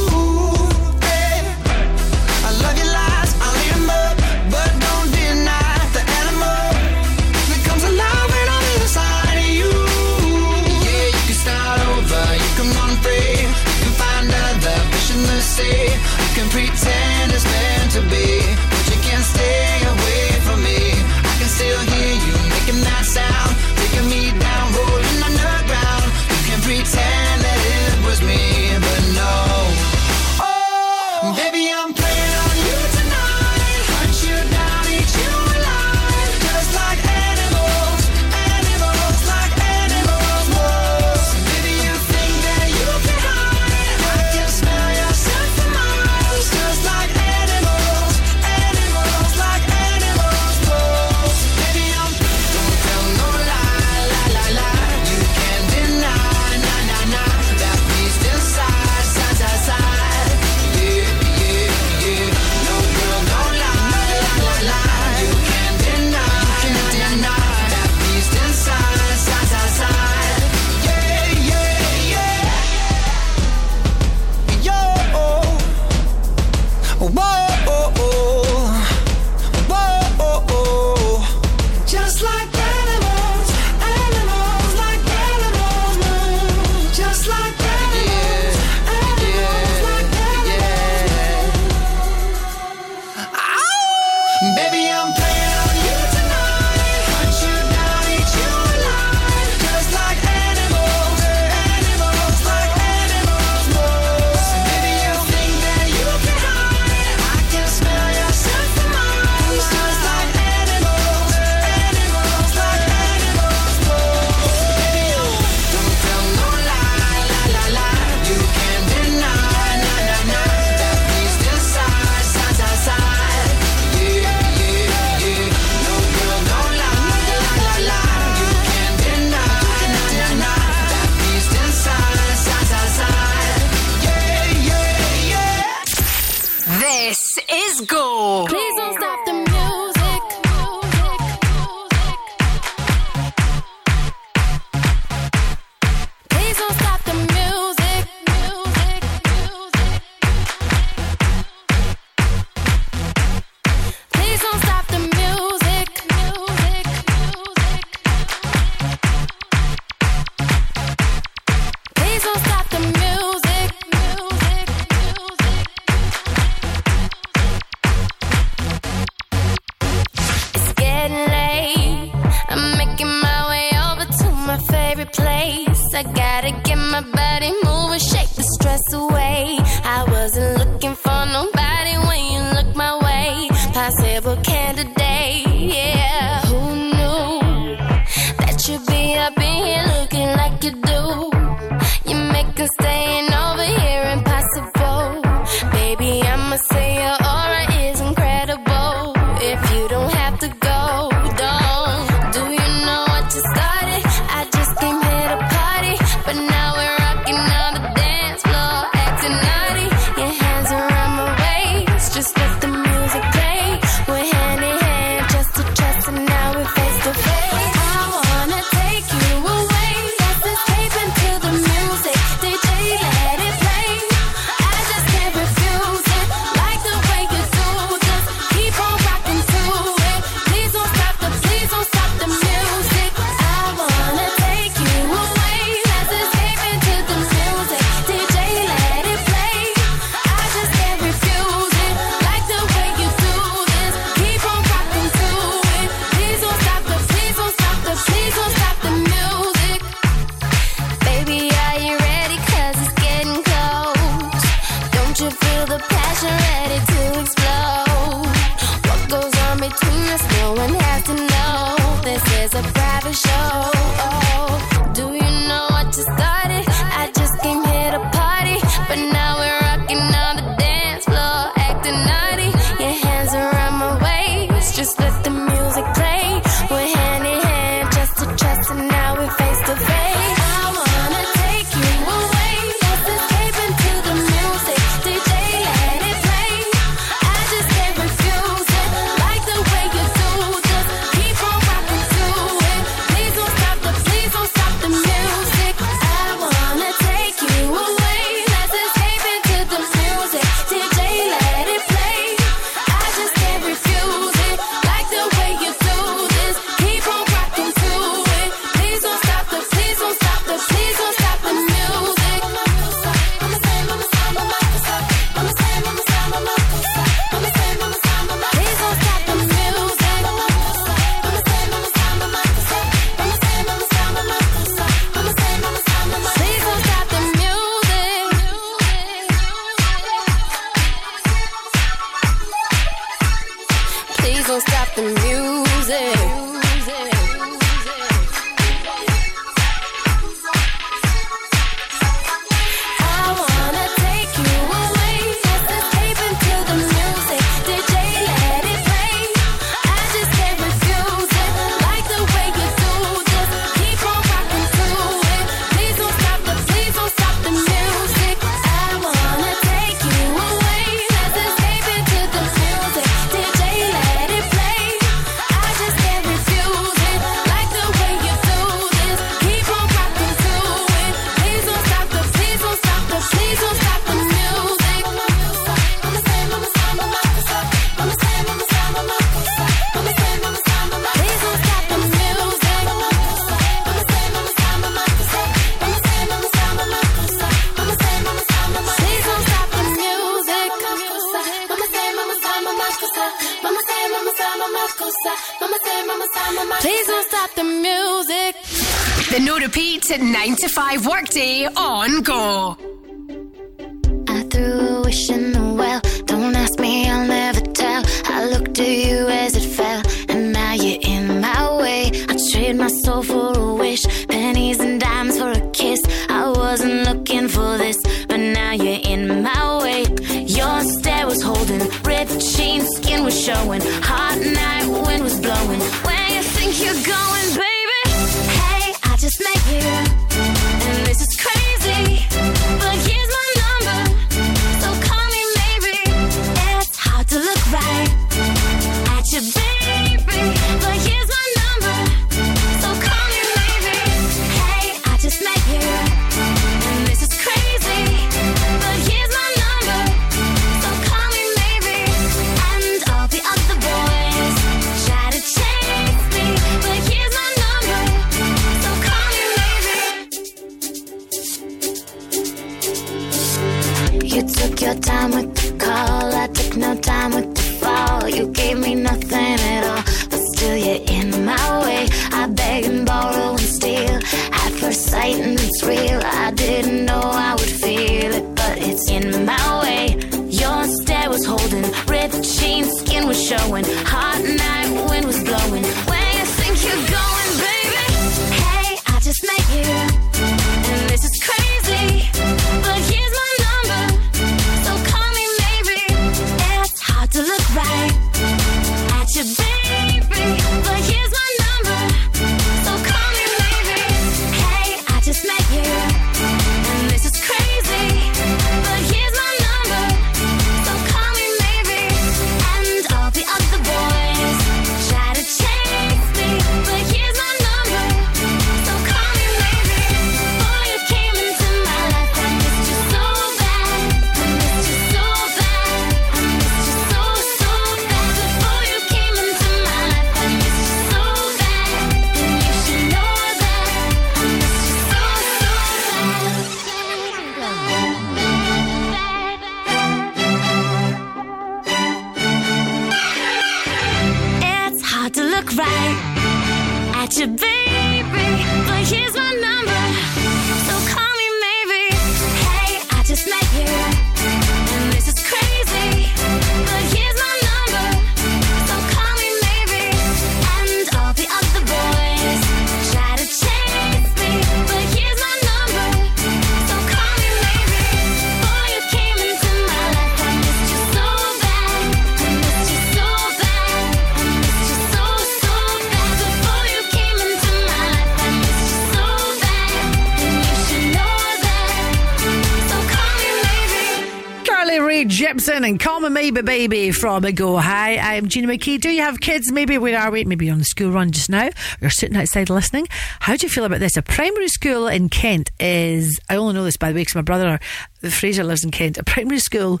Call 586.60 586.66
Baby 586.66 587.10
from 587.10 587.44
a 587.46 587.52
Go. 587.52 587.78
Hi, 587.78 588.18
I'm 588.18 588.46
Gina 588.46 588.68
McKie. 588.68 589.00
Do 589.00 589.08
you 589.08 589.22
have 589.22 589.40
kids? 589.40 589.72
Maybe 589.72 589.96
where 589.96 590.18
are 590.18 590.30
we? 590.30 590.44
Maybe 590.44 590.66
you're 590.66 590.74
on 590.74 590.78
the 590.80 590.84
school 590.84 591.10
run 591.10 591.30
just 591.30 591.48
now. 591.48 591.70
You're 592.02 592.10
sitting 592.10 592.36
outside 592.36 592.68
listening. 592.68 593.06
How 593.40 593.56
do 593.56 593.64
you 593.64 593.70
feel 593.70 593.84
about 593.84 594.00
this? 594.00 594.18
A 594.18 594.22
primary 594.22 594.68
school 594.68 595.08
in 595.08 595.30
Kent 595.30 595.70
is, 595.80 596.38
I 596.50 596.56
only 596.56 596.74
know 596.74 596.84
this 596.84 596.98
by 596.98 597.08
the 597.08 597.14
way 597.14 597.22
because 597.22 597.34
my 597.34 597.40
brother 597.40 597.80
Fraser 598.28 598.62
lives 598.62 598.84
in 598.84 598.90
Kent. 598.90 599.16
A 599.16 599.24
primary 599.24 599.58
school 599.58 600.00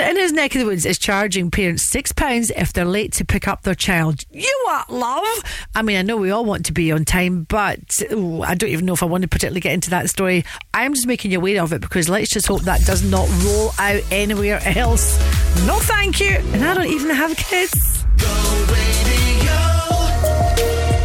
in 0.00 0.16
his 0.16 0.32
neck 0.32 0.54
of 0.54 0.60
the 0.60 0.66
woods 0.66 0.86
is 0.86 0.98
charging 0.98 1.50
parents 1.50 1.90
£6 1.90 2.50
if 2.56 2.72
they're 2.72 2.84
late 2.84 3.12
to 3.14 3.24
pick 3.24 3.46
up 3.48 3.62
their 3.62 3.74
child. 3.74 4.22
You 4.30 4.62
what, 4.64 4.90
love? 4.90 5.42
I 5.74 5.82
mean, 5.82 5.96
I 5.96 6.02
know 6.02 6.16
we 6.16 6.30
all 6.30 6.44
want 6.44 6.66
to 6.66 6.72
be 6.72 6.92
on 6.92 7.04
time, 7.04 7.44
but 7.44 8.00
ooh, 8.12 8.42
I 8.42 8.54
don't 8.54 8.70
even 8.70 8.86
know 8.86 8.94
if 8.94 9.02
I 9.02 9.06
want 9.06 9.22
to 9.22 9.28
particularly 9.28 9.60
get 9.60 9.72
into 9.72 9.90
that 9.90 10.10
story. 10.10 10.44
I'm 10.74 10.94
just 10.94 11.06
making 11.06 11.30
you 11.32 11.38
aware 11.38 11.62
of 11.62 11.72
it 11.72 11.80
because 11.80 12.08
let's 12.08 12.30
just 12.30 12.46
hope 12.46 12.62
that 12.62 12.82
does 12.84 13.02
not 13.02 13.28
roll 13.44 13.70
out 13.78 14.02
anywhere 14.10 14.60
else. 14.64 15.18
No, 15.66 15.78
thank 15.78 16.20
you. 16.20 16.36
And 16.52 16.64
I 16.64 16.74
don't 16.74 16.86
even 16.86 17.10
have 17.10 17.36
kids. 17.36 18.04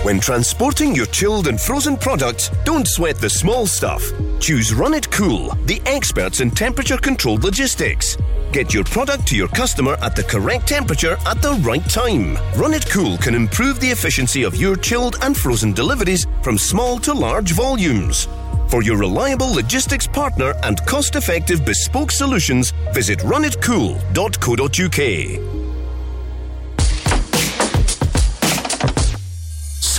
When 0.04 0.20
transporting 0.20 0.96
your 0.96 1.06
chilled 1.06 1.48
and 1.48 1.62
frozen 1.62 1.96
products, 1.96 2.50
don't 2.66 2.88
sweat 2.88 3.18
the 3.18 3.30
small 3.30 3.68
stuff. 3.68 4.02
Choose 4.40 4.74
Run 4.74 4.96
It 4.96 5.12
Cool, 5.12 5.50
the 5.66 5.80
experts 5.86 6.40
in 6.40 6.50
temperature 6.50 6.98
controlled 6.98 7.44
logistics. 7.44 8.18
Get 8.52 8.74
your 8.74 8.84
product 8.84 9.28
to 9.28 9.36
your 9.36 9.50
customer 9.50 9.98
at 10.02 10.16
the 10.16 10.24
correct 10.24 10.68
temperature 10.68 11.18
at 11.28 11.44
the 11.44 11.54
right 11.62 11.88
time. 11.88 12.36
Run 12.56 12.74
It 12.74 12.90
Cool 12.90 13.20
can 13.20 13.36
improve 13.36 13.80
the 13.80 13.92
efficiency 13.92 14.42
of 14.42 14.56
your 14.56 14.76
chilled 14.76 15.18
and 15.22 15.38
frozen 15.38 15.72
deliveries 15.72 16.26
from 16.42 16.58
small 16.58 16.98
to 16.98 17.14
large 17.14 17.52
volumes. 17.52 18.28
For 18.70 18.82
your 18.82 18.98
reliable 18.98 19.54
logistics 19.54 20.08
partner 20.08 20.56
and 20.64 20.84
cost 20.88 21.16
effective 21.16 21.64
bespoke 21.64 22.10
solutions, 22.10 22.74
visit 22.92 23.20
runitcool.co.uk. 23.20 25.61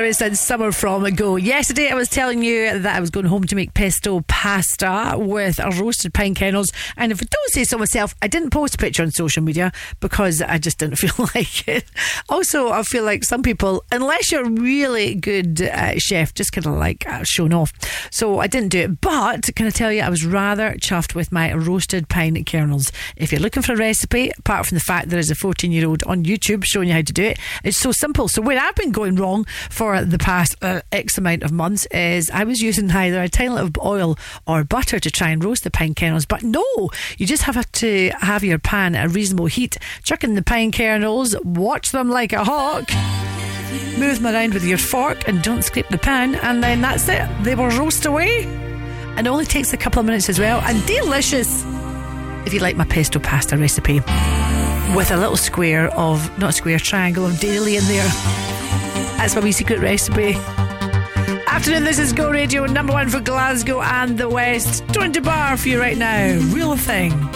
Harris 0.00 0.22
and 0.22 0.38
Summer 0.38 0.72
from 0.72 1.04
Go. 1.14 1.36
Yesterday, 1.36 1.90
I 1.90 1.94
was 1.94 2.08
telling 2.08 2.42
you 2.42 2.78
that 2.78 2.96
I 2.96 3.00
was 3.00 3.10
going 3.10 3.26
home 3.26 3.44
to 3.44 3.54
make 3.54 3.74
pesto 3.74 4.22
pasta 4.22 5.12
with 5.18 5.58
roasted 5.78 6.14
pine 6.14 6.34
kernels. 6.34 6.72
And 6.96 7.12
if 7.12 7.20
I 7.20 7.26
don't 7.30 7.50
say 7.50 7.64
so 7.64 7.76
myself, 7.76 8.14
I 8.22 8.26
didn't 8.26 8.48
post 8.48 8.76
a 8.76 8.78
picture 8.78 9.02
on 9.02 9.10
social 9.10 9.42
media 9.42 9.72
because 10.00 10.40
I 10.40 10.56
just 10.56 10.78
didn't 10.78 10.96
feel 11.04 11.28
like 11.34 11.68
it. 11.68 11.84
Also, 12.30 12.70
I 12.70 12.82
feel 12.82 13.04
like 13.04 13.24
some 13.24 13.42
people, 13.42 13.84
unless 13.92 14.32
you're 14.32 14.46
a 14.46 14.50
really 14.50 15.14
good 15.16 15.60
uh, 15.60 15.98
chef, 15.98 16.32
just 16.32 16.52
kind 16.52 16.66
of 16.66 16.76
like 16.76 17.06
uh, 17.06 17.22
shown 17.24 17.52
off. 17.52 17.70
So 18.10 18.38
I 18.38 18.46
didn't 18.46 18.70
do 18.70 18.78
it. 18.78 19.02
But 19.02 19.54
can 19.54 19.66
I 19.66 19.70
tell 19.70 19.92
you, 19.92 20.00
I 20.00 20.08
was 20.08 20.24
rather 20.24 20.76
chuffed 20.76 21.14
with 21.14 21.30
my 21.30 21.52
roasted 21.52 22.08
pine 22.08 22.42
kernels. 22.46 22.90
If 23.16 23.32
you're 23.32 23.40
looking 23.42 23.62
for 23.62 23.74
a 23.74 23.76
recipe, 23.76 24.30
apart 24.38 24.64
from 24.64 24.76
the 24.76 24.82
fact 24.82 25.10
there 25.10 25.18
is 25.18 25.30
a 25.30 25.34
14 25.34 25.70
year 25.70 25.86
old 25.86 26.02
on 26.04 26.24
YouTube 26.24 26.64
showing 26.64 26.88
you 26.88 26.94
how 26.94 27.02
to 27.02 27.12
do 27.12 27.24
it, 27.24 27.38
it's 27.64 27.76
so 27.76 27.92
simple. 27.92 28.28
So 28.28 28.40
where 28.40 28.58
I've 28.58 28.76
been 28.76 28.92
going 28.92 29.16
wrong 29.16 29.44
for 29.68 29.89
the 30.04 30.18
past 30.18 30.56
uh, 30.62 30.80
X 30.92 31.18
amount 31.18 31.42
of 31.42 31.52
months 31.52 31.86
is 31.86 32.30
I 32.30 32.44
was 32.44 32.60
using 32.60 32.90
either 32.90 33.22
a 33.22 33.28
tiny 33.28 33.56
of 33.56 33.72
oil 33.84 34.16
or 34.46 34.64
butter 34.64 35.00
to 35.00 35.10
try 35.10 35.30
and 35.30 35.42
roast 35.42 35.64
the 35.64 35.70
pine 35.70 35.94
kernels. 35.94 36.26
But 36.26 36.42
no, 36.42 36.64
you 37.18 37.26
just 37.26 37.42
have 37.44 37.70
to 37.72 38.10
have 38.20 38.44
your 38.44 38.58
pan 38.58 38.94
at 38.94 39.06
a 39.06 39.08
reasonable 39.08 39.46
heat, 39.46 39.76
chuck 40.02 40.24
in 40.24 40.34
the 40.34 40.42
pine 40.42 40.72
kernels, 40.72 41.36
watch 41.44 41.90
them 41.90 42.08
like 42.08 42.32
a 42.32 42.44
hawk. 42.44 42.88
Move 43.98 44.22
them 44.22 44.34
around 44.34 44.54
with 44.54 44.64
your 44.64 44.78
fork 44.78 45.28
and 45.28 45.42
don't 45.42 45.62
scrape 45.62 45.88
the 45.88 45.98
pan, 45.98 46.34
and 46.36 46.62
then 46.62 46.80
that's 46.80 47.08
it. 47.08 47.28
They 47.42 47.54
will 47.54 47.68
roast 47.70 48.06
away. 48.06 48.44
And 49.16 49.26
it 49.26 49.30
only 49.30 49.44
takes 49.44 49.72
a 49.72 49.76
couple 49.76 50.00
of 50.00 50.06
minutes 50.06 50.28
as 50.28 50.38
well, 50.38 50.60
and 50.62 50.84
delicious. 50.86 51.64
If 52.46 52.54
you 52.54 52.60
like 52.60 52.76
my 52.76 52.84
pesto 52.84 53.18
pasta 53.18 53.56
recipe, 53.58 54.00
with 54.96 55.10
a 55.10 55.16
little 55.16 55.36
square 55.36 55.88
of, 55.96 56.38
not 56.38 56.54
square, 56.54 56.78
triangle 56.78 57.26
of 57.26 57.32
Dairylea 57.34 57.78
in 57.78 57.84
there. 57.84 58.59
That's 59.20 59.34
my 59.34 59.42
wee 59.42 59.52
secret 59.52 59.80
recipe. 59.80 60.32
Afternoon, 61.46 61.84
this 61.84 61.98
is 61.98 62.14
Go 62.14 62.30
Radio, 62.30 62.64
number 62.64 62.94
one 62.94 63.10
for 63.10 63.20
Glasgow 63.20 63.82
and 63.82 64.16
the 64.16 64.30
West. 64.30 64.82
20 64.94 65.20
bar 65.20 65.58
for 65.58 65.68
you 65.68 65.78
right 65.78 65.98
now. 65.98 66.38
Real 66.54 66.74
thing. 66.74 67.10
Come 67.10 67.28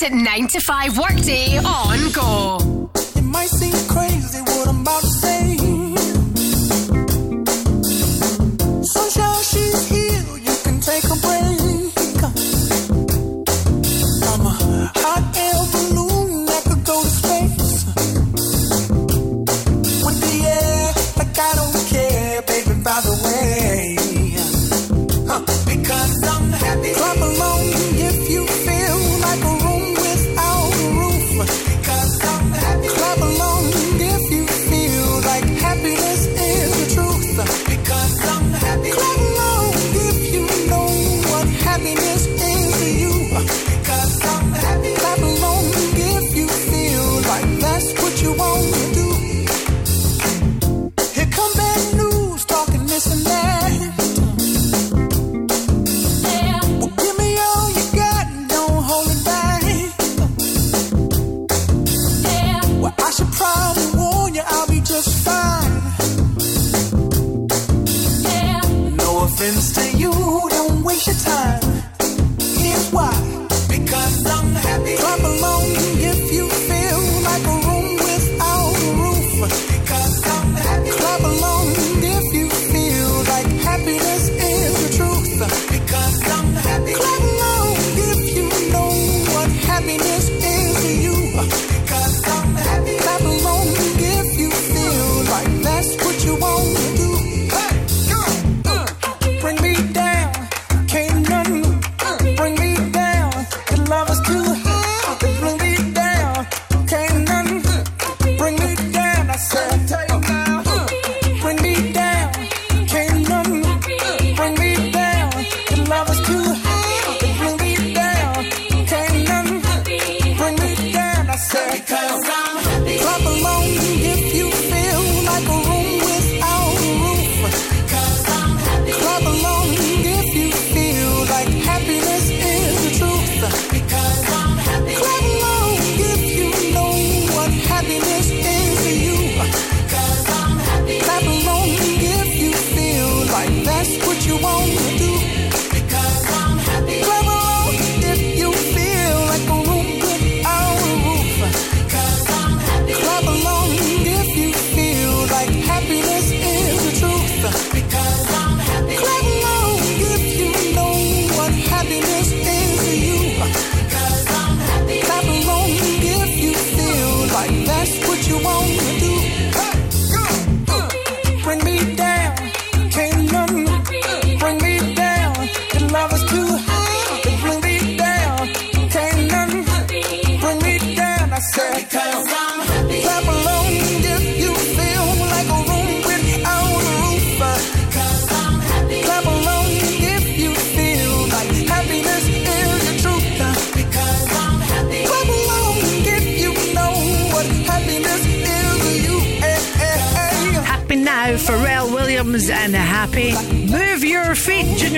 consistent 0.05 0.22
nine 0.22 0.47
to 0.48 0.60
five 0.60 0.98
workday. 0.98 1.53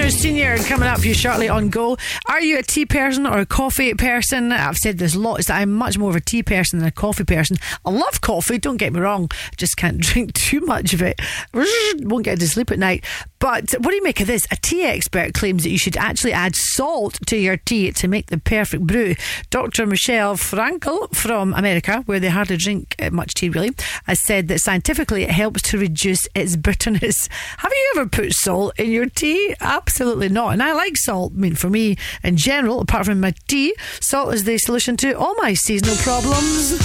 News 0.06 0.18
Senior 0.18 0.56
coming 0.58 0.86
up 0.86 1.00
for 1.00 1.08
you 1.08 1.14
shortly 1.14 1.48
on 1.48 1.68
Go. 1.68 1.96
Are 2.28 2.40
you 2.40 2.60
a 2.60 2.62
tea 2.62 2.86
person 2.86 3.26
or 3.26 3.38
a 3.38 3.44
coffee 3.44 3.92
person? 3.94 4.52
I've 4.52 4.76
said 4.76 4.98
this 4.98 5.16
lots 5.16 5.46
that 5.46 5.60
I'm 5.60 5.72
much 5.72 5.98
more 5.98 6.10
of 6.10 6.14
a 6.14 6.20
tea 6.20 6.44
person 6.44 6.78
than 6.78 6.86
a 6.86 6.92
coffee 6.92 7.24
person. 7.24 7.56
I 7.84 7.90
love 7.90 8.20
coffee, 8.20 8.58
don't 8.58 8.76
get 8.76 8.92
me 8.92 9.00
wrong, 9.00 9.28
just 9.56 9.76
can't 9.76 9.98
drink 10.00 10.34
too 10.34 10.60
much 10.60 10.94
of 10.94 11.02
it. 11.02 11.20
Won't 11.52 12.24
get 12.24 12.38
to 12.38 12.48
sleep 12.48 12.70
at 12.70 12.78
night. 12.78 13.04
But 13.38 13.72
what 13.72 13.90
do 13.90 13.94
you 13.94 14.02
make 14.02 14.20
of 14.20 14.26
this? 14.26 14.46
A 14.50 14.56
tea 14.56 14.84
expert 14.84 15.34
claims 15.34 15.62
that 15.62 15.70
you 15.70 15.78
should 15.78 15.96
actually 15.96 16.32
add 16.32 16.56
salt 16.56 17.18
to 17.26 17.36
your 17.36 17.56
tea 17.56 17.92
to 17.92 18.08
make 18.08 18.26
the 18.26 18.38
perfect 18.38 18.86
brew. 18.86 19.14
Dr. 19.50 19.86
Michelle 19.86 20.36
Francl 20.36 21.14
from 21.14 21.52
America, 21.54 22.02
where 22.06 22.20
they 22.20 22.28
hardly 22.28 22.56
drink 22.56 22.94
uh, 22.98 23.10
much 23.10 23.34
tea 23.34 23.48
really, 23.48 23.72
has 24.04 24.20
said 24.20 24.48
that 24.48 24.60
scientifically 24.60 25.22
it 25.22 25.30
helps 25.30 25.62
to 25.62 25.78
reduce 25.78 26.28
its 26.34 26.56
bitterness. 26.56 27.28
Have 27.58 27.72
you 27.72 27.92
ever 27.96 28.08
put 28.08 28.32
salt 28.32 28.78
in 28.78 28.90
your 28.90 29.06
tea? 29.06 29.54
Absolutely 29.60 30.28
not. 30.28 30.52
And 30.52 30.62
I 30.62 30.72
like 30.72 30.96
salt. 30.96 31.32
I 31.34 31.38
mean, 31.38 31.54
for 31.54 31.70
me 31.70 31.96
in 32.22 32.36
general, 32.36 32.80
apart 32.80 33.06
from 33.06 33.20
my 33.20 33.34
tea, 33.48 33.74
salt 34.00 34.34
is 34.34 34.44
the 34.44 34.58
solution 34.58 34.96
to 34.98 35.12
all 35.12 35.34
my 35.36 35.54
seasonal 35.54 35.96
problems. 35.96 36.76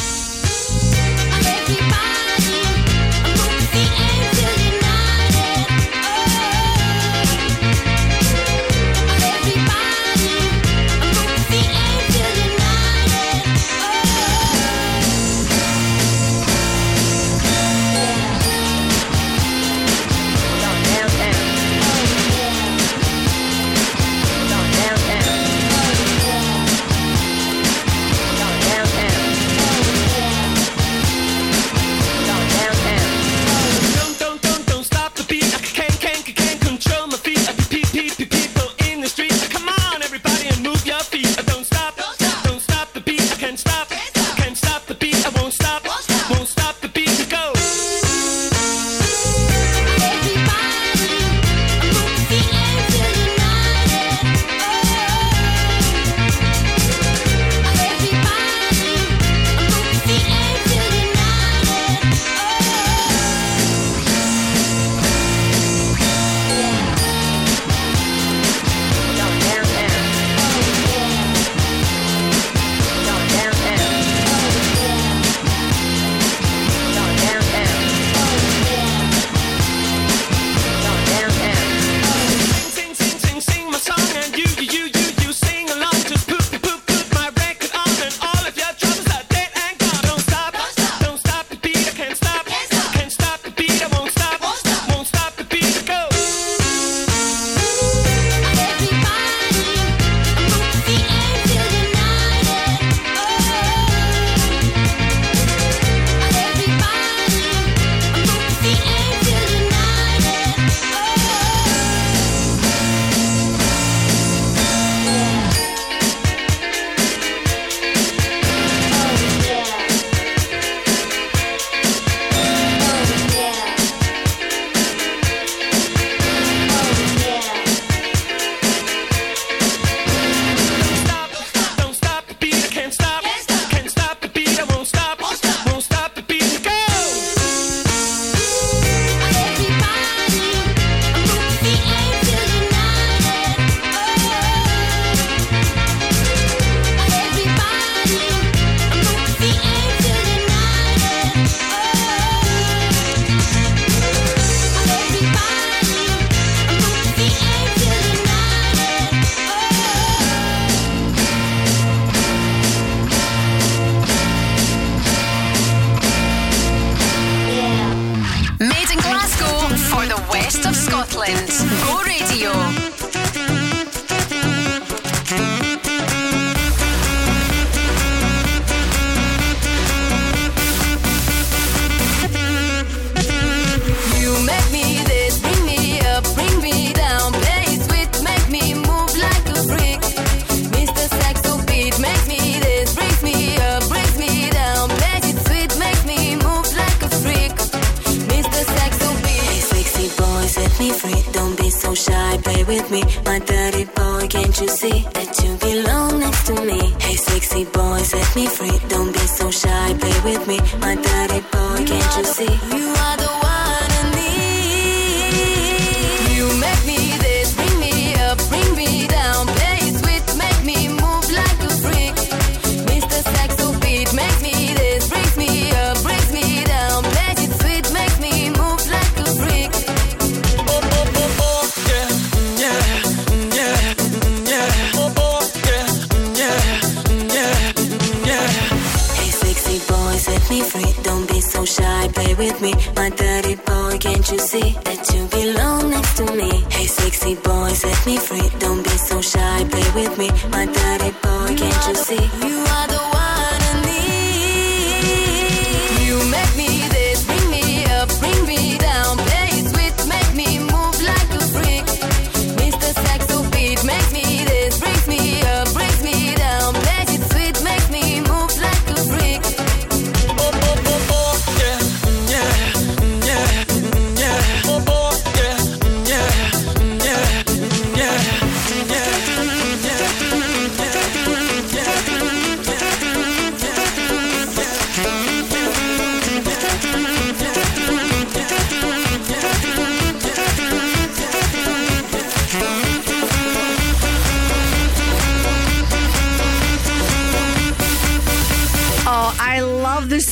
My 250.52 250.65
dirty 250.65 251.11
boy, 251.23 251.56
can't 251.56 251.88
you 251.88 251.95
see? 251.95 252.48
You 252.48 252.57
are 252.76 252.88
the 252.88 253.01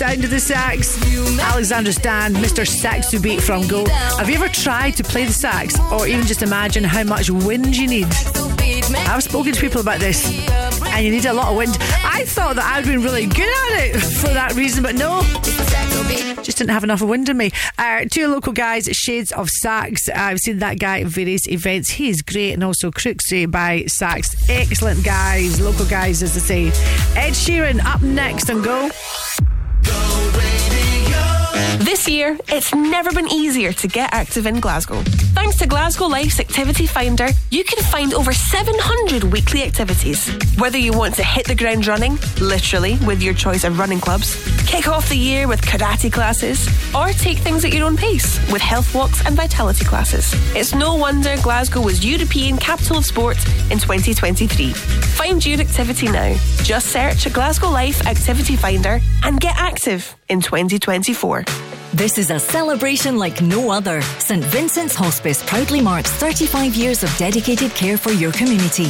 sound 0.10 0.24
of 0.24 0.30
the 0.32 0.40
sax. 0.40 0.98
Alexandra 1.40 1.94
Stan, 1.94 2.34
Mr. 2.34 2.66
Saxobeat 2.66 3.42
from 3.42 3.68
Go. 3.68 3.86
Have 4.18 4.28
you 4.28 4.36
ever 4.36 4.50
tried 4.50 4.96
to 4.98 5.04
play 5.04 5.26
the 5.26 5.34
sax 5.34 5.80
or 5.92 6.08
even 6.08 6.26
just 6.26 6.42
imagine 6.42 6.84
how 6.84 7.04
much 7.04 7.30
wind 7.30 7.78
you 7.78 7.88
need? 7.88 8.08
I've 9.08 9.22
spoken 9.22 9.54
to 9.54 9.62
people 9.62 9.82
about 9.82 10.00
this 10.00 10.26
and 11.00 11.06
you 11.06 11.12
need 11.12 11.26
a 11.26 11.34
lot 11.34 11.50
of 11.52 11.58
wind. 11.58 11.78
I 12.04 12.24
thought 12.26 12.56
that 12.56 12.66
I'd 12.66 12.86
been 12.86 13.04
really 13.04 13.28
good 13.28 13.42
at 13.42 13.86
it 13.86 14.00
for 14.00 14.30
that 14.30 14.56
reason, 14.56 14.82
but 14.82 14.96
no. 14.96 15.22
Just 16.44 16.58
didn't 16.58 16.72
have 16.72 16.84
enough 16.84 17.02
wind 17.02 17.30
in 17.30 17.38
me. 17.38 17.52
Uh, 17.78 18.06
two 18.10 18.28
local 18.28 18.54
guys, 18.54 18.86
Shades 18.86 19.32
of 19.32 19.50
Sax. 19.50 20.10
I've 20.10 20.40
seen 20.40 20.58
that 20.60 20.80
guy 20.80 21.02
at 21.02 21.08
various 21.08 21.48
events. 21.48 21.92
He 21.92 22.10
is 22.10 22.22
great, 22.24 22.54
and 22.54 22.64
also 22.64 22.90
Crooksy 22.90 23.50
by 23.50 23.86
Sax. 23.86 24.36
Excellent 24.50 25.04
guys, 25.04 25.62
local 25.62 25.86
guys, 25.86 26.24
as 26.24 26.36
I 26.36 26.40
say. 26.40 26.68
Ed 27.16 27.34
Sheeran 27.34 27.84
up 27.86 28.02
next 28.02 28.50
and 28.50 28.64
go. 28.64 28.90
This 31.90 32.08
year, 32.08 32.38
it's 32.50 32.72
never 32.76 33.12
been 33.12 33.28
easier 33.28 33.74
to 33.74 33.88
get 33.88 34.14
active 34.14 34.46
in 34.46 34.60
Glasgow. 34.60 35.02
Thanks 35.34 35.58
to 35.58 35.66
Glasgow 35.66 36.06
Life's 36.06 36.40
Activity 36.40 36.86
Finder, 36.86 37.30
you 37.50 37.64
can 37.64 37.84
find 37.86 38.14
over 38.14 38.32
700 38.32 39.24
weekly 39.24 39.64
activities. 39.64 40.30
Whether 40.60 40.78
you 40.78 40.94
want 40.94 41.16
to 41.16 41.24
hit 41.24 41.48
the 41.48 41.56
ground 41.56 41.88
running, 41.88 42.20
literally, 42.40 43.00
with 43.08 43.24
your 43.24 43.34
choice 43.34 43.64
of 43.64 43.80
running 43.80 44.00
clubs, 44.00 44.38
kick 44.68 44.88
off 44.88 45.10
the 45.10 45.18
year 45.18 45.48
with 45.48 45.64
karate 45.64 46.14
classes, 46.14 46.68
or 46.94 47.08
take 47.08 47.40
things 47.40 47.66
at 47.66 47.74
your 47.74 47.88
own 47.88 47.98
pace 47.98 48.38
with 48.52 48.62
health 48.62 48.94
walks 48.94 49.26
and 49.26 49.36
vitality 49.36 49.84
classes. 49.84 50.32
It's 50.56 50.76
no 50.76 50.94
wonder 50.94 51.38
Glasgow 51.42 51.82
was 51.82 52.06
European 52.06 52.58
Capital 52.58 53.00
of 53.00 53.06
Sport 53.08 53.38
in 53.72 53.80
2023. 53.80 54.74
Find 54.74 55.44
your 55.44 55.60
activity 55.60 56.12
now. 56.12 56.36
Just 56.62 56.90
search 56.92 57.34
Glasgow 57.34 57.72
Life 57.72 58.06
Activity 58.06 58.56
Finder 58.56 59.00
and 59.24 59.42
get 59.42 59.56
active 59.58 60.16
in 60.30 60.40
2024. 60.40 61.46
This 61.94 62.20
is 62.20 62.30
a 62.30 62.40
celebration 62.40 63.18
like 63.18 63.42
no 63.42 63.72
other. 63.72 64.02
St 64.20 64.44
Vincent's 64.46 64.94
Hospice 64.94 65.44
proudly 65.44 65.82
marks 65.82 66.12
35 66.12 66.76
years 66.76 67.04
of 67.04 67.16
dedicated 67.18 67.74
care 67.74 67.98
for 67.98 68.12
your 68.12 68.32
community. 68.32 68.88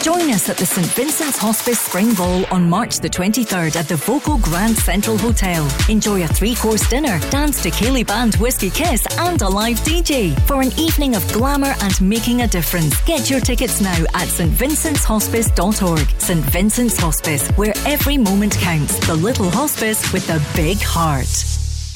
Join 0.00 0.30
us 0.30 0.48
at 0.48 0.56
the 0.56 0.64
St 0.64 0.86
Vincent's 0.86 1.36
Hospice 1.36 1.78
Spring 1.78 2.14
Ball 2.14 2.46
on 2.46 2.70
March 2.70 3.00
the 3.00 3.08
23rd 3.08 3.76
at 3.76 3.86
the 3.86 3.96
voco 3.96 4.38
Grand 4.38 4.78
Central 4.78 5.18
Hotel. 5.18 5.68
Enjoy 5.90 6.24
a 6.24 6.26
three 6.28 6.54
course 6.54 6.88
dinner, 6.88 7.18
dance 7.28 7.62
to 7.64 7.70
Ceilidh 7.70 8.06
Band 8.06 8.36
Whiskey 8.36 8.70
Kiss, 8.70 9.06
and 9.18 9.42
a 9.42 9.48
live 9.48 9.76
DJ 9.80 10.34
for 10.46 10.62
an 10.62 10.72
evening 10.78 11.16
of 11.16 11.30
glamour 11.30 11.74
and 11.82 12.00
making 12.00 12.40
a 12.40 12.48
difference. 12.48 12.98
Get 13.02 13.28
your 13.28 13.40
tickets 13.40 13.82
now 13.82 14.04
at 14.14 14.28
stvincent'shospice.org. 14.28 16.08
St 16.18 16.44
Vincent's 16.46 16.96
Hospice, 16.96 17.46
where 17.56 17.74
every 17.84 18.16
moment 18.16 18.56
counts. 18.56 19.06
The 19.06 19.14
little 19.14 19.50
hospice 19.50 20.10
with 20.14 20.26
the 20.26 20.42
big 20.56 20.78
heart. 20.78 21.67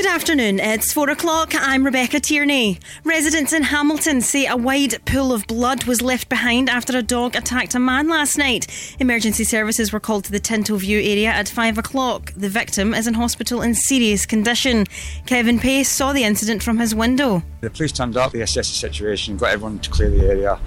Good 0.00 0.14
afternoon. 0.14 0.60
It's 0.60 0.94
four 0.94 1.10
o'clock. 1.10 1.52
I'm 1.54 1.84
Rebecca 1.84 2.20
Tierney. 2.20 2.80
Residents 3.04 3.52
in 3.52 3.64
Hamilton 3.64 4.22
say 4.22 4.46
a 4.46 4.56
wide 4.56 5.04
pool 5.04 5.30
of 5.30 5.46
blood 5.46 5.84
was 5.84 6.00
left 6.00 6.30
behind 6.30 6.70
after 6.70 6.96
a 6.96 7.02
dog 7.02 7.36
attacked 7.36 7.74
a 7.74 7.78
man 7.78 8.08
last 8.08 8.38
night. 8.38 8.66
Emergency 8.98 9.44
services 9.44 9.92
were 9.92 10.00
called 10.00 10.24
to 10.24 10.32
the 10.32 10.38
Tinto 10.38 10.76
View 10.76 10.98
area 11.00 11.28
at 11.28 11.50
five 11.50 11.76
o'clock. 11.76 12.32
The 12.34 12.48
victim 12.48 12.94
is 12.94 13.06
in 13.06 13.12
hospital 13.12 13.60
in 13.60 13.74
serious 13.74 14.24
condition. 14.24 14.86
Kevin 15.26 15.58
Pace 15.58 15.90
saw 15.90 16.14
the 16.14 16.24
incident 16.24 16.62
from 16.62 16.78
his 16.78 16.94
window. 16.94 17.42
The 17.60 17.68
police 17.68 17.92
turned 17.92 18.16
up, 18.16 18.32
they 18.32 18.40
assessed 18.40 18.70
the 18.70 18.78
situation, 18.78 19.36
got 19.36 19.50
everyone 19.50 19.80
to 19.80 19.90
clear 19.90 20.08
the 20.08 20.24
area, 20.24 20.58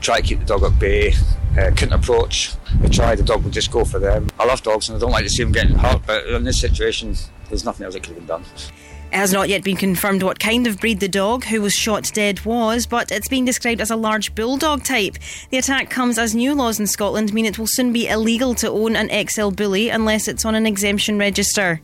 try 0.00 0.22
to 0.22 0.26
keep 0.26 0.38
the 0.38 0.46
dog 0.46 0.62
at 0.62 0.78
bay, 0.78 1.12
uh, 1.58 1.70
couldn't 1.76 1.92
approach. 1.92 2.54
They 2.80 2.88
tried, 2.88 3.18
the 3.18 3.24
dog 3.24 3.44
would 3.44 3.52
just 3.52 3.70
go 3.70 3.84
for 3.84 3.98
them. 3.98 4.28
I 4.40 4.46
love 4.46 4.62
dogs 4.62 4.88
and 4.88 4.96
I 4.96 5.00
don't 5.00 5.12
like 5.12 5.24
to 5.24 5.30
see 5.30 5.42
them 5.42 5.52
getting 5.52 5.76
hurt, 5.76 6.00
but 6.06 6.26
in 6.26 6.44
this 6.44 6.58
situation, 6.58 7.14
there's 7.54 7.64
nothing 7.64 7.84
else 7.84 7.94
that 7.94 8.02
could 8.02 8.16
have 8.16 8.18
been 8.18 8.26
done. 8.26 8.44
It 9.12 9.16
has 9.18 9.32
not 9.32 9.48
yet 9.48 9.62
been 9.62 9.76
confirmed 9.76 10.24
what 10.24 10.40
kind 10.40 10.66
of 10.66 10.80
breed 10.80 10.98
the 10.98 11.08
dog 11.08 11.44
who 11.44 11.62
was 11.62 11.72
shot 11.72 12.10
dead 12.12 12.44
was, 12.44 12.84
but 12.84 13.12
it's 13.12 13.28
being 13.28 13.44
described 13.44 13.80
as 13.80 13.92
a 13.92 13.96
large 13.96 14.34
bulldog 14.34 14.82
type. 14.82 15.16
The 15.50 15.58
attack 15.58 15.88
comes 15.88 16.18
as 16.18 16.34
new 16.34 16.52
laws 16.52 16.80
in 16.80 16.88
Scotland 16.88 17.32
mean 17.32 17.46
it 17.46 17.56
will 17.56 17.68
soon 17.68 17.92
be 17.92 18.08
illegal 18.08 18.56
to 18.56 18.68
own 18.68 18.96
an 18.96 19.28
XL 19.28 19.50
bully 19.50 19.88
unless 19.88 20.26
it's 20.26 20.44
on 20.44 20.56
an 20.56 20.66
exemption 20.66 21.16
register. 21.16 21.80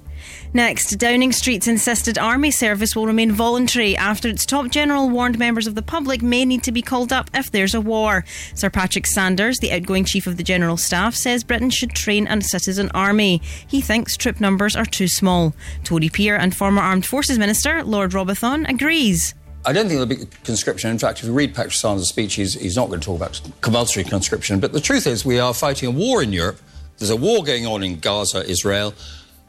Next, 0.52 0.98
Downing 0.98 1.30
Street's 1.30 1.68
insisted 1.68 2.18
army 2.18 2.50
service 2.50 2.96
will 2.96 3.06
remain 3.06 3.30
voluntary 3.30 3.96
after 3.96 4.26
its 4.26 4.44
top 4.44 4.68
general 4.68 5.08
warned 5.08 5.38
members 5.38 5.68
of 5.68 5.76
the 5.76 5.82
public 5.82 6.22
may 6.22 6.44
need 6.44 6.64
to 6.64 6.72
be 6.72 6.82
called 6.82 7.12
up 7.12 7.30
if 7.34 7.52
there's 7.52 7.72
a 7.72 7.80
war. 7.80 8.24
Sir 8.56 8.68
Patrick 8.68 9.06
Sanders, 9.06 9.58
the 9.58 9.70
outgoing 9.70 10.04
chief 10.04 10.26
of 10.26 10.36
the 10.36 10.42
General 10.42 10.76
Staff, 10.76 11.14
says 11.14 11.44
Britain 11.44 11.70
should 11.70 11.90
train 11.90 12.26
a 12.26 12.42
citizen 12.42 12.90
army. 12.94 13.40
He 13.68 13.80
thinks 13.80 14.16
troop 14.16 14.40
numbers 14.40 14.74
are 14.74 14.84
too 14.84 15.06
small. 15.06 15.54
Tory 15.84 16.08
peer 16.08 16.34
and 16.34 16.52
former 16.52 16.82
Armed 16.82 17.06
Forces 17.06 17.38
Minister 17.38 17.84
Lord 17.84 18.10
Robathan 18.10 18.68
agrees. 18.68 19.34
I 19.64 19.72
don't 19.72 19.86
think 19.86 20.00
there'll 20.00 20.26
be 20.26 20.36
conscription. 20.42 20.90
In 20.90 20.98
fact, 20.98 21.20
if 21.20 21.26
you 21.26 21.32
read 21.32 21.54
Patrick 21.54 21.74
Sanders' 21.74 22.08
speech, 22.08 22.34
he's, 22.34 22.54
he's 22.54 22.74
not 22.74 22.88
going 22.88 22.98
to 22.98 23.06
talk 23.06 23.16
about 23.18 23.40
compulsory 23.60 24.02
conscription. 24.02 24.58
But 24.58 24.72
the 24.72 24.80
truth 24.80 25.06
is, 25.06 25.24
we 25.24 25.38
are 25.38 25.54
fighting 25.54 25.88
a 25.88 25.92
war 25.92 26.24
in 26.24 26.32
Europe. 26.32 26.58
There's 26.98 27.10
a 27.10 27.16
war 27.16 27.44
going 27.44 27.66
on 27.66 27.84
in 27.84 28.00
Gaza, 28.00 28.44
Israel. 28.50 28.94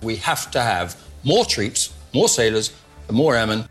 We 0.01 0.15
have 0.17 0.51
to 0.51 0.61
have 0.61 0.95
more 1.23 1.45
troops, 1.45 1.93
more 2.13 2.29
sailors, 2.29 2.73
and 3.07 3.17
more 3.17 3.35
airmen. 3.35 3.67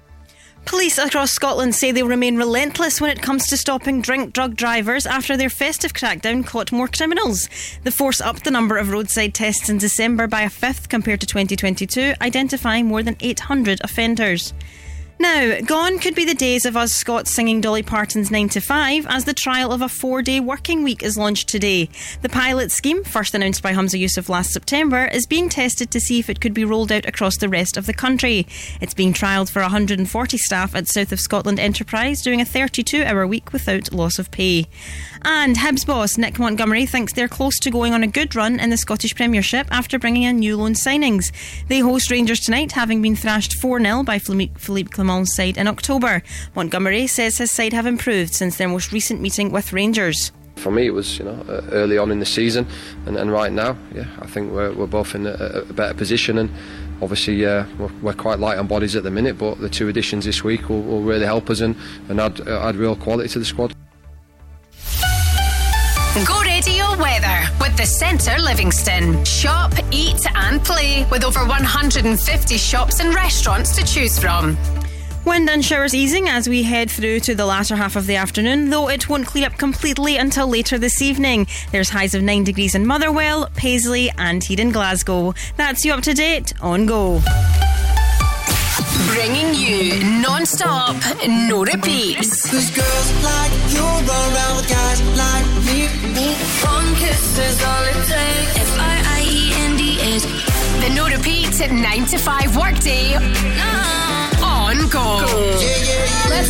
Police 0.66 0.98
across 0.98 1.32
Scotland 1.32 1.74
say 1.74 1.90
they'll 1.90 2.06
remain 2.06 2.36
relentless 2.36 3.00
when 3.00 3.10
it 3.10 3.22
comes 3.22 3.48
to 3.48 3.56
stopping 3.56 4.02
drink 4.02 4.32
drug 4.32 4.54
drivers 4.54 5.06
after 5.06 5.36
their 5.36 5.50
festive 5.50 5.94
crackdown 5.94 6.46
caught 6.46 6.70
more 6.70 6.86
criminals. 6.86 7.48
The 7.82 7.90
force 7.90 8.20
upped 8.20 8.44
the 8.44 8.50
number 8.50 8.76
of 8.76 8.90
roadside 8.90 9.34
tests 9.34 9.68
in 9.68 9.78
December 9.78 10.26
by 10.28 10.42
a 10.42 10.50
fifth 10.50 10.88
compared 10.88 11.20
to 11.20 11.26
2022, 11.26 12.14
identifying 12.20 12.86
more 12.86 13.02
than 13.02 13.16
800 13.20 13.80
offenders. 13.82 14.52
Now, 15.20 15.60
gone 15.60 15.98
could 15.98 16.14
be 16.14 16.24
the 16.24 16.34
days 16.34 16.64
of 16.64 16.78
us 16.78 16.92
Scots 16.92 17.30
singing 17.30 17.60
Dolly 17.60 17.82
Parton's 17.82 18.30
9 18.30 18.48
to 18.48 18.60
5 18.62 19.06
as 19.06 19.26
the 19.26 19.34
trial 19.34 19.70
of 19.70 19.82
a 19.82 19.88
four 19.90 20.22
day 20.22 20.40
working 20.40 20.82
week 20.82 21.02
is 21.02 21.18
launched 21.18 21.46
today. 21.46 21.90
The 22.22 22.30
pilot 22.30 22.70
scheme, 22.70 23.04
first 23.04 23.34
announced 23.34 23.62
by 23.62 23.74
Humza 23.74 24.00
Yousaf 24.00 24.30
last 24.30 24.50
September, 24.50 25.04
is 25.04 25.26
being 25.26 25.50
tested 25.50 25.90
to 25.90 26.00
see 26.00 26.20
if 26.20 26.30
it 26.30 26.40
could 26.40 26.54
be 26.54 26.64
rolled 26.64 26.90
out 26.90 27.04
across 27.04 27.36
the 27.36 27.50
rest 27.50 27.76
of 27.76 27.84
the 27.84 27.92
country. 27.92 28.46
It's 28.80 28.94
being 28.94 29.12
trialled 29.12 29.50
for 29.50 29.60
140 29.60 30.38
staff 30.38 30.74
at 30.74 30.88
South 30.88 31.12
of 31.12 31.20
Scotland 31.20 31.60
Enterprise 31.60 32.22
doing 32.22 32.40
a 32.40 32.46
32 32.46 33.02
hour 33.02 33.26
week 33.26 33.52
without 33.52 33.92
loss 33.92 34.18
of 34.18 34.30
pay. 34.30 34.68
And 35.20 35.54
Hibs 35.56 35.86
boss 35.86 36.16
Nick 36.16 36.38
Montgomery 36.38 36.86
thinks 36.86 37.12
they're 37.12 37.28
close 37.28 37.58
to 37.58 37.70
going 37.70 37.92
on 37.92 38.02
a 38.02 38.06
good 38.06 38.34
run 38.34 38.58
in 38.58 38.70
the 38.70 38.78
Scottish 38.78 39.14
Premiership 39.14 39.66
after 39.70 39.98
bringing 39.98 40.22
in 40.22 40.38
new 40.38 40.56
loan 40.56 40.72
signings. 40.72 41.30
They 41.68 41.80
host 41.80 42.10
Rangers 42.10 42.40
tonight, 42.40 42.72
having 42.72 43.02
been 43.02 43.16
thrashed 43.16 43.60
4 43.60 43.82
0 43.82 44.02
by 44.02 44.18
Philippe 44.18 44.58
Philippe 44.58 44.90
Clement's 45.10 45.34
side 45.34 45.58
in 45.58 45.66
October. 45.66 46.22
Montgomery 46.54 47.08
says 47.08 47.38
his 47.38 47.50
side 47.50 47.72
have 47.72 47.84
improved 47.84 48.32
since 48.32 48.58
their 48.58 48.68
most 48.68 48.92
recent 48.92 49.20
meeting 49.20 49.50
with 49.50 49.72
Rangers. 49.72 50.30
For 50.54 50.70
me, 50.70 50.86
it 50.86 50.94
was 50.94 51.18
you 51.18 51.24
know 51.24 51.44
uh, 51.48 51.62
early 51.72 51.98
on 51.98 52.12
in 52.12 52.20
the 52.20 52.26
season, 52.26 52.64
and, 53.06 53.16
and 53.16 53.32
right 53.32 53.50
now, 53.50 53.76
yeah, 53.92 54.06
I 54.20 54.26
think 54.28 54.52
we're, 54.52 54.72
we're 54.72 54.86
both 54.86 55.16
in 55.16 55.26
a, 55.26 55.32
a 55.68 55.72
better 55.72 55.94
position, 55.94 56.38
and 56.38 56.48
obviously 57.02 57.44
uh, 57.44 57.64
we're, 57.76 57.90
we're 58.02 58.12
quite 58.12 58.38
light 58.38 58.58
on 58.58 58.68
bodies 58.68 58.94
at 58.94 59.02
the 59.02 59.10
minute, 59.10 59.36
but 59.36 59.58
the 59.60 59.68
two 59.68 59.88
additions 59.88 60.26
this 60.26 60.44
week 60.44 60.68
will, 60.68 60.82
will 60.82 61.02
really 61.02 61.26
help 61.26 61.50
us 61.50 61.60
and, 61.60 61.74
and 62.08 62.20
add, 62.20 62.40
uh, 62.46 62.68
add 62.68 62.76
real 62.76 62.94
quality 62.94 63.28
to 63.30 63.40
the 63.40 63.44
squad. 63.44 63.74
Go 66.24 66.40
radio 66.42 66.96
weather 66.98 67.48
with 67.60 67.76
the 67.76 67.86
Centre 67.86 68.38
Livingston. 68.38 69.24
Shop, 69.24 69.72
eat, 69.90 70.20
and 70.34 70.62
play 70.62 71.06
with 71.10 71.24
over 71.24 71.40
150 71.40 72.56
shops 72.58 73.00
and 73.00 73.12
restaurants 73.14 73.74
to 73.74 73.84
choose 73.84 74.18
from. 74.18 74.56
Wind 75.24 75.50
and 75.50 75.64
showers 75.64 75.94
easing 75.94 76.28
as 76.28 76.48
we 76.48 76.62
head 76.62 76.90
through 76.90 77.20
to 77.20 77.34
the 77.34 77.44
latter 77.44 77.76
half 77.76 77.94
of 77.94 78.06
the 78.06 78.16
afternoon, 78.16 78.70
though 78.70 78.88
it 78.88 79.08
won't 79.08 79.26
clear 79.26 79.46
up 79.46 79.58
completely 79.58 80.16
until 80.16 80.48
later 80.48 80.78
this 80.78 81.02
evening. 81.02 81.46
There's 81.72 81.90
highs 81.90 82.14
of 82.14 82.22
9 82.22 82.42
degrees 82.42 82.74
in 82.74 82.86
Motherwell, 82.86 83.50
Paisley, 83.54 84.10
and 84.16 84.42
here 84.42 84.60
in 84.60 84.72
Glasgow. 84.72 85.34
That's 85.56 85.84
you 85.84 85.92
up 85.92 86.02
to 86.02 86.14
date 86.14 86.54
on 86.62 86.86
Go. 86.86 87.20
Bringing 89.08 89.54
you 89.54 90.02
non-stop, 90.22 90.96
no 91.28 91.64
repeats. 91.64 92.50
Cause 92.50 92.70
girls 92.70 93.12
like 93.22 93.52
you 93.72 93.82
run 93.82 94.34
around 94.34 94.56
with 94.56 94.68
guys 94.68 95.02
like 95.16 95.46
me. 95.66 95.88
One 96.64 96.94
kiss 96.96 97.38
is 97.38 97.62
all 97.62 97.84
it 97.84 97.94
takes. 98.08 98.56
F-I-I-E-N-D-S. 98.72 100.24
The 100.82 100.94
no 100.94 101.06
repeat 101.08 101.60
at 101.60 101.70
9 101.72 102.06
to 102.06 102.18
5 102.18 102.56
workday. 102.56 104.09
On 104.80 104.88
Go. 104.88 105.00
Let's 106.30 106.49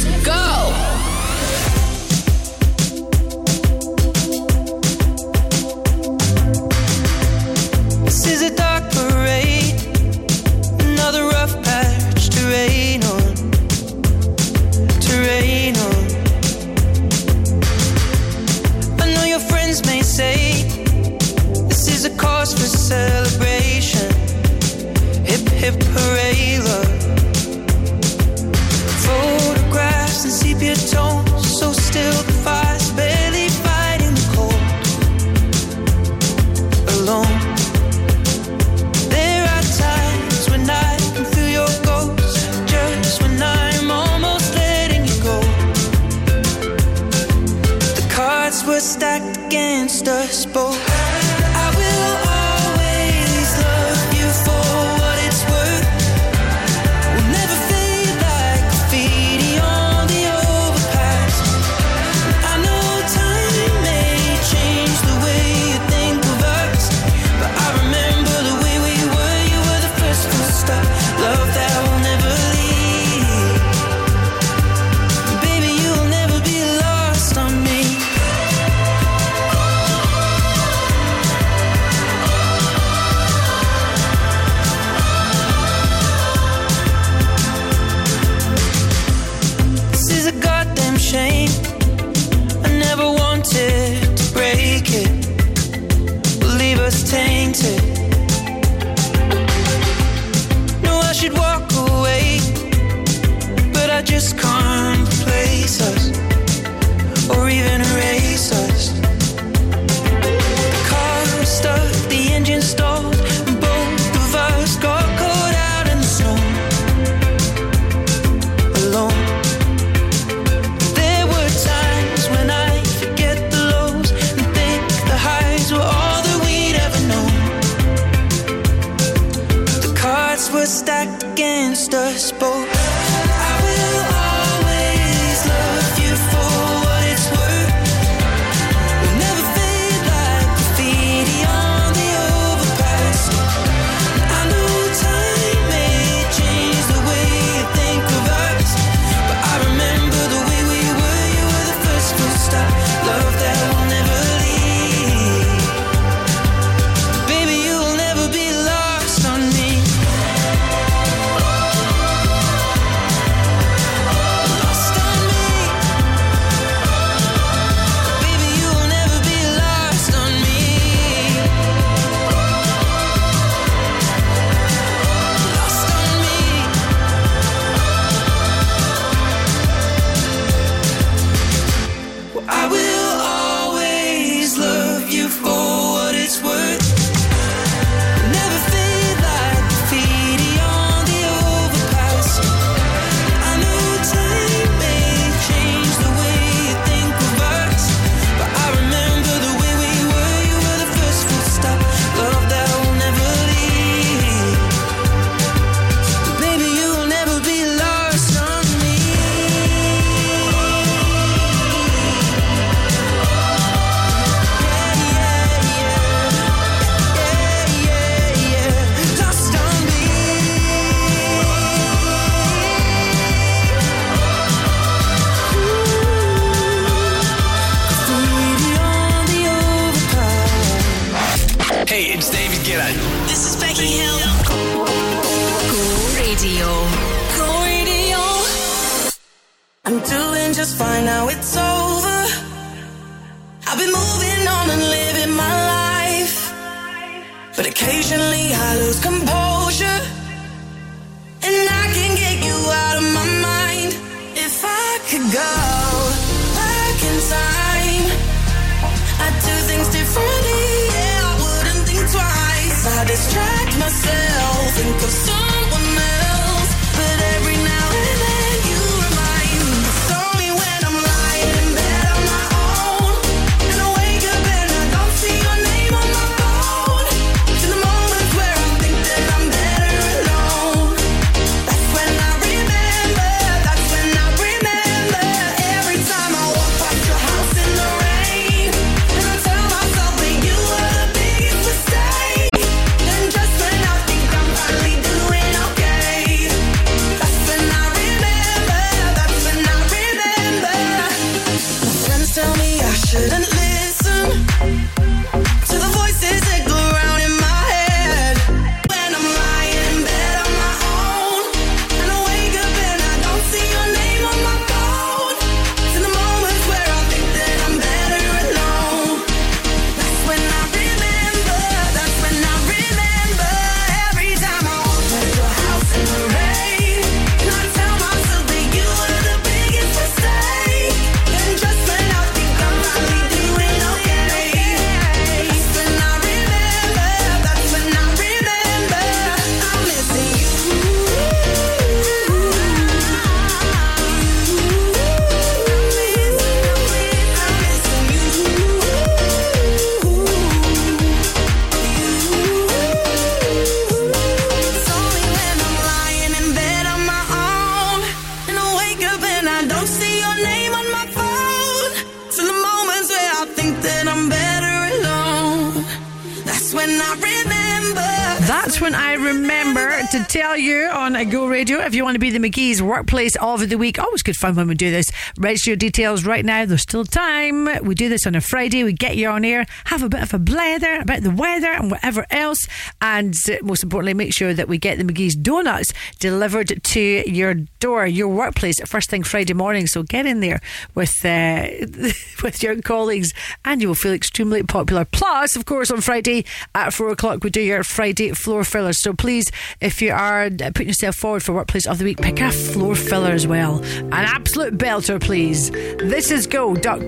tell 370.31 370.57
you 370.57 370.86
on 370.86 371.28
Go 371.28 371.48
Radio 371.48 371.81
if 371.81 371.93
you 371.93 372.05
want 372.05 372.15
to 372.15 372.20
be 372.20 372.31
the 372.31 372.39
McKie's 372.39 372.81
workplace 372.81 373.35
of 373.40 373.69
the 373.69 373.77
week. 373.77 373.98
Always 373.98 374.23
good 374.23 374.36
fun 374.36 374.55
when 374.55 374.69
we 374.69 374.77
do 374.77 374.89
this. 374.89 375.11
Register 375.36 375.70
your 375.70 375.77
details 375.77 376.24
right 376.24 376.44
now. 376.44 376.65
There's 376.65 376.82
still 376.82 377.05
time. 377.05 377.69
We 377.85 377.97
do 377.97 378.09
this 378.09 378.28
on 378.28 378.36
a 378.36 378.40
Friday. 378.40 378.85
We 378.85 378.93
get 378.93 379.16
you 379.16 379.28
on 379.28 379.44
air, 379.44 379.66
have 379.86 380.05
a 380.05 380.09
bit 380.09 380.23
of 380.23 380.32
a 380.32 380.39
blather 380.39 381.01
about 381.01 381.23
the 381.23 381.32
weather 381.32 381.73
and 381.73 381.90
whatever 381.90 382.27
else. 382.31 382.65
And 383.02 383.35
uh, 383.51 383.57
most 383.62 383.82
importantly, 383.82 384.15
make 384.15 384.32
sure 384.32 384.55
that 384.55 384.69
we 384.69 384.78
get 384.78 384.98
the 384.98 385.05
McKie's 385.05 385.35
donuts 385.35 385.93
delivered 386.20 386.81
to 386.81 387.24
your 387.28 387.55
door, 387.81 388.07
your 388.07 388.28
workplace, 388.28 388.78
first 388.86 389.11
thing 389.11 389.24
Friday 389.24 389.55
morning. 389.55 389.89
So 389.89 390.05
get 390.05 390.27
in 390.27 390.39
there 390.39 390.61
with 390.94 391.24
uh, 391.24 391.66
with 392.44 392.62
your 392.62 392.81
colleagues 392.82 393.32
and 393.65 393.82
you 393.82 393.89
will 393.89 393.97
feel 393.97 394.12
extremely 394.12 394.62
popular. 394.62 395.05
Plus, 395.05 395.57
of 395.57 395.65
course, 395.65 395.90
on 395.90 396.01
Friday 396.01 396.44
at 396.73 396.94
four 396.94 397.09
o'clock, 397.09 397.43
we 397.43 397.51
do 397.51 397.61
your 397.61 397.82
Friday 397.82 398.31
floor 398.31 398.62
fillers. 398.62 399.02
So 399.02 399.12
please, 399.12 399.51
if 399.81 400.01
you 400.01 400.12
are 400.12 400.19
Uh, 400.20 400.51
putting 400.74 400.88
yourself 400.88 401.16
forward 401.16 401.42
for 401.42 401.55
Workplace 401.55 401.86
of 401.86 401.97
the 401.97 402.05
Week, 402.05 402.20
pick 402.20 402.42
a 402.42 402.52
floor 402.52 402.94
filler 402.94 403.30
as 403.30 403.47
well. 403.47 403.82
An 403.82 404.12
absolute 404.12 404.76
belter, 404.76 405.18
please. 405.18 405.70
This 405.70 406.30
is 406.30 406.47
go.co.uk. 406.47 407.01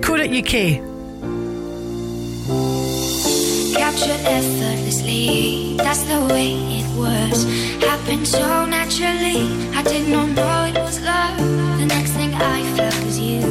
Captured 3.77 4.21
effortlessly, 4.25 5.75
that's 5.77 6.01
the 6.05 6.25
way 6.31 6.53
it 6.79 6.97
was. 6.97 7.43
Happened 7.83 8.27
so 8.27 8.65
naturally, 8.65 9.45
I 9.75 9.83
did 9.83 10.09
not 10.09 10.29
know 10.29 10.65
it 10.65 10.81
was 10.81 10.99
love. 11.01 11.37
The 11.37 11.85
next 11.85 12.13
thing 12.13 12.33
I 12.33 12.63
felt 12.75 13.05
was 13.05 13.19
you 13.19 13.41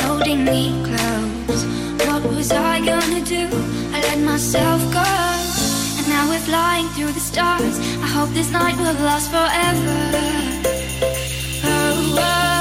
holding 0.00 0.44
me 0.44 0.72
close. 0.84 1.64
What 2.06 2.22
was 2.34 2.52
I 2.52 2.84
gonna 2.84 3.24
do? 3.24 3.48
I 3.94 4.00
let 4.02 4.18
myself 4.18 4.82
go. 4.92 5.35
Flying 6.44 6.88
through 6.90 7.12
the 7.12 7.18
stars. 7.18 7.78
I 7.78 8.06
hope 8.06 8.30
this 8.30 8.50
night 8.50 8.76
will 8.76 8.92
last 9.04 9.30
forever. 9.30 9.96
Oh, 11.64 12.16
oh. 12.18 12.55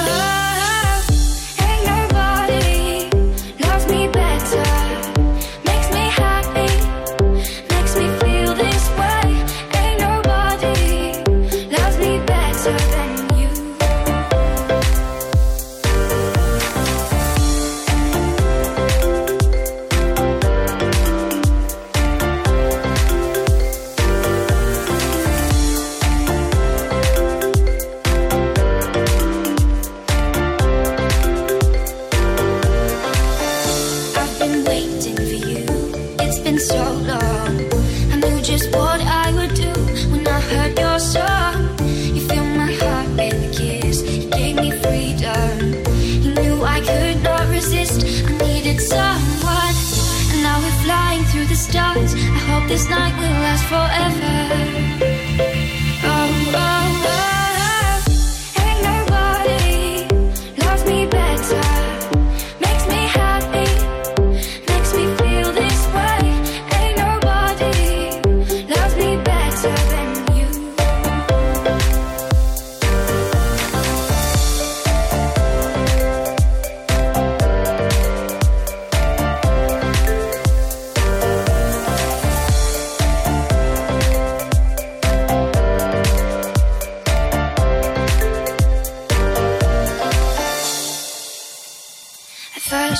Night 52.90 53.16
will 53.18 53.30
last 53.42 53.64
forever. 53.66 54.75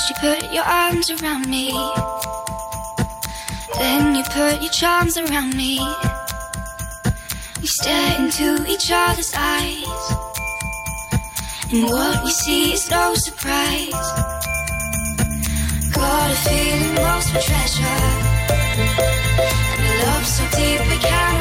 First, 0.06 0.22
you 0.22 0.28
put 0.28 0.52
your 0.52 0.64
arms 0.64 1.10
around 1.10 1.48
me. 1.48 1.70
Then 3.78 4.14
you 4.14 4.22
put 4.24 4.62
your 4.62 4.70
charms 4.70 5.16
around 5.16 5.56
me. 5.56 5.78
We 7.60 7.66
stare 7.66 8.20
into 8.20 8.64
each 8.68 8.90
other's 8.92 9.32
eyes. 9.34 9.84
And 11.72 11.84
what 11.84 12.24
we 12.24 12.30
see 12.30 12.72
is 12.72 12.90
no 12.90 13.14
surprise. 13.14 13.90
Got 15.92 16.30
a 16.30 16.34
feeling 16.34 16.94
lost 16.96 17.30
for 17.30 17.40
treasure. 17.40 18.02
And 19.78 19.86
a 19.86 20.06
love 20.06 20.26
so 20.26 20.44
deep 20.56 20.80
we 20.88 20.98
cannot 20.98 21.35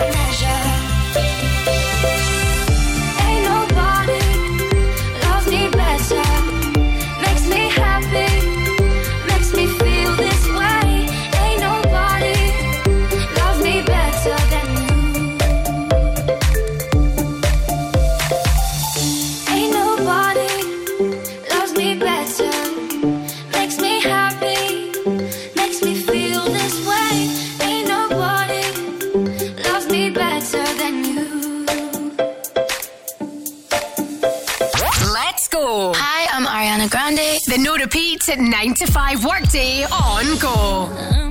At 38.28 38.40
9 38.40 38.74
to 38.76 38.92
5 38.92 39.24
workday 39.24 39.84
on 39.84 40.40
go. 40.40 41.25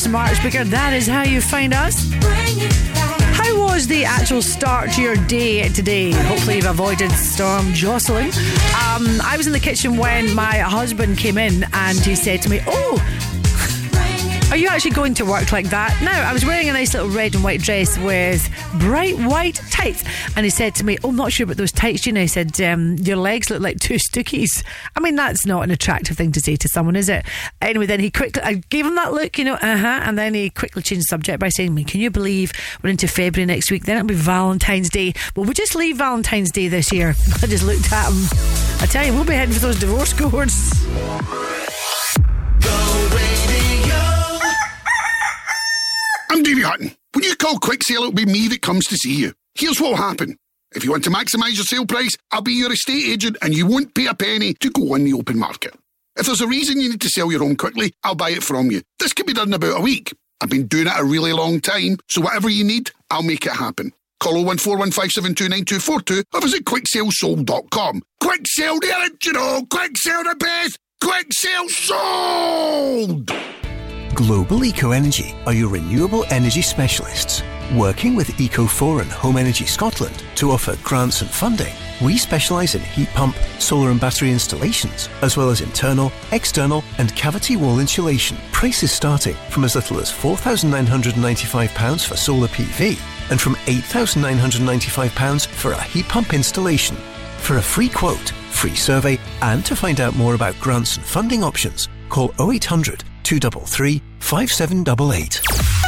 Smart 0.00 0.34
speaker. 0.34 0.64
That 0.64 0.94
is 0.94 1.06
how 1.06 1.24
you 1.24 1.42
find 1.42 1.74
us. 1.74 2.10
How 3.34 3.60
was 3.66 3.86
the 3.86 4.04
actual 4.04 4.40
start 4.40 4.90
to 4.92 5.02
your 5.02 5.16
day 5.26 5.68
today? 5.68 6.12
Hopefully, 6.12 6.56
you've 6.56 6.66
avoided 6.66 7.10
Storm 7.12 7.72
Jocelyn. 7.74 8.26
Um, 8.26 9.20
I 9.22 9.34
was 9.36 9.46
in 9.46 9.52
the 9.52 9.60
kitchen 9.60 9.98
when 9.98 10.34
my 10.34 10.58
husband 10.58 11.18
came 11.18 11.36
in 11.36 11.66
and 11.74 11.98
he 11.98 12.16
said 12.16 12.40
to 12.42 12.48
me, 12.48 12.60
Oh, 12.66 12.96
are 14.50 14.56
you 14.56 14.66
actually 14.66 14.90
going 14.90 15.14
to 15.14 15.24
work 15.24 15.52
like 15.52 15.70
that? 15.70 15.96
No, 16.02 16.10
I 16.10 16.32
was 16.32 16.44
wearing 16.44 16.68
a 16.68 16.72
nice 16.72 16.92
little 16.92 17.08
red 17.08 17.36
and 17.36 17.44
white 17.44 17.60
dress 17.60 17.96
with 17.98 18.50
bright 18.80 19.16
white 19.16 19.60
tights. 19.70 20.02
And 20.34 20.44
he 20.44 20.50
said 20.50 20.74
to 20.76 20.84
me, 20.84 20.98
Oh, 21.04 21.10
I'm 21.10 21.16
not 21.16 21.32
sure 21.32 21.44
about 21.44 21.56
those 21.56 21.70
tights, 21.72 22.02
Gina. 22.02 22.20
He 22.20 22.26
said, 22.26 22.60
um, 22.62 22.96
Your 22.96 23.16
legs 23.16 23.48
look 23.48 23.62
like 23.62 23.78
two 23.78 23.94
stookies. 23.94 24.64
I 25.00 25.02
mean, 25.02 25.14
that's 25.16 25.46
not 25.46 25.62
an 25.62 25.70
attractive 25.70 26.18
thing 26.18 26.30
to 26.32 26.40
say 26.40 26.56
to 26.56 26.68
someone, 26.68 26.94
is 26.94 27.08
it? 27.08 27.24
Anyway, 27.62 27.86
then 27.86 28.00
he 28.00 28.10
quickly, 28.10 28.42
I 28.42 28.54
gave 28.68 28.84
him 28.84 28.96
that 28.96 29.14
look, 29.14 29.38
you 29.38 29.44
know, 29.44 29.54
uh 29.54 29.78
huh. 29.78 30.00
And 30.02 30.18
then 30.18 30.34
he 30.34 30.50
quickly 30.50 30.82
changed 30.82 31.04
the 31.04 31.08
subject 31.08 31.40
by 31.40 31.48
saying, 31.48 31.74
"Me, 31.74 31.84
Can 31.84 32.00
you 32.02 32.10
believe 32.10 32.52
we're 32.82 32.90
into 32.90 33.08
February 33.08 33.46
next 33.46 33.70
week? 33.70 33.86
Then 33.86 33.96
it'll 33.96 34.08
be 34.08 34.14
Valentine's 34.14 34.90
Day. 34.90 35.14
Well, 35.34 35.46
we 35.46 35.54
just 35.54 35.74
leave 35.74 35.96
Valentine's 35.96 36.50
Day 36.50 36.68
this 36.68 36.92
year. 36.92 37.14
I 37.42 37.46
just 37.46 37.64
looked 37.64 37.90
at 37.90 38.10
him. 38.10 38.28
I 38.82 38.86
tell 38.90 39.06
you, 39.06 39.14
we'll 39.14 39.24
be 39.24 39.32
heading 39.32 39.54
for 39.54 39.60
those 39.60 39.80
divorce 39.80 40.12
courts. 40.12 40.84
I'm 46.30 46.42
Davey 46.42 46.60
Hutton. 46.60 46.94
When 47.14 47.24
you 47.24 47.34
call 47.36 47.58
Quick 47.58 47.84
Sale, 47.84 48.02
it'll 48.02 48.12
be 48.12 48.26
me 48.26 48.48
that 48.48 48.60
comes 48.60 48.86
to 48.88 48.96
see 48.96 49.14
you. 49.14 49.32
Here's 49.54 49.80
what'll 49.80 49.96
happen. 49.96 50.36
If 50.74 50.84
you 50.84 50.90
want 50.92 51.04
to 51.04 51.10
maximise 51.10 51.56
your 51.56 51.64
sale 51.64 51.86
price, 51.86 52.16
I'll 52.30 52.42
be 52.42 52.52
your 52.52 52.72
estate 52.72 53.08
agent 53.08 53.36
and 53.42 53.54
you 53.54 53.66
won't 53.66 53.94
pay 53.94 54.06
a 54.06 54.14
penny 54.14 54.54
to 54.54 54.70
go 54.70 54.94
on 54.94 55.04
the 55.04 55.12
open 55.14 55.38
market. 55.38 55.74
If 56.16 56.26
there's 56.26 56.40
a 56.40 56.46
reason 56.46 56.80
you 56.80 56.90
need 56.90 57.00
to 57.00 57.08
sell 57.08 57.30
your 57.30 57.40
home 57.40 57.56
quickly, 57.56 57.92
I'll 58.04 58.14
buy 58.14 58.30
it 58.30 58.42
from 58.42 58.70
you. 58.70 58.82
This 58.98 59.12
can 59.12 59.26
be 59.26 59.32
done 59.32 59.48
in 59.48 59.54
about 59.54 59.78
a 59.78 59.82
week. 59.82 60.12
I've 60.40 60.50
been 60.50 60.66
doing 60.66 60.86
it 60.86 60.92
a 60.96 61.04
really 61.04 61.32
long 61.32 61.60
time, 61.60 61.98
so 62.08 62.20
whatever 62.20 62.48
you 62.48 62.64
need, 62.64 62.90
I'll 63.10 63.22
make 63.22 63.46
it 63.46 63.52
happen. 63.52 63.92
Call 64.20 64.34
01415729242 64.44 66.24
or 66.34 66.40
visit 66.40 66.64
quicksalesold.com. 66.64 68.02
Quick 68.20 68.42
sale 68.46 68.78
the 68.78 68.92
original! 69.00 69.66
Quick 69.66 69.96
sale 69.96 70.22
the 70.24 70.36
best! 70.36 70.78
Quick 71.02 71.32
sale 71.32 71.68
sold! 71.68 73.32
Global 74.14 74.64
Eco 74.64 74.90
Energy 74.90 75.34
are 75.46 75.54
your 75.54 75.68
renewable 75.70 76.24
energy 76.30 76.60
specialists, 76.62 77.42
working 77.72 78.14
with 78.14 78.28
Eco4 78.28 79.02
and 79.02 79.10
Home 79.12 79.36
Energy 79.36 79.66
Scotland 79.66 80.22
to 80.36 80.50
offer 80.50 80.76
grants 80.82 81.22
and 81.22 81.30
funding 81.30 81.74
We 82.00 82.16
specialise 82.16 82.74
in 82.74 82.80
heat 82.80 83.08
pump, 83.10 83.36
solar 83.58 83.90
and 83.90 84.00
battery 84.00 84.30
installations, 84.30 85.08
as 85.20 85.36
well 85.36 85.50
as 85.50 85.60
internal, 85.60 86.10
external, 86.32 86.82
and 86.98 87.14
cavity 87.14 87.56
wall 87.56 87.78
insulation. 87.78 88.38
Prices 88.52 88.90
starting 88.90 89.34
from 89.50 89.64
as 89.64 89.74
little 89.74 89.98
as 89.98 90.10
£4,995 90.10 92.06
for 92.06 92.16
solar 92.16 92.48
PV 92.48 92.98
and 93.30 93.40
from 93.40 93.54
£8,995 93.66 95.46
for 95.46 95.72
a 95.72 95.82
heat 95.82 96.08
pump 96.08 96.32
installation. 96.32 96.96
For 97.38 97.58
a 97.58 97.62
free 97.62 97.88
quote, 97.88 98.30
free 98.50 98.74
survey, 98.74 99.18
and 99.42 99.64
to 99.66 99.76
find 99.76 100.00
out 100.00 100.16
more 100.16 100.34
about 100.34 100.58
grants 100.58 100.96
and 100.96 101.04
funding 101.04 101.44
options, 101.44 101.88
call 102.08 102.32
0800 102.40 103.04
233 103.24 104.02
5788. 104.20 105.79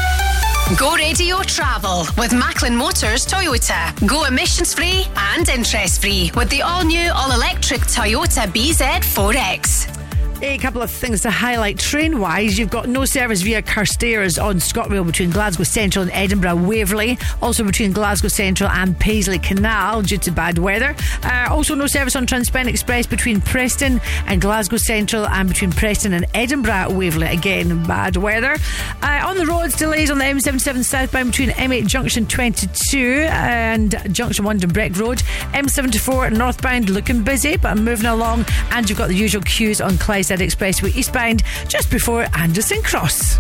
Go 0.78 0.94
Radio 0.94 1.42
Travel 1.42 2.07
with 2.16 2.32
Macklin 2.32 2.74
Motors 2.74 3.26
Toyota. 3.26 3.94
Go 4.07 4.24
emissions 4.24 4.73
free 4.73 5.05
and 5.34 5.47
interest 5.50 6.00
free 6.00 6.31
with 6.34 6.49
the 6.49 6.62
all 6.62 6.82
new, 6.82 7.10
all 7.15 7.31
electric 7.32 7.82
Toyota 7.82 8.47
BZ4X. 8.47 10.01
A 10.45 10.59
couple 10.59 10.83
of 10.83 10.91
things 10.91 11.21
to 11.21 11.31
highlight 11.31 11.79
train 11.79 12.19
wise. 12.19 12.59
You've 12.59 12.69
got 12.69 12.89
no 12.89 13.05
service 13.05 13.43
via 13.43 13.62
Carstairs 13.62 14.43
on 14.43 14.57
ScotRail 14.57 15.07
between 15.07 15.31
Glasgow 15.31 15.62
Central 15.62 16.03
and 16.03 16.11
Edinburgh 16.11 16.57
Waverley. 16.57 17.17
Also 17.41 17.62
between 17.62 17.93
Glasgow 17.93 18.27
Central 18.27 18.69
and 18.69 18.99
Paisley 18.99 19.39
Canal 19.39 20.03
due 20.03 20.19
to 20.19 20.33
bad 20.33 20.59
weather. 20.59 20.97
Uh, 21.23 21.47
also 21.49 21.77
no 21.77 21.87
service 21.87 22.17
on 22.17 22.27
Transpennine 22.27 22.67
Express 22.67 23.07
between 23.07 23.41
Preston 23.41 24.01
and 24.27 24.41
Glasgow 24.41 24.79
Central 24.79 25.29
and 25.29 25.49
between 25.49 25.71
Preston 25.71 26.12
and 26.12 26.27
Edinburgh 26.35 26.91
Waverley. 26.91 27.29
Again, 27.29 27.85
bad 27.85 28.17
weather. 28.17 28.57
Uh, 29.01 29.23
on 29.25 29.37
the 29.39 29.47
roads, 29.47 29.77
delays 29.77 30.11
on 30.11 30.19
the 30.19 30.25
M77 30.25 30.83
southbound 30.83 31.31
between 31.31 31.51
M8 31.51 31.87
Junction 31.87 32.27
22 32.27 33.29
and 33.31 33.95
Junction 34.12 34.45
1 34.45 34.59
Dumbreck 34.59 34.99
Road. 34.99 35.19
M74 35.53 36.37
northbound 36.37 36.91
looking 36.91 37.23
busy 37.23 37.57
but 37.57 37.79
moving 37.79 38.07
along. 38.07 38.45
And 38.73 38.91
you've 38.91 38.99
got 38.99 39.07
the 39.07 39.15
usual 39.15 39.43
queues 39.43 39.81
on 39.81 39.99
Clydeside 40.33 40.47
Expressway 40.47 40.97
eastbound 40.97 41.43
just 41.69 41.91
before 41.91 42.27
Anderston 42.35 42.83
Cross. 42.83 43.39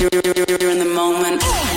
You're 0.00 0.70
in 0.70 0.78
the 0.78 0.92
moment. 0.94 1.69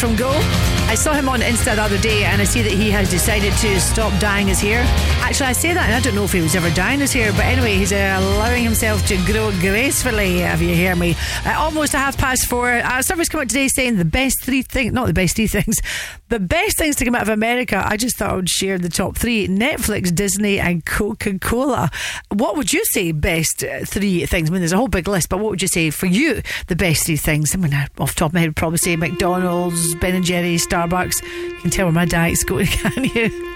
From 0.00 0.16
Go. 0.16 0.30
I 0.88 0.94
saw 0.94 1.12
him 1.12 1.28
on 1.28 1.40
Insta 1.40 1.76
the 1.76 1.82
other 1.82 1.98
day 1.98 2.24
and 2.24 2.40
I 2.40 2.44
see 2.44 2.62
that 2.62 2.72
he 2.72 2.90
has 2.90 3.10
decided 3.10 3.52
to 3.58 3.78
stop 3.78 4.18
dyeing 4.18 4.48
his 4.48 4.58
hair. 4.58 4.80
Actually, 5.22 5.46
I 5.46 5.52
say 5.52 5.72
that 5.74 5.84
and 5.86 5.94
I 5.94 6.00
don't 6.00 6.14
know 6.16 6.24
if 6.24 6.32
he 6.32 6.40
was 6.40 6.56
ever 6.56 6.70
dyeing 6.70 6.98
his 6.98 7.12
hair, 7.12 7.30
but 7.32 7.44
anyway, 7.44 7.76
he's 7.76 7.92
uh, 7.92 8.18
allowing 8.20 8.64
himself 8.64 9.06
to 9.06 9.16
grow 9.26 9.52
gracefully, 9.60 10.40
if 10.40 10.60
you 10.60 10.74
hear 10.74 10.96
me. 10.96 11.14
Uh, 11.46 11.54
almost 11.56 11.94
a 11.94 11.98
half 11.98 12.18
past 12.18 12.46
four. 12.46 12.68
Uh, 12.72 13.00
somebody's 13.00 13.28
come 13.28 13.40
out 13.40 13.48
today 13.48 13.68
saying 13.68 13.96
the 13.96 14.04
best 14.04 14.42
three 14.42 14.62
things, 14.62 14.92
not 14.92 15.06
the 15.06 15.12
best 15.12 15.36
three 15.36 15.46
things, 15.46 15.80
the 16.30 16.40
best 16.40 16.78
things 16.78 16.96
to 16.96 17.04
come 17.04 17.14
out 17.14 17.22
of 17.22 17.28
America. 17.28 17.80
I 17.86 17.96
just 17.96 18.16
thought 18.16 18.30
I 18.30 18.36
would 18.36 18.48
share 18.48 18.76
the 18.78 18.88
top 18.88 19.16
three 19.16 19.46
Netflix, 19.46 20.12
Disney, 20.12 20.58
and 20.58 20.84
Coca 20.84 21.38
Cola. 21.38 21.90
What 22.30 22.56
would 22.56 22.72
you 22.72 22.84
say 22.86 23.12
best 23.12 23.62
uh, 23.62 23.84
three 23.84 24.26
things? 24.26 24.50
I 24.50 24.52
mean, 24.52 24.62
there's 24.62 24.72
a 24.72 24.78
whole 24.78 24.88
big 24.88 25.06
list, 25.06 25.28
but 25.28 25.38
what 25.38 25.50
would 25.50 25.62
you 25.62 25.68
say 25.68 25.90
for 25.90 26.06
you 26.06 26.42
the 26.66 26.76
best 26.76 27.06
three 27.06 27.16
things? 27.16 27.54
I 27.54 27.58
mean, 27.58 27.72
off 27.98 28.16
top 28.16 28.30
of 28.30 28.34
my 28.34 28.40
head, 28.40 28.48
I'd 28.48 28.56
probably 28.56 28.78
say 28.78 28.96
McDonald's, 28.96 29.94
Ben 29.96 30.16
and 30.16 30.24
Jerry's, 30.24 30.66
Starbucks. 30.66 31.22
You 31.22 31.60
can 31.60 31.70
tell 31.70 31.86
where 31.86 31.92
my 31.92 32.04
diet's 32.04 32.42
going, 32.42 32.66
can 32.66 33.04
you? 33.04 33.49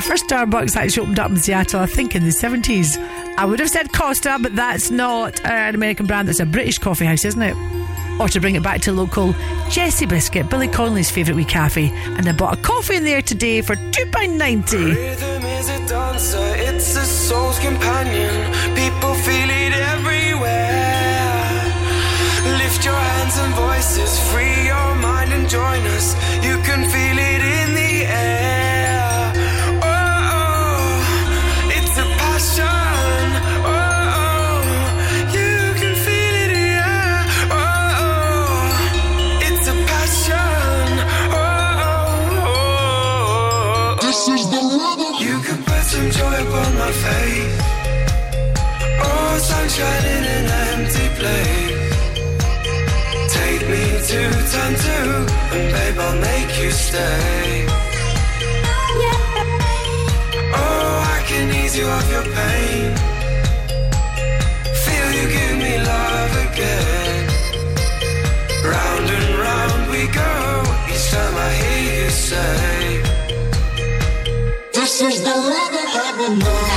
The 0.00 0.06
first 0.06 0.28
Starbucks 0.28 0.76
actually 0.76 1.02
opened 1.02 1.18
up 1.18 1.30
in 1.30 1.36
Seattle, 1.36 1.80
I 1.80 1.84
think, 1.84 2.16
in 2.16 2.24
the 2.24 2.30
70s. 2.30 2.96
I 3.36 3.44
would 3.44 3.58
have 3.60 3.68
said 3.68 3.92
Costa, 3.92 4.38
but 4.40 4.56
that's 4.56 4.90
not 4.90 5.44
an 5.44 5.74
American 5.74 6.06
brand. 6.06 6.26
That's 6.26 6.40
a 6.40 6.46
British 6.46 6.78
coffee 6.78 7.04
house, 7.04 7.26
isn't 7.26 7.42
it? 7.42 7.54
Or 8.18 8.26
to 8.26 8.40
bring 8.40 8.54
it 8.54 8.62
back 8.62 8.80
to 8.82 8.92
local, 8.92 9.34
Jessie 9.68 10.06
Biscuit, 10.06 10.48
Billy 10.48 10.68
Connolly's 10.68 11.10
favourite 11.10 11.36
wee 11.36 11.44
cafe. 11.44 11.90
And 12.16 12.26
I 12.26 12.32
bought 12.32 12.58
a 12.58 12.62
coffee 12.62 12.96
in 12.96 13.04
there 13.04 13.20
today 13.20 13.60
for 13.60 13.76
£2.90. 13.76 14.94
Rhythm 14.96 15.44
is 15.44 15.68
a 15.68 15.86
dancer, 15.86 16.54
it's 16.56 16.86
soul's 16.86 17.58
companion. 17.58 18.32
People 18.74 19.12
feel 19.12 19.50
it 19.50 19.74
everywhere. 19.74 20.80
Lift 22.56 22.86
your 22.86 22.94
hands 22.94 23.36
and 23.36 23.54
voices, 23.54 24.18
free 24.32 24.64
your 24.64 24.94
mind 24.94 25.30
and 25.34 25.46
join 25.46 25.84
us. 25.88 26.14
You 26.42 26.56
can 26.64 26.88
feel 26.88 27.09
I'll 56.10 56.20
make 56.20 56.60
you 56.60 56.72
stay. 56.72 57.66
Oh, 60.60 61.14
I 61.16 61.22
can 61.28 61.54
ease 61.54 61.76
you 61.78 61.86
of 61.86 62.10
your 62.10 62.24
pain. 62.38 62.90
Feel 64.84 65.08
you 65.18 65.26
give 65.36 65.56
me 65.64 65.78
love 65.78 66.32
again. 66.46 67.26
Round 68.72 69.06
and 69.16 69.28
round 69.46 69.82
we 69.92 70.02
go. 70.22 70.32
Each 70.90 71.06
time 71.12 71.36
I 71.46 71.50
hear 71.60 71.80
you 72.02 72.10
say, 72.10 73.02
This 74.72 75.00
is 75.00 75.22
the 75.22 75.36
rhythm 75.50 75.90
of 76.06 76.14
the 76.22 76.30
night. 76.44 76.69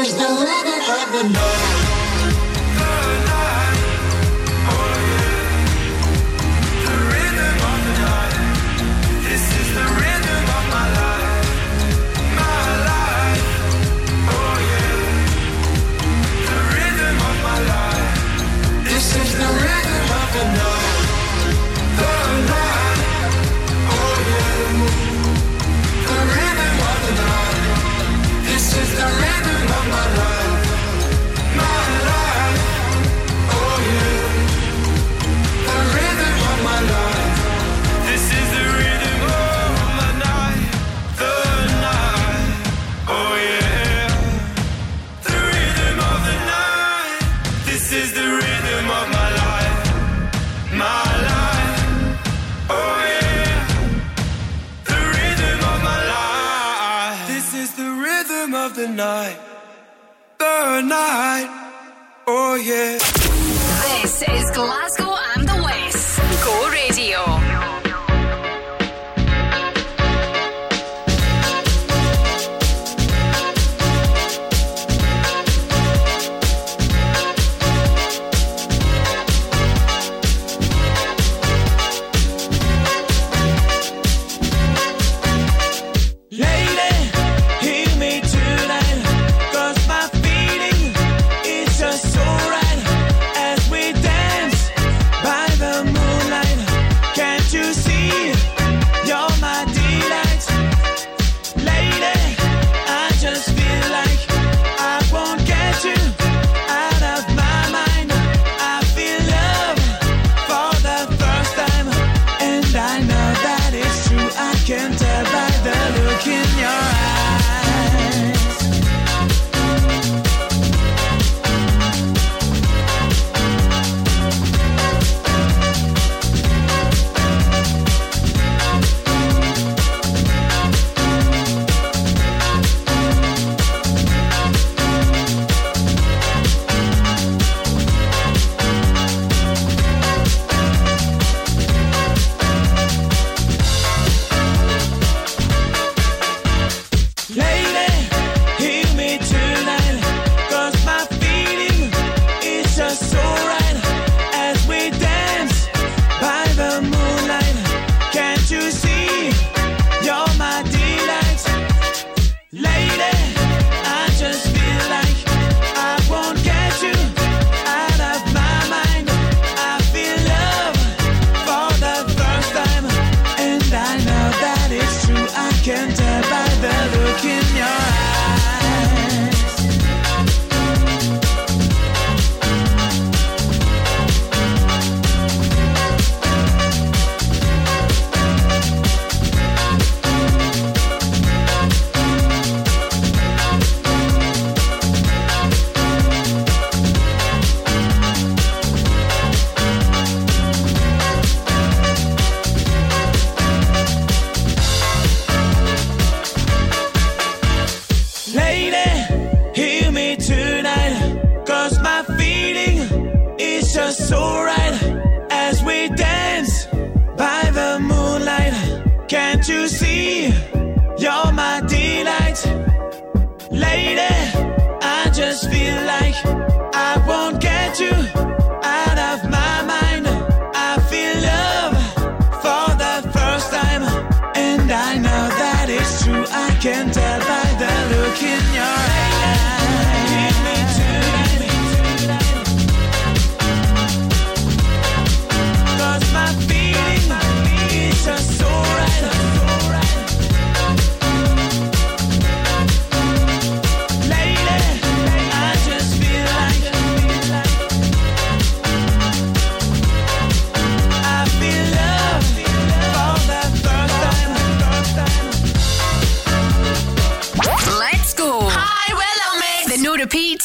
Is 0.00 0.14
the 0.14 0.22
rhythm 0.22 0.80
of 0.94 1.12
the 1.12 1.57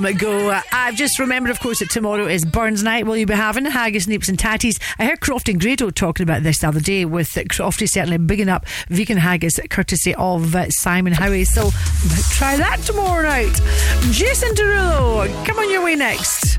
from 0.00 0.16
go. 0.16 0.60
I've 0.72 0.94
just 0.94 1.18
remembered, 1.18 1.50
of 1.50 1.60
course, 1.60 1.78
that 1.78 1.90
tomorrow 1.90 2.26
is 2.26 2.44
Burns 2.44 2.82
Night. 2.82 3.06
Will 3.06 3.16
you 3.16 3.26
be 3.26 3.34
having 3.34 3.64
haggis, 3.64 4.06
neeps, 4.06 4.28
and 4.28 4.38
tatties? 4.38 4.80
I 4.98 5.06
heard 5.06 5.20
Croft 5.20 5.48
and 5.48 5.60
Grado 5.60 5.90
talking 5.90 6.24
about 6.24 6.42
this 6.42 6.58
the 6.58 6.68
other 6.68 6.80
day, 6.80 7.04
with 7.04 7.28
Crofty 7.28 7.88
certainly 7.88 8.18
bigging 8.18 8.48
up 8.48 8.66
vegan 8.88 9.16
haggis 9.16 9.58
courtesy 9.70 10.14
of 10.14 10.54
uh, 10.54 10.68
Simon 10.70 11.12
Howie. 11.12 11.44
So 11.44 11.70
try 12.32 12.56
that 12.56 12.80
tomorrow 12.84 13.22
night. 13.22 13.60
Jason 14.10 14.54
Derulo, 14.54 15.46
come 15.46 15.58
on 15.58 15.70
your 15.70 15.84
way 15.84 15.94
next. 15.94 16.58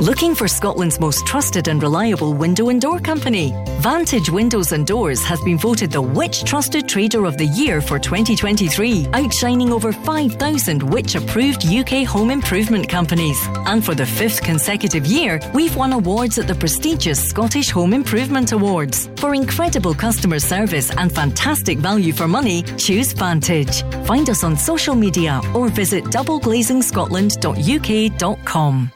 Looking 0.00 0.34
for 0.34 0.48
Scotland's 0.48 1.00
most 1.00 1.26
trusted 1.26 1.68
and 1.68 1.82
reliable 1.82 2.34
window 2.34 2.68
and 2.68 2.80
door 2.80 2.98
company? 2.98 3.52
Vantage 3.84 4.30
Windows 4.30 4.72
and 4.72 4.86
Doors 4.86 5.22
has 5.24 5.42
been 5.42 5.58
voted 5.58 5.90
the 5.90 6.00
Which 6.00 6.44
Trusted 6.44 6.88
Trader 6.88 7.26
of 7.26 7.36
the 7.36 7.48
Year 7.48 7.82
for 7.82 7.98
2023, 7.98 9.08
outshining 9.12 9.70
over 9.70 9.92
5,000 9.92 10.82
Which 10.82 11.16
approved 11.16 11.66
UK 11.66 12.06
home 12.06 12.30
improvement 12.30 12.88
companies. 12.88 13.38
And 13.66 13.84
for 13.84 13.94
the 13.94 14.06
fifth 14.06 14.42
consecutive 14.42 15.04
year, 15.04 15.38
we've 15.52 15.76
won 15.76 15.92
awards 15.92 16.38
at 16.38 16.48
the 16.48 16.54
prestigious 16.54 17.22
Scottish 17.22 17.68
Home 17.72 17.92
Improvement 17.92 18.52
Awards. 18.52 19.10
For 19.16 19.34
incredible 19.34 19.92
customer 19.92 20.38
service 20.38 20.90
and 20.96 21.14
fantastic 21.14 21.76
value 21.76 22.14
for 22.14 22.26
money, 22.26 22.62
choose 22.78 23.12
Vantage. 23.12 23.82
Find 24.06 24.30
us 24.30 24.44
on 24.44 24.56
social 24.56 24.94
media 24.94 25.42
or 25.54 25.68
visit 25.68 26.04
doubleglazingscotland.uk.com. 26.04 28.92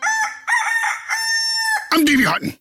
I'm 1.92 2.04
Davy 2.06 2.24
Hutton. 2.24 2.58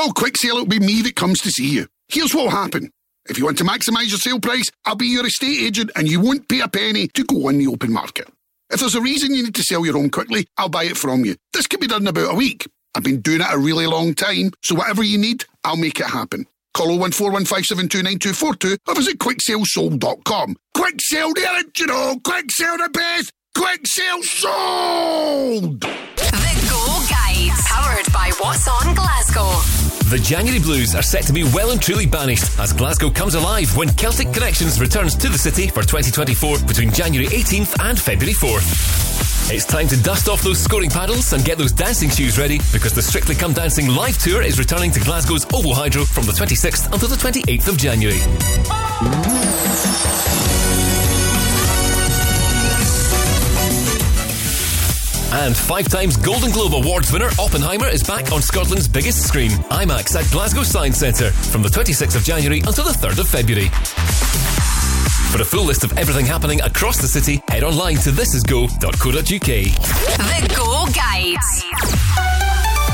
Call 0.00 0.12
Quick 0.14 0.38
Sale, 0.38 0.54
it'll 0.54 0.66
be 0.66 0.80
me 0.80 1.02
that 1.02 1.14
comes 1.14 1.42
to 1.42 1.50
see 1.50 1.74
you. 1.74 1.86
Here's 2.08 2.34
what'll 2.34 2.50
happen. 2.50 2.90
If 3.28 3.36
you 3.36 3.44
want 3.44 3.58
to 3.58 3.64
maximise 3.64 4.08
your 4.08 4.18
sale 4.18 4.40
price, 4.40 4.70
I'll 4.86 4.94
be 4.94 5.08
your 5.08 5.26
estate 5.26 5.60
agent 5.60 5.90
and 5.94 6.08
you 6.08 6.20
won't 6.20 6.48
pay 6.48 6.60
a 6.60 6.68
penny 6.68 7.08
to 7.08 7.22
go 7.22 7.48
on 7.48 7.58
the 7.58 7.66
open 7.66 7.92
market. 7.92 8.26
If 8.70 8.80
there's 8.80 8.94
a 8.94 9.02
reason 9.02 9.34
you 9.34 9.42
need 9.42 9.54
to 9.56 9.62
sell 9.62 9.84
your 9.84 9.92
home 9.92 10.08
quickly, 10.08 10.46
I'll 10.56 10.70
buy 10.70 10.84
it 10.84 10.96
from 10.96 11.26
you. 11.26 11.36
This 11.52 11.66
can 11.66 11.80
be 11.80 11.86
done 11.86 12.00
in 12.00 12.08
about 12.08 12.32
a 12.32 12.34
week. 12.34 12.66
I've 12.94 13.02
been 13.02 13.20
doing 13.20 13.42
it 13.42 13.46
a 13.52 13.58
really 13.58 13.86
long 13.86 14.14
time, 14.14 14.52
so 14.62 14.74
whatever 14.74 15.02
you 15.02 15.18
need, 15.18 15.44
I'll 15.64 15.76
make 15.76 16.00
it 16.00 16.06
happen. 16.06 16.46
Call 16.72 16.98
01415729242 16.98 18.78
or 18.88 18.94
visit 18.94 19.18
quicksalesold.com. 19.18 20.56
Quick 20.74 20.94
sale, 21.02 21.34
the 21.34 21.46
original! 21.56 22.18
Quick 22.20 22.46
sale, 22.52 22.78
the 22.78 22.88
best! 22.88 23.32
Quick 23.54 23.82
sale 23.84 24.22
sold! 24.22 25.80
The 25.80 26.68
Go 26.70 26.86
Guide, 27.10 27.52
powered 27.66 28.10
by 28.14 28.32
What's 28.38 28.66
On 28.66 28.94
Glasgow. 28.94 29.79
The 30.10 30.18
January 30.18 30.58
Blues 30.58 30.96
are 30.96 31.02
set 31.02 31.22
to 31.26 31.32
be 31.32 31.44
well 31.44 31.70
and 31.70 31.80
truly 31.80 32.04
banished 32.04 32.58
as 32.58 32.72
Glasgow 32.72 33.10
comes 33.10 33.36
alive 33.36 33.76
when 33.76 33.88
Celtic 33.90 34.32
Connections 34.32 34.80
returns 34.80 35.14
to 35.14 35.28
the 35.28 35.38
city 35.38 35.68
for 35.68 35.82
2024 35.82 36.58
between 36.66 36.90
January 36.92 37.28
18th 37.28 37.78
and 37.80 37.96
February 37.96 38.34
4th. 38.34 39.54
It's 39.54 39.64
time 39.64 39.86
to 39.86 39.96
dust 40.02 40.28
off 40.28 40.42
those 40.42 40.58
scoring 40.58 40.90
paddles 40.90 41.32
and 41.32 41.44
get 41.44 41.58
those 41.58 41.70
dancing 41.70 42.10
shoes 42.10 42.38
ready 42.38 42.58
because 42.72 42.92
the 42.92 43.02
Strictly 43.02 43.36
Come 43.36 43.52
Dancing 43.52 43.86
live 43.86 44.18
tour 44.18 44.42
is 44.42 44.58
returning 44.58 44.90
to 44.90 44.98
Glasgow's 44.98 45.46
OVO 45.54 45.74
Hydro 45.74 46.04
from 46.04 46.26
the 46.26 46.32
26th 46.32 46.92
until 46.92 47.08
the 47.08 47.14
28th 47.14 47.68
of 47.68 47.78
January. 47.78 48.18
And 55.32 55.56
five 55.56 55.88
times 55.88 56.16
Golden 56.16 56.50
Globe 56.50 56.74
Awards 56.74 57.12
winner 57.12 57.28
Oppenheimer 57.38 57.86
is 57.86 58.02
back 58.02 58.32
on 58.32 58.42
Scotland's 58.42 58.88
biggest 58.88 59.26
screen, 59.26 59.52
IMAX 59.70 60.16
at 60.16 60.28
Glasgow 60.32 60.64
Science 60.64 60.98
Centre, 60.98 61.30
from 61.30 61.62
the 61.62 61.68
26th 61.68 62.16
of 62.16 62.24
January 62.24 62.58
until 62.66 62.84
the 62.84 62.90
3rd 62.90 63.20
of 63.20 63.28
February. 63.28 63.68
For 65.30 65.40
a 65.40 65.44
full 65.44 65.64
list 65.64 65.84
of 65.84 65.96
everything 65.96 66.26
happening 66.26 66.60
across 66.62 66.98
the 67.00 67.06
city, 67.06 67.40
head 67.46 67.62
online 67.62 67.96
to 67.98 68.10
thisisgo.co.uk. 68.10 69.20
The 69.20 70.54
Go 70.56 70.86
Guide. 70.92 71.38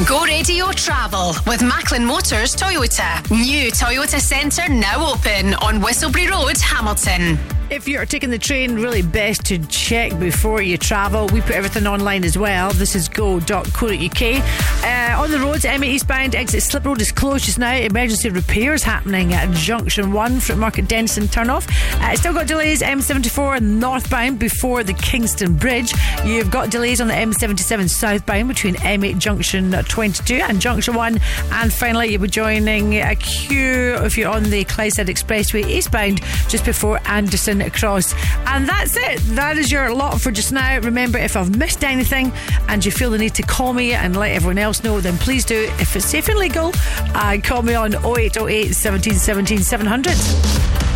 Go 0.07 0.25
Radio 0.27 0.71
Travel 0.73 1.35
with 1.47 1.63
Macklin 1.63 2.05
Motors 2.05 2.55
Toyota. 2.55 3.29
New 3.31 3.71
Toyota 3.71 4.21
Centre 4.21 4.69
now 4.69 5.11
open 5.11 5.55
on 5.55 5.81
Whistleberry 5.81 6.31
Road, 6.31 6.59
Hamilton. 6.59 7.56
If 7.69 7.89
you're 7.89 8.07
taking 8.07 8.31
the 8.31 8.39
train, 8.39 8.77
really 8.77 9.03
best 9.03 9.45
to 9.47 9.59
check 9.67 10.17
before 10.21 10.63
you 10.63 10.79
travel. 10.79 11.27
We 11.33 11.41
put 11.41 11.57
everything 11.57 11.89
online 11.89 12.23
as 12.23 12.39
well. 12.39 12.71
This 12.73 12.95
is 12.95 13.09
go.co.uk. 13.09 14.23
Uh, 14.23 15.21
on 15.21 15.31
the 15.33 15.39
roads, 15.41 15.65
M8 15.65 15.85
eastbound, 15.85 16.37
exit 16.37 16.63
Slip 16.63 16.85
Road 16.85 17.01
is 17.01 17.11
closed 17.11 17.47
just 17.47 17.59
now. 17.59 17.75
Emergency 17.75 18.31
repairs 18.31 18.85
happening 18.85 19.33
at 19.35 19.51
Junction 19.51 20.13
1 20.13 20.39
for 20.39 20.55
Market 20.55 20.87
Denison 20.87 21.25
turnoff. 21.25 21.69
Uh, 22.01 22.15
still 22.15 22.33
got 22.33 22.47
delays 22.47 22.83
M74 22.83 23.61
northbound 23.61 24.39
before 24.39 24.85
the 24.85 24.95
Kingston 24.95 25.57
Bridge. 25.57 25.93
You've 26.25 26.53
got 26.53 26.71
delays 26.71 27.01
on 27.01 27.09
the 27.09 27.15
M77 27.15 27.91
southbound 27.91 28.47
between 28.47 28.77
M8 28.77 29.19
Junction 29.19 29.73
22 29.73 30.37
and 30.37 30.61
Junction 30.61 30.95
1. 30.95 31.19
And 31.51 31.73
finally, 31.73 32.13
you'll 32.13 32.23
be 32.23 32.29
joining 32.29 32.95
a 32.99 33.17
queue 33.17 33.97
if 34.05 34.17
you're 34.17 34.31
on 34.31 34.45
the 34.45 34.65
Clydeside 34.67 35.07
Expressway 35.07 35.69
eastbound 35.69 36.21
just 36.49 36.65
before 36.65 37.01
Anderston 37.07 37.56
Cross. 37.73 38.15
And 38.47 38.69
that's 38.69 38.97
it. 38.97 39.19
That 39.35 39.59
is 39.59 39.71
your 39.71 39.95
lot 39.95 40.21
for 40.21 40.31
just 40.31 40.53
now. 40.53 40.79
Remember, 40.81 41.19
if 41.19 41.37
I've 41.37 41.57
missed 41.57 41.85
anything 41.85 42.33
and 42.69 42.85
you 42.85 42.91
feel 42.91 43.11
the 43.11 43.19
need 43.19 43.35
to 43.35 43.43
call 43.43 43.73
me 43.73 43.93
and 43.93 44.17
let 44.17 44.33
everyone 44.33 44.59
else 44.59 44.83
know, 44.83 45.01
then 45.01 45.19
please 45.19 45.45
do. 45.45 45.69
If 45.79 45.97
it's 45.97 46.07
safe 46.07 46.29
and 46.29 46.39
legal, 46.39 46.73
uh, 47.15 47.39
call 47.43 47.63
me 47.63 47.75
on 47.75 47.95
0808 47.95 48.75
17 48.75 49.15
17 49.15 49.59
700. 49.61 50.96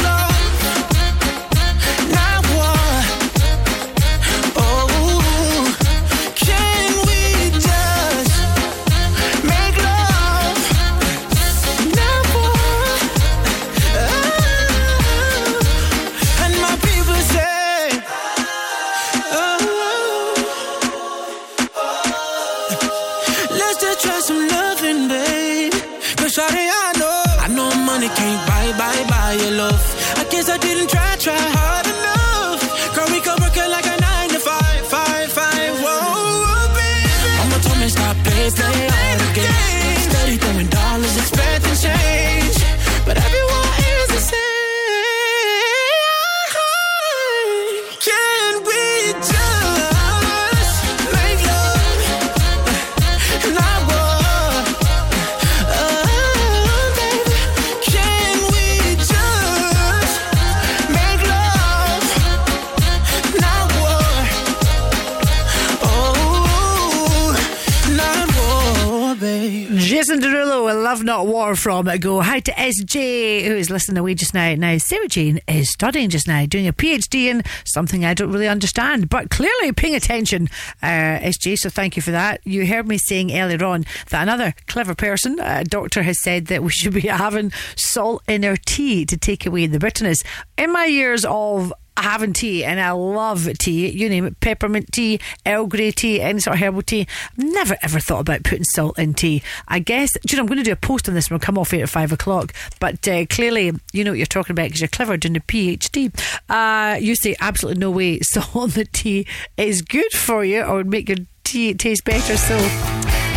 Love 70.91 71.05
Not 71.05 71.25
War 71.25 71.55
from 71.55 71.85
Go. 71.99 72.19
Hi 72.19 72.41
to 72.41 72.51
SJ, 72.51 73.45
who 73.45 73.55
is 73.55 73.69
listening 73.69 73.97
away 73.97 74.13
just 74.13 74.33
now. 74.33 74.53
Now, 74.55 74.77
Sarah 74.77 75.07
Jane 75.07 75.39
is 75.47 75.71
studying 75.71 76.09
just 76.09 76.27
now, 76.27 76.45
doing 76.45 76.67
a 76.67 76.73
PhD 76.73 77.31
in 77.31 77.43
something 77.63 78.03
I 78.03 78.13
don't 78.13 78.29
really 78.29 78.49
understand, 78.49 79.07
but 79.07 79.29
clearly 79.29 79.71
paying 79.71 79.95
attention, 79.95 80.49
uh, 80.83 81.17
SJ, 81.21 81.59
so 81.59 81.69
thank 81.69 81.95
you 81.95 82.01
for 82.01 82.11
that. 82.11 82.41
You 82.43 82.67
heard 82.67 82.89
me 82.89 82.97
saying 82.97 83.31
earlier 83.31 83.63
on 83.63 83.85
that 84.09 84.23
another 84.23 84.53
clever 84.67 84.93
person, 84.93 85.39
a 85.39 85.63
doctor, 85.63 86.03
has 86.03 86.21
said 86.21 86.47
that 86.47 86.61
we 86.61 86.71
should 86.71 86.93
be 86.93 86.99
having 87.07 87.53
salt 87.77 88.21
in 88.27 88.43
our 88.43 88.57
tea 88.57 89.05
to 89.05 89.15
take 89.15 89.45
away 89.45 89.67
the 89.67 89.79
bitterness. 89.79 90.21
In 90.57 90.73
my 90.73 90.87
years 90.87 91.23
of 91.23 91.71
having 91.97 92.33
tea 92.33 92.63
and 92.63 92.79
I 92.79 92.91
love 92.91 93.49
tea, 93.57 93.89
you 93.89 94.09
name 94.09 94.25
it, 94.25 94.39
peppermint 94.39 94.91
tea, 94.91 95.19
Earl 95.45 95.67
Grey 95.67 95.91
tea, 95.91 96.21
any 96.21 96.39
sort 96.39 96.55
of 96.55 96.61
herbal 96.61 96.81
tea. 96.83 97.07
Never 97.37 97.77
ever 97.81 97.99
thought 97.99 98.21
about 98.21 98.43
putting 98.43 98.63
salt 98.63 98.97
in 98.97 99.13
tea. 99.13 99.43
I 99.67 99.79
guess, 99.79 100.11
you 100.29 100.35
know, 100.35 100.43
I'm 100.43 100.47
going 100.47 100.57
to 100.57 100.63
do 100.63 100.71
a 100.71 100.75
post 100.75 101.07
on 101.07 101.15
this 101.15 101.29
when 101.29 101.39
we 101.39 101.45
come 101.45 101.57
off 101.57 101.71
here 101.71 101.83
at 101.83 101.89
five 101.89 102.11
o'clock, 102.11 102.53
but 102.79 103.07
uh, 103.07 103.25
clearly 103.27 103.71
you 103.93 104.03
know 104.03 104.11
what 104.11 104.17
you're 104.17 104.25
talking 104.25 104.53
about 104.53 104.65
because 104.65 104.81
you're 104.81 104.87
clever 104.87 105.17
doing 105.17 105.37
a 105.37 105.41
PhD. 105.41 106.11
Uh, 106.49 106.97
you 106.97 107.15
say 107.15 107.35
absolutely 107.39 107.79
no 107.79 107.91
way 107.91 108.19
salt 108.21 108.55
on 108.55 108.69
the 108.71 108.85
tea 108.85 109.27
is 109.57 109.81
good 109.81 110.11
for 110.11 110.43
you 110.43 110.61
or 110.61 110.77
would 110.77 110.87
make 110.87 111.09
your 111.09 111.17
tea 111.43 111.73
taste 111.73 112.03
better. 112.05 112.37
So 112.37 112.57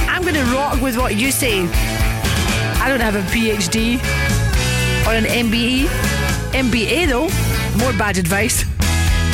I'm 0.09 0.23
going 0.23 0.35
to 0.35 0.45
rock 0.55 0.81
with 0.81 0.97
what 0.97 1.17
you 1.17 1.31
say. 1.31 1.61
I 2.81 2.89
don't 2.89 3.01
have 3.01 3.17
a 3.17 3.23
PhD 3.33 3.97
or 5.07 5.15
an 5.15 5.25
MBE. 5.25 5.87
MBA 6.53 7.09
though, 7.09 7.27
more 7.77 7.93
bad 7.95 8.19
advice. 8.19 8.65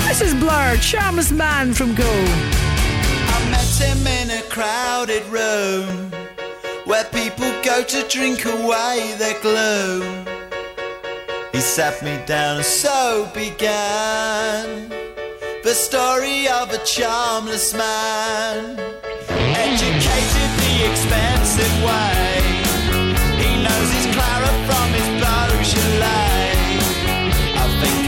This 0.09 0.21
is 0.21 0.35
Blur, 0.35 0.77
Charmless 0.79 1.31
Man 1.31 1.73
from 1.75 1.95
Go. 1.95 2.05
I 2.05 3.49
met 3.51 3.75
him 3.79 4.07
in 4.07 4.31
a 4.31 4.43
crowded 4.49 5.25
room 5.27 6.11
where 6.85 7.05
people 7.07 7.51
go 7.63 7.85
to 7.85 8.09
drink 8.09 8.45
away 8.45 9.15
their 9.19 9.39
gloom. 9.41 10.27
He 11.53 11.61
sat 11.61 12.03
me 12.03 12.19
down 12.27 12.57
and 12.57 12.65
so 12.65 13.29
began 13.35 14.89
the 15.63 15.75
story 15.75 16.49
of 16.49 16.73
a 16.73 16.79
charmless 16.85 17.75
man, 17.75 18.79
educated 19.29 20.51
the 20.65 20.91
expensive 20.91 21.75
way. 21.85 22.41
He 23.43 23.63
knows 23.63 23.89
his 23.93 24.07
claret 24.15 24.57
from 24.67 24.89
his 24.95 25.09
Beaujolais. 25.21 25.60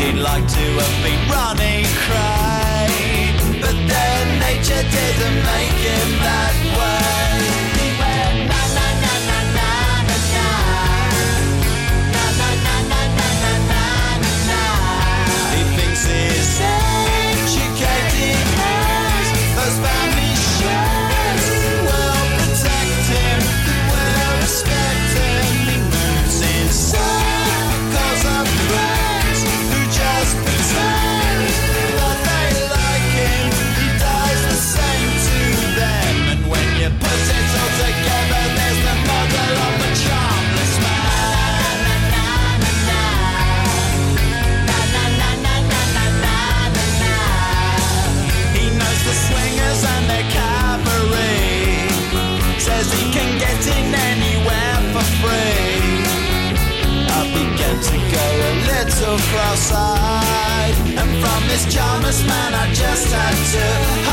He'd 0.03 0.19
like 0.19 0.47
to 0.49 0.65
have 0.83 0.97
been 1.05 1.23
running 1.31 1.87
cray, 2.05 2.91
but 3.61 3.77
then 3.87 4.39
nature 4.41 4.83
didn't 4.97 5.39
make 5.47 5.79
him 5.79 6.09
that 6.27 6.57
way. 6.77 7.32
This 61.53 61.67
charmless 61.67 62.25
man 62.25 62.55
I 62.55 62.73
just 62.73 63.13
had 63.13 63.37
to 64.07 64.12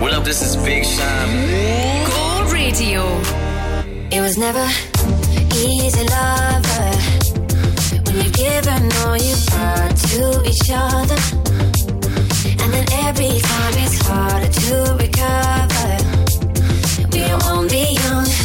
What 0.00 0.12
up? 0.12 0.24
This 0.24 0.42
is 0.42 0.56
Big 0.56 0.84
Sean. 0.84 1.28
Go 2.06 2.52
Radio. 2.52 3.02
It 4.10 4.20
was 4.20 4.36
never 4.36 4.66
easy, 5.54 6.04
lover. 6.04 6.90
When 8.04 8.16
you've 8.16 8.32
given 8.32 8.92
all 9.02 9.16
you've 9.16 9.46
got 9.46 9.96
to 9.96 10.42
each 10.44 10.68
other. 10.70 11.20
And 12.62 12.72
then 12.74 12.86
every 13.06 13.38
time 13.40 13.74
it's 13.84 13.98
harder 14.06 14.50
to 14.66 14.96
recover. 14.98 15.96
We 17.12 17.22
won't 17.46 17.70
be 17.70 17.96
young. 18.02 18.43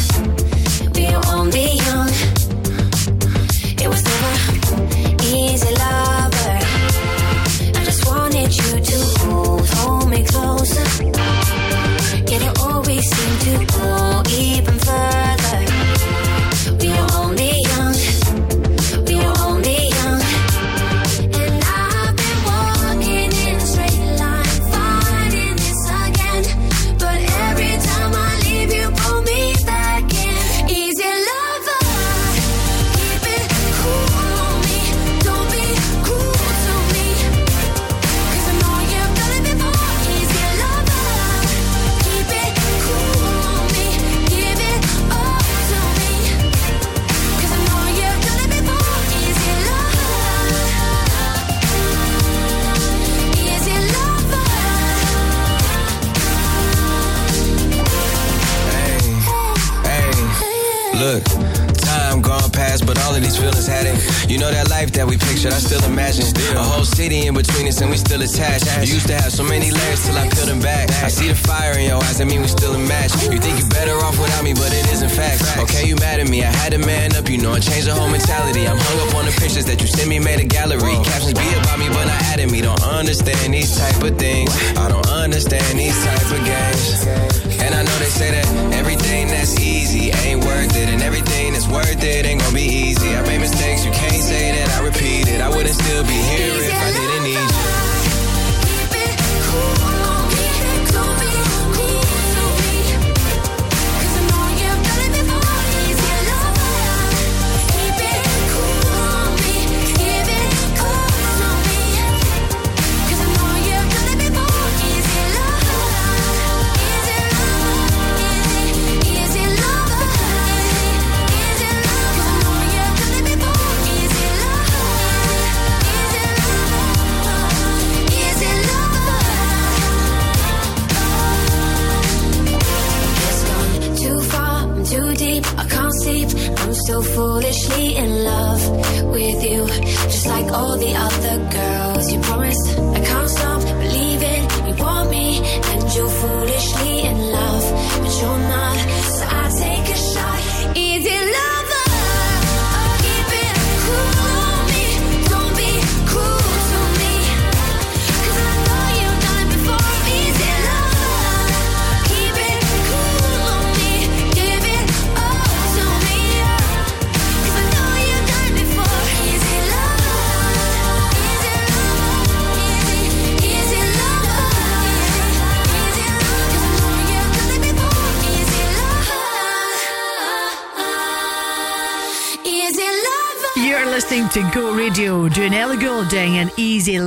Pictured, 65.40 65.56
I 65.56 65.60
still 65.60 65.84
imagine. 65.90 66.24
still. 66.24 66.58
A 66.58 66.62
whole 66.62 66.84
city 66.84 67.26
in 67.26 67.34
between 67.34 67.66
us, 67.68 67.80
and 67.80 67.90
we 67.90 67.96
still 67.96 68.20
attached. 68.20 68.66
You 68.84 68.94
used 68.94 69.06
to 69.08 69.14
have 69.14 69.32
so 69.32 69.42
many 69.42 69.70
layers 69.70 70.04
till 70.04 70.16
I 70.16 70.28
peeled 70.28 70.48
them 70.48 70.60
back. 70.60 70.90
I 71.02 71.08
see 71.08 71.28
the 71.28 71.34
fire 71.34 71.78
in 71.78 71.86
your 71.86 71.96
eyes, 71.96 72.20
I 72.20 72.24
mean 72.24 72.40
we 72.40 72.48
still 72.48 72.74
a 72.74 72.78
match. 72.78 73.12
You 73.22 73.38
think 73.38 73.58
you're 73.58 73.68
better 73.68 73.96
off 74.04 74.18
without 74.20 74.44
me, 74.44 74.52
but 74.52 74.72
it 74.72 74.92
isn't 74.92 75.10
fact. 75.10 75.40
Okay, 75.58 75.88
you 75.88 75.96
mad 75.96 76.20
at 76.20 76.28
me, 76.28 76.44
I 76.44 76.52
had 76.52 76.72
to 76.72 76.78
man 76.78 77.16
up, 77.16 77.28
you 77.28 77.38
know, 77.38 77.52
I 77.52 77.60
changed 77.60 77.88
the 77.88 77.94
whole 77.94 78.10
mentality. 78.10 78.68
I'm 78.68 78.76
hung 78.76 79.08
up 79.08 79.14
on 79.16 79.24
the 79.24 79.32
pictures 79.32 79.64
that 79.66 79.80
you 79.80 79.86
sent 79.86 80.08
me, 80.08 80.18
made 80.18 80.40
a 80.40 80.44
gallery. 80.44 80.96
Captions 81.04 81.34
be 81.34 81.48
about 81.56 81.78
me, 81.78 81.88
but 81.88 82.04
not 82.04 82.20
adding 82.32 82.50
me. 82.50 82.60
Don't 82.60 82.82
understand 82.82 83.54
these 83.54 83.76
type 83.76 84.02
of 84.02 84.18
things. 84.18 84.50
I 84.76 84.88
don't 84.88 85.08
understand 85.08 85.78
these 85.78 85.96
type 86.04 86.28
of 86.36 86.40
games. 86.44 87.06
And 87.64 87.74
I 87.74 87.82
know 87.82 87.96
they 87.98 88.12
say 88.12 88.30
that 88.30 88.46
everything 88.74 89.28
that's 89.28 89.58
easy 89.60 90.10
ain't 90.24 90.44
worth 90.44 90.76
it, 90.76 90.88
and 90.88 91.02
everything 91.02 91.49
worth 91.70 92.02
it 92.02 92.26
ain't 92.26 92.40
gonna 92.40 92.54
be 92.54 92.62
easy. 92.62 93.14
I 93.16 93.22
made 93.22 93.40
mistakes, 93.40 93.84
you 93.84 93.92
can't 93.92 94.22
say 94.22 94.52
that 94.52 94.68
I 94.70 94.84
repeat 94.84 95.28
it. 95.28 95.40
I 95.40 95.48
wouldn't 95.48 95.74
still 95.74 96.02
be 96.04 96.18
here 96.32 96.56
if 96.68 96.74
I 96.74 96.90
didn't 96.92 97.19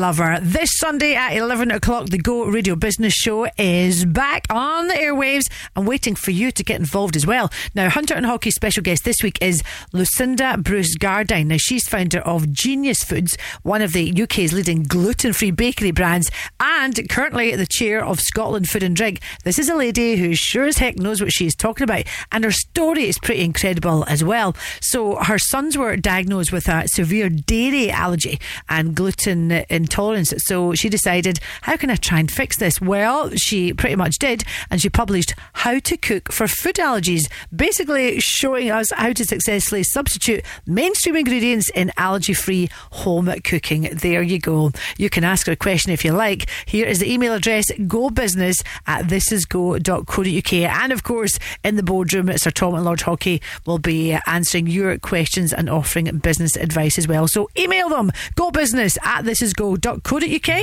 Lover. 0.03 0.37
This 0.41 0.72
Sunday 0.83 1.15
at 1.15 1.37
11 1.37 1.71
o'clock, 1.71 2.07
the 2.07 2.17
Go 2.17 2.43
Radio 2.43 2.75
Business 2.75 3.13
Show 3.13 3.47
is 3.57 4.03
back 4.03 4.45
on 4.49 4.89
the 4.89 4.95
airwaves 4.95 5.49
and 5.77 5.87
waiting 5.87 6.13
for 6.13 6.31
you 6.31 6.51
to 6.51 6.61
get 6.61 6.77
involved 6.77 7.15
as 7.15 7.25
well. 7.25 7.49
Now, 7.73 7.89
Hunter 7.89 8.15
and 8.15 8.25
Haughey's 8.25 8.55
special 8.55 8.83
guest 8.83 9.05
this 9.05 9.23
week 9.23 9.37
is 9.41 9.63
Lucinda 9.93 10.57
Bruce 10.57 10.97
Gardyne. 10.97 11.47
Now, 11.47 11.55
she's 11.57 11.87
founder 11.87 12.19
of 12.19 12.51
Genius 12.51 13.01
Foods, 13.01 13.37
one 13.61 13.81
of 13.81 13.93
the 13.93 14.23
UK's 14.23 14.51
leading 14.51 14.83
gluten 14.83 15.31
free 15.31 15.51
bakery 15.51 15.91
brands, 15.91 16.29
and 16.59 17.09
currently 17.09 17.55
the 17.55 17.65
chair 17.65 18.03
of 18.03 18.19
Scotland 18.19 18.67
Food 18.67 18.83
and 18.83 18.93
Drink. 18.93 19.21
This 19.45 19.57
is 19.57 19.69
a 19.69 19.75
lady 19.75 20.17
who 20.17 20.35
sure 20.35 20.65
as 20.65 20.79
heck 20.79 20.97
knows 20.97 21.21
what 21.21 21.31
she's 21.31 21.55
talking 21.55 21.85
about, 21.85 22.03
and 22.29 22.43
her 22.43 22.51
story 22.51 23.07
is 23.07 23.17
pretty 23.19 23.45
incredible 23.45 24.03
as 24.09 24.21
well. 24.21 24.53
So, 24.81 25.15
her 25.15 25.39
sons 25.39 25.77
were 25.77 25.95
diagnosed 25.95 26.51
with 26.51 26.67
a 26.67 26.89
severe 26.89 27.29
dairy 27.29 27.89
allergy 27.89 28.37
and 28.67 28.93
gluten 28.93 29.63
intolerance. 29.69 30.33
So, 30.39 30.72
she 30.75 30.89
decided, 30.89 31.39
how 31.61 31.77
can 31.77 31.89
I 31.89 31.95
try 31.95 32.19
and 32.19 32.31
fix 32.31 32.57
this? 32.57 32.81
Well, 32.81 33.31
she 33.35 33.73
pretty 33.73 33.95
much 33.95 34.17
did, 34.19 34.43
and 34.69 34.81
she 34.81 34.89
published 34.89 35.33
How 35.53 35.79
to 35.79 35.97
Cook 35.97 36.31
for 36.31 36.47
Food 36.47 36.75
Allergies, 36.75 37.29
basically 37.55 38.19
showing 38.19 38.71
us 38.71 38.91
how 38.91 39.13
to 39.13 39.25
successfully 39.25 39.83
substitute 39.83 40.43
mainstream 40.65 41.15
ingredients 41.15 41.69
in 41.69 41.91
allergy 41.97 42.33
free 42.33 42.69
home 42.91 43.33
cooking. 43.43 43.89
There 43.91 44.21
you 44.21 44.39
go. 44.39 44.71
You 44.97 45.09
can 45.09 45.23
ask 45.23 45.47
her 45.47 45.53
a 45.53 45.57
question 45.57 45.91
if 45.91 46.03
you 46.05 46.11
like. 46.11 46.49
Here 46.65 46.85
is 46.85 46.99
the 46.99 47.11
email 47.11 47.33
address 47.33 47.71
gobusiness 47.71 48.63
at 48.87 49.05
thisisgo.co.uk. 49.05 50.53
And 50.53 50.91
of 50.91 51.03
course, 51.03 51.39
in 51.63 51.75
the 51.75 51.83
boardroom, 51.83 52.35
Sir 52.37 52.51
Tom 52.51 52.75
and 52.75 52.85
Lord 52.85 52.99
Haughey 52.99 53.41
will 53.65 53.79
be 53.79 54.17
answering 54.25 54.67
your 54.67 54.97
questions 54.97 55.53
and 55.53 55.69
offering 55.69 56.05
business 56.19 56.55
advice 56.55 56.97
as 56.97 57.07
well. 57.07 57.27
So 57.27 57.49
email 57.57 57.89
them 57.89 58.11
gobusiness 58.35 58.97
at 59.03 59.25
thisisgo.co.uk. 59.25 60.62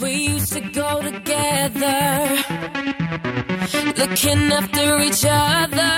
We 0.00 0.12
used 0.34 0.52
to 0.52 0.60
go 0.60 1.02
together, 1.02 2.02
looking 3.96 4.52
after 4.58 5.00
each 5.00 5.24
other. 5.24 5.92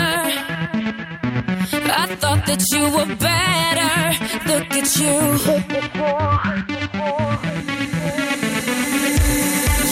I 2.02 2.06
thought 2.20 2.42
that 2.46 2.62
you 2.72 2.84
were 2.94 3.10
better. 3.16 3.96
Look 4.50 4.70
at 4.80 4.88
you. 5.00 5.16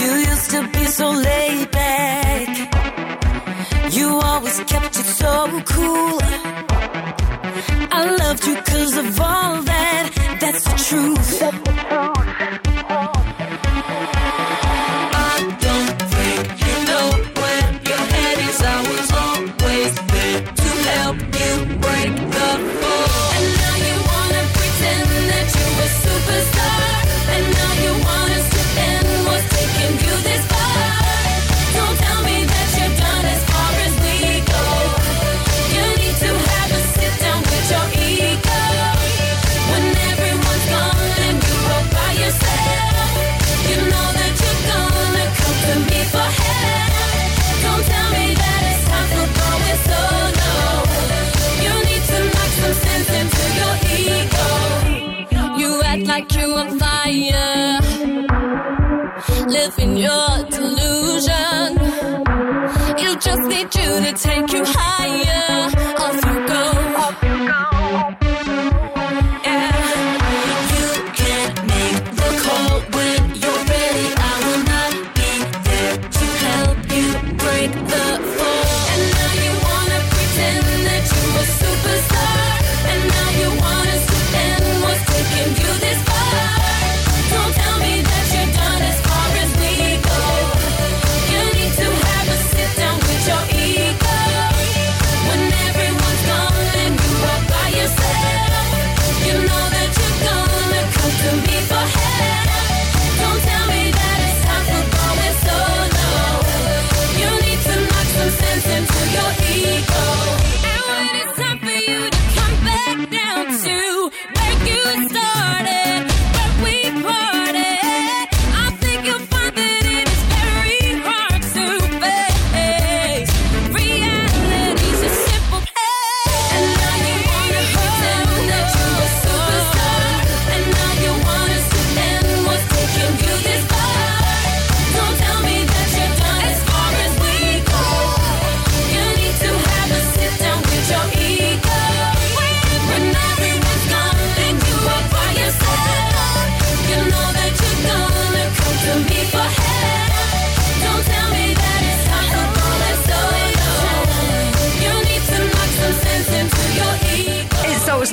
You 0.02 0.12
used 0.30 0.50
to 0.50 0.60
be 0.72 0.84
so 0.86 1.10
laid 1.10 1.70
back. 1.70 2.48
You 3.92 4.08
always 4.30 4.58
kept 4.60 4.98
it 4.98 5.06
so 5.06 5.60
cool. 5.66 6.18
I 7.98 8.16
loved 8.20 8.46
you 8.46 8.56
cause 8.56 8.96
of 8.96 9.20
all 9.20 9.62
that. 9.62 10.38
That's 10.40 10.64
the 10.64 10.76
truth. 10.88 11.42
I 11.42 12.31
you 63.74 64.00
to 64.00 64.12
take 64.12 64.52
you 64.52 64.64
higher. 64.64 65.41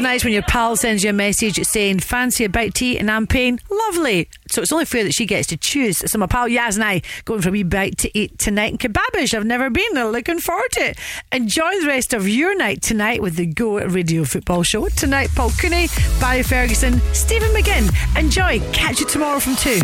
nice 0.10 0.24
when 0.24 0.34
your 0.34 0.42
pal 0.42 0.76
sends 0.76 1.04
you 1.04 1.12
a 1.12 1.14
message 1.14 1.64
saying, 1.68 2.00
fancy 2.00 2.44
a 2.44 2.50
bite 2.50 2.74
to 2.74 2.84
eat 2.84 2.98
and 2.98 3.12
I'm 3.12 3.28
paying? 3.28 3.60
Lovely. 3.70 4.28
So 4.50 4.60
it's 4.60 4.72
only 4.72 4.86
fair 4.86 5.04
that 5.04 5.14
she 5.14 5.28
gets 5.28 5.46
to 5.50 5.58
choose. 5.58 6.00
So 6.12 6.18
my 6.18 6.26
pal 6.26 6.50
Yaz 6.50 6.74
and 6.74 6.84
I 6.84 7.04
going 7.26 7.44
for 7.44 7.50
a 7.50 7.52
wee 7.52 7.62
bite 7.62 8.00
to 8.00 8.18
eat 8.18 8.40
tonight 8.40 8.72
in 8.72 8.80
Kebabish. 8.80 9.36
I've 9.36 9.46
never 9.46 9.70
been 9.70 9.94
there. 9.94 10.08
Looking 10.08 10.40
forward 10.40 10.72
to 10.72 10.80
it. 10.80 10.98
Enjoy 11.32 11.80
the 11.82 11.86
rest 11.86 12.16
of 12.16 12.28
your 12.28 12.58
night 12.58 12.82
tonight 12.82 13.22
with 13.22 13.36
the 13.36 13.46
Go 13.46 13.78
Radio 13.86 14.24
Football 14.24 14.64
Show. 14.64 14.88
Tonight, 14.90 15.30
Paul 15.36 15.52
Cooney, 15.52 15.90
Barry 16.20 16.42
Ferguson, 16.42 17.00
Stephen 17.14 17.50
McGinn. 17.50 17.92
Enjoy. 18.18 18.60
Catch 18.72 19.02
you 19.02 19.06
tomorrow 19.06 19.40
from 19.40 19.58
2. 19.58 19.80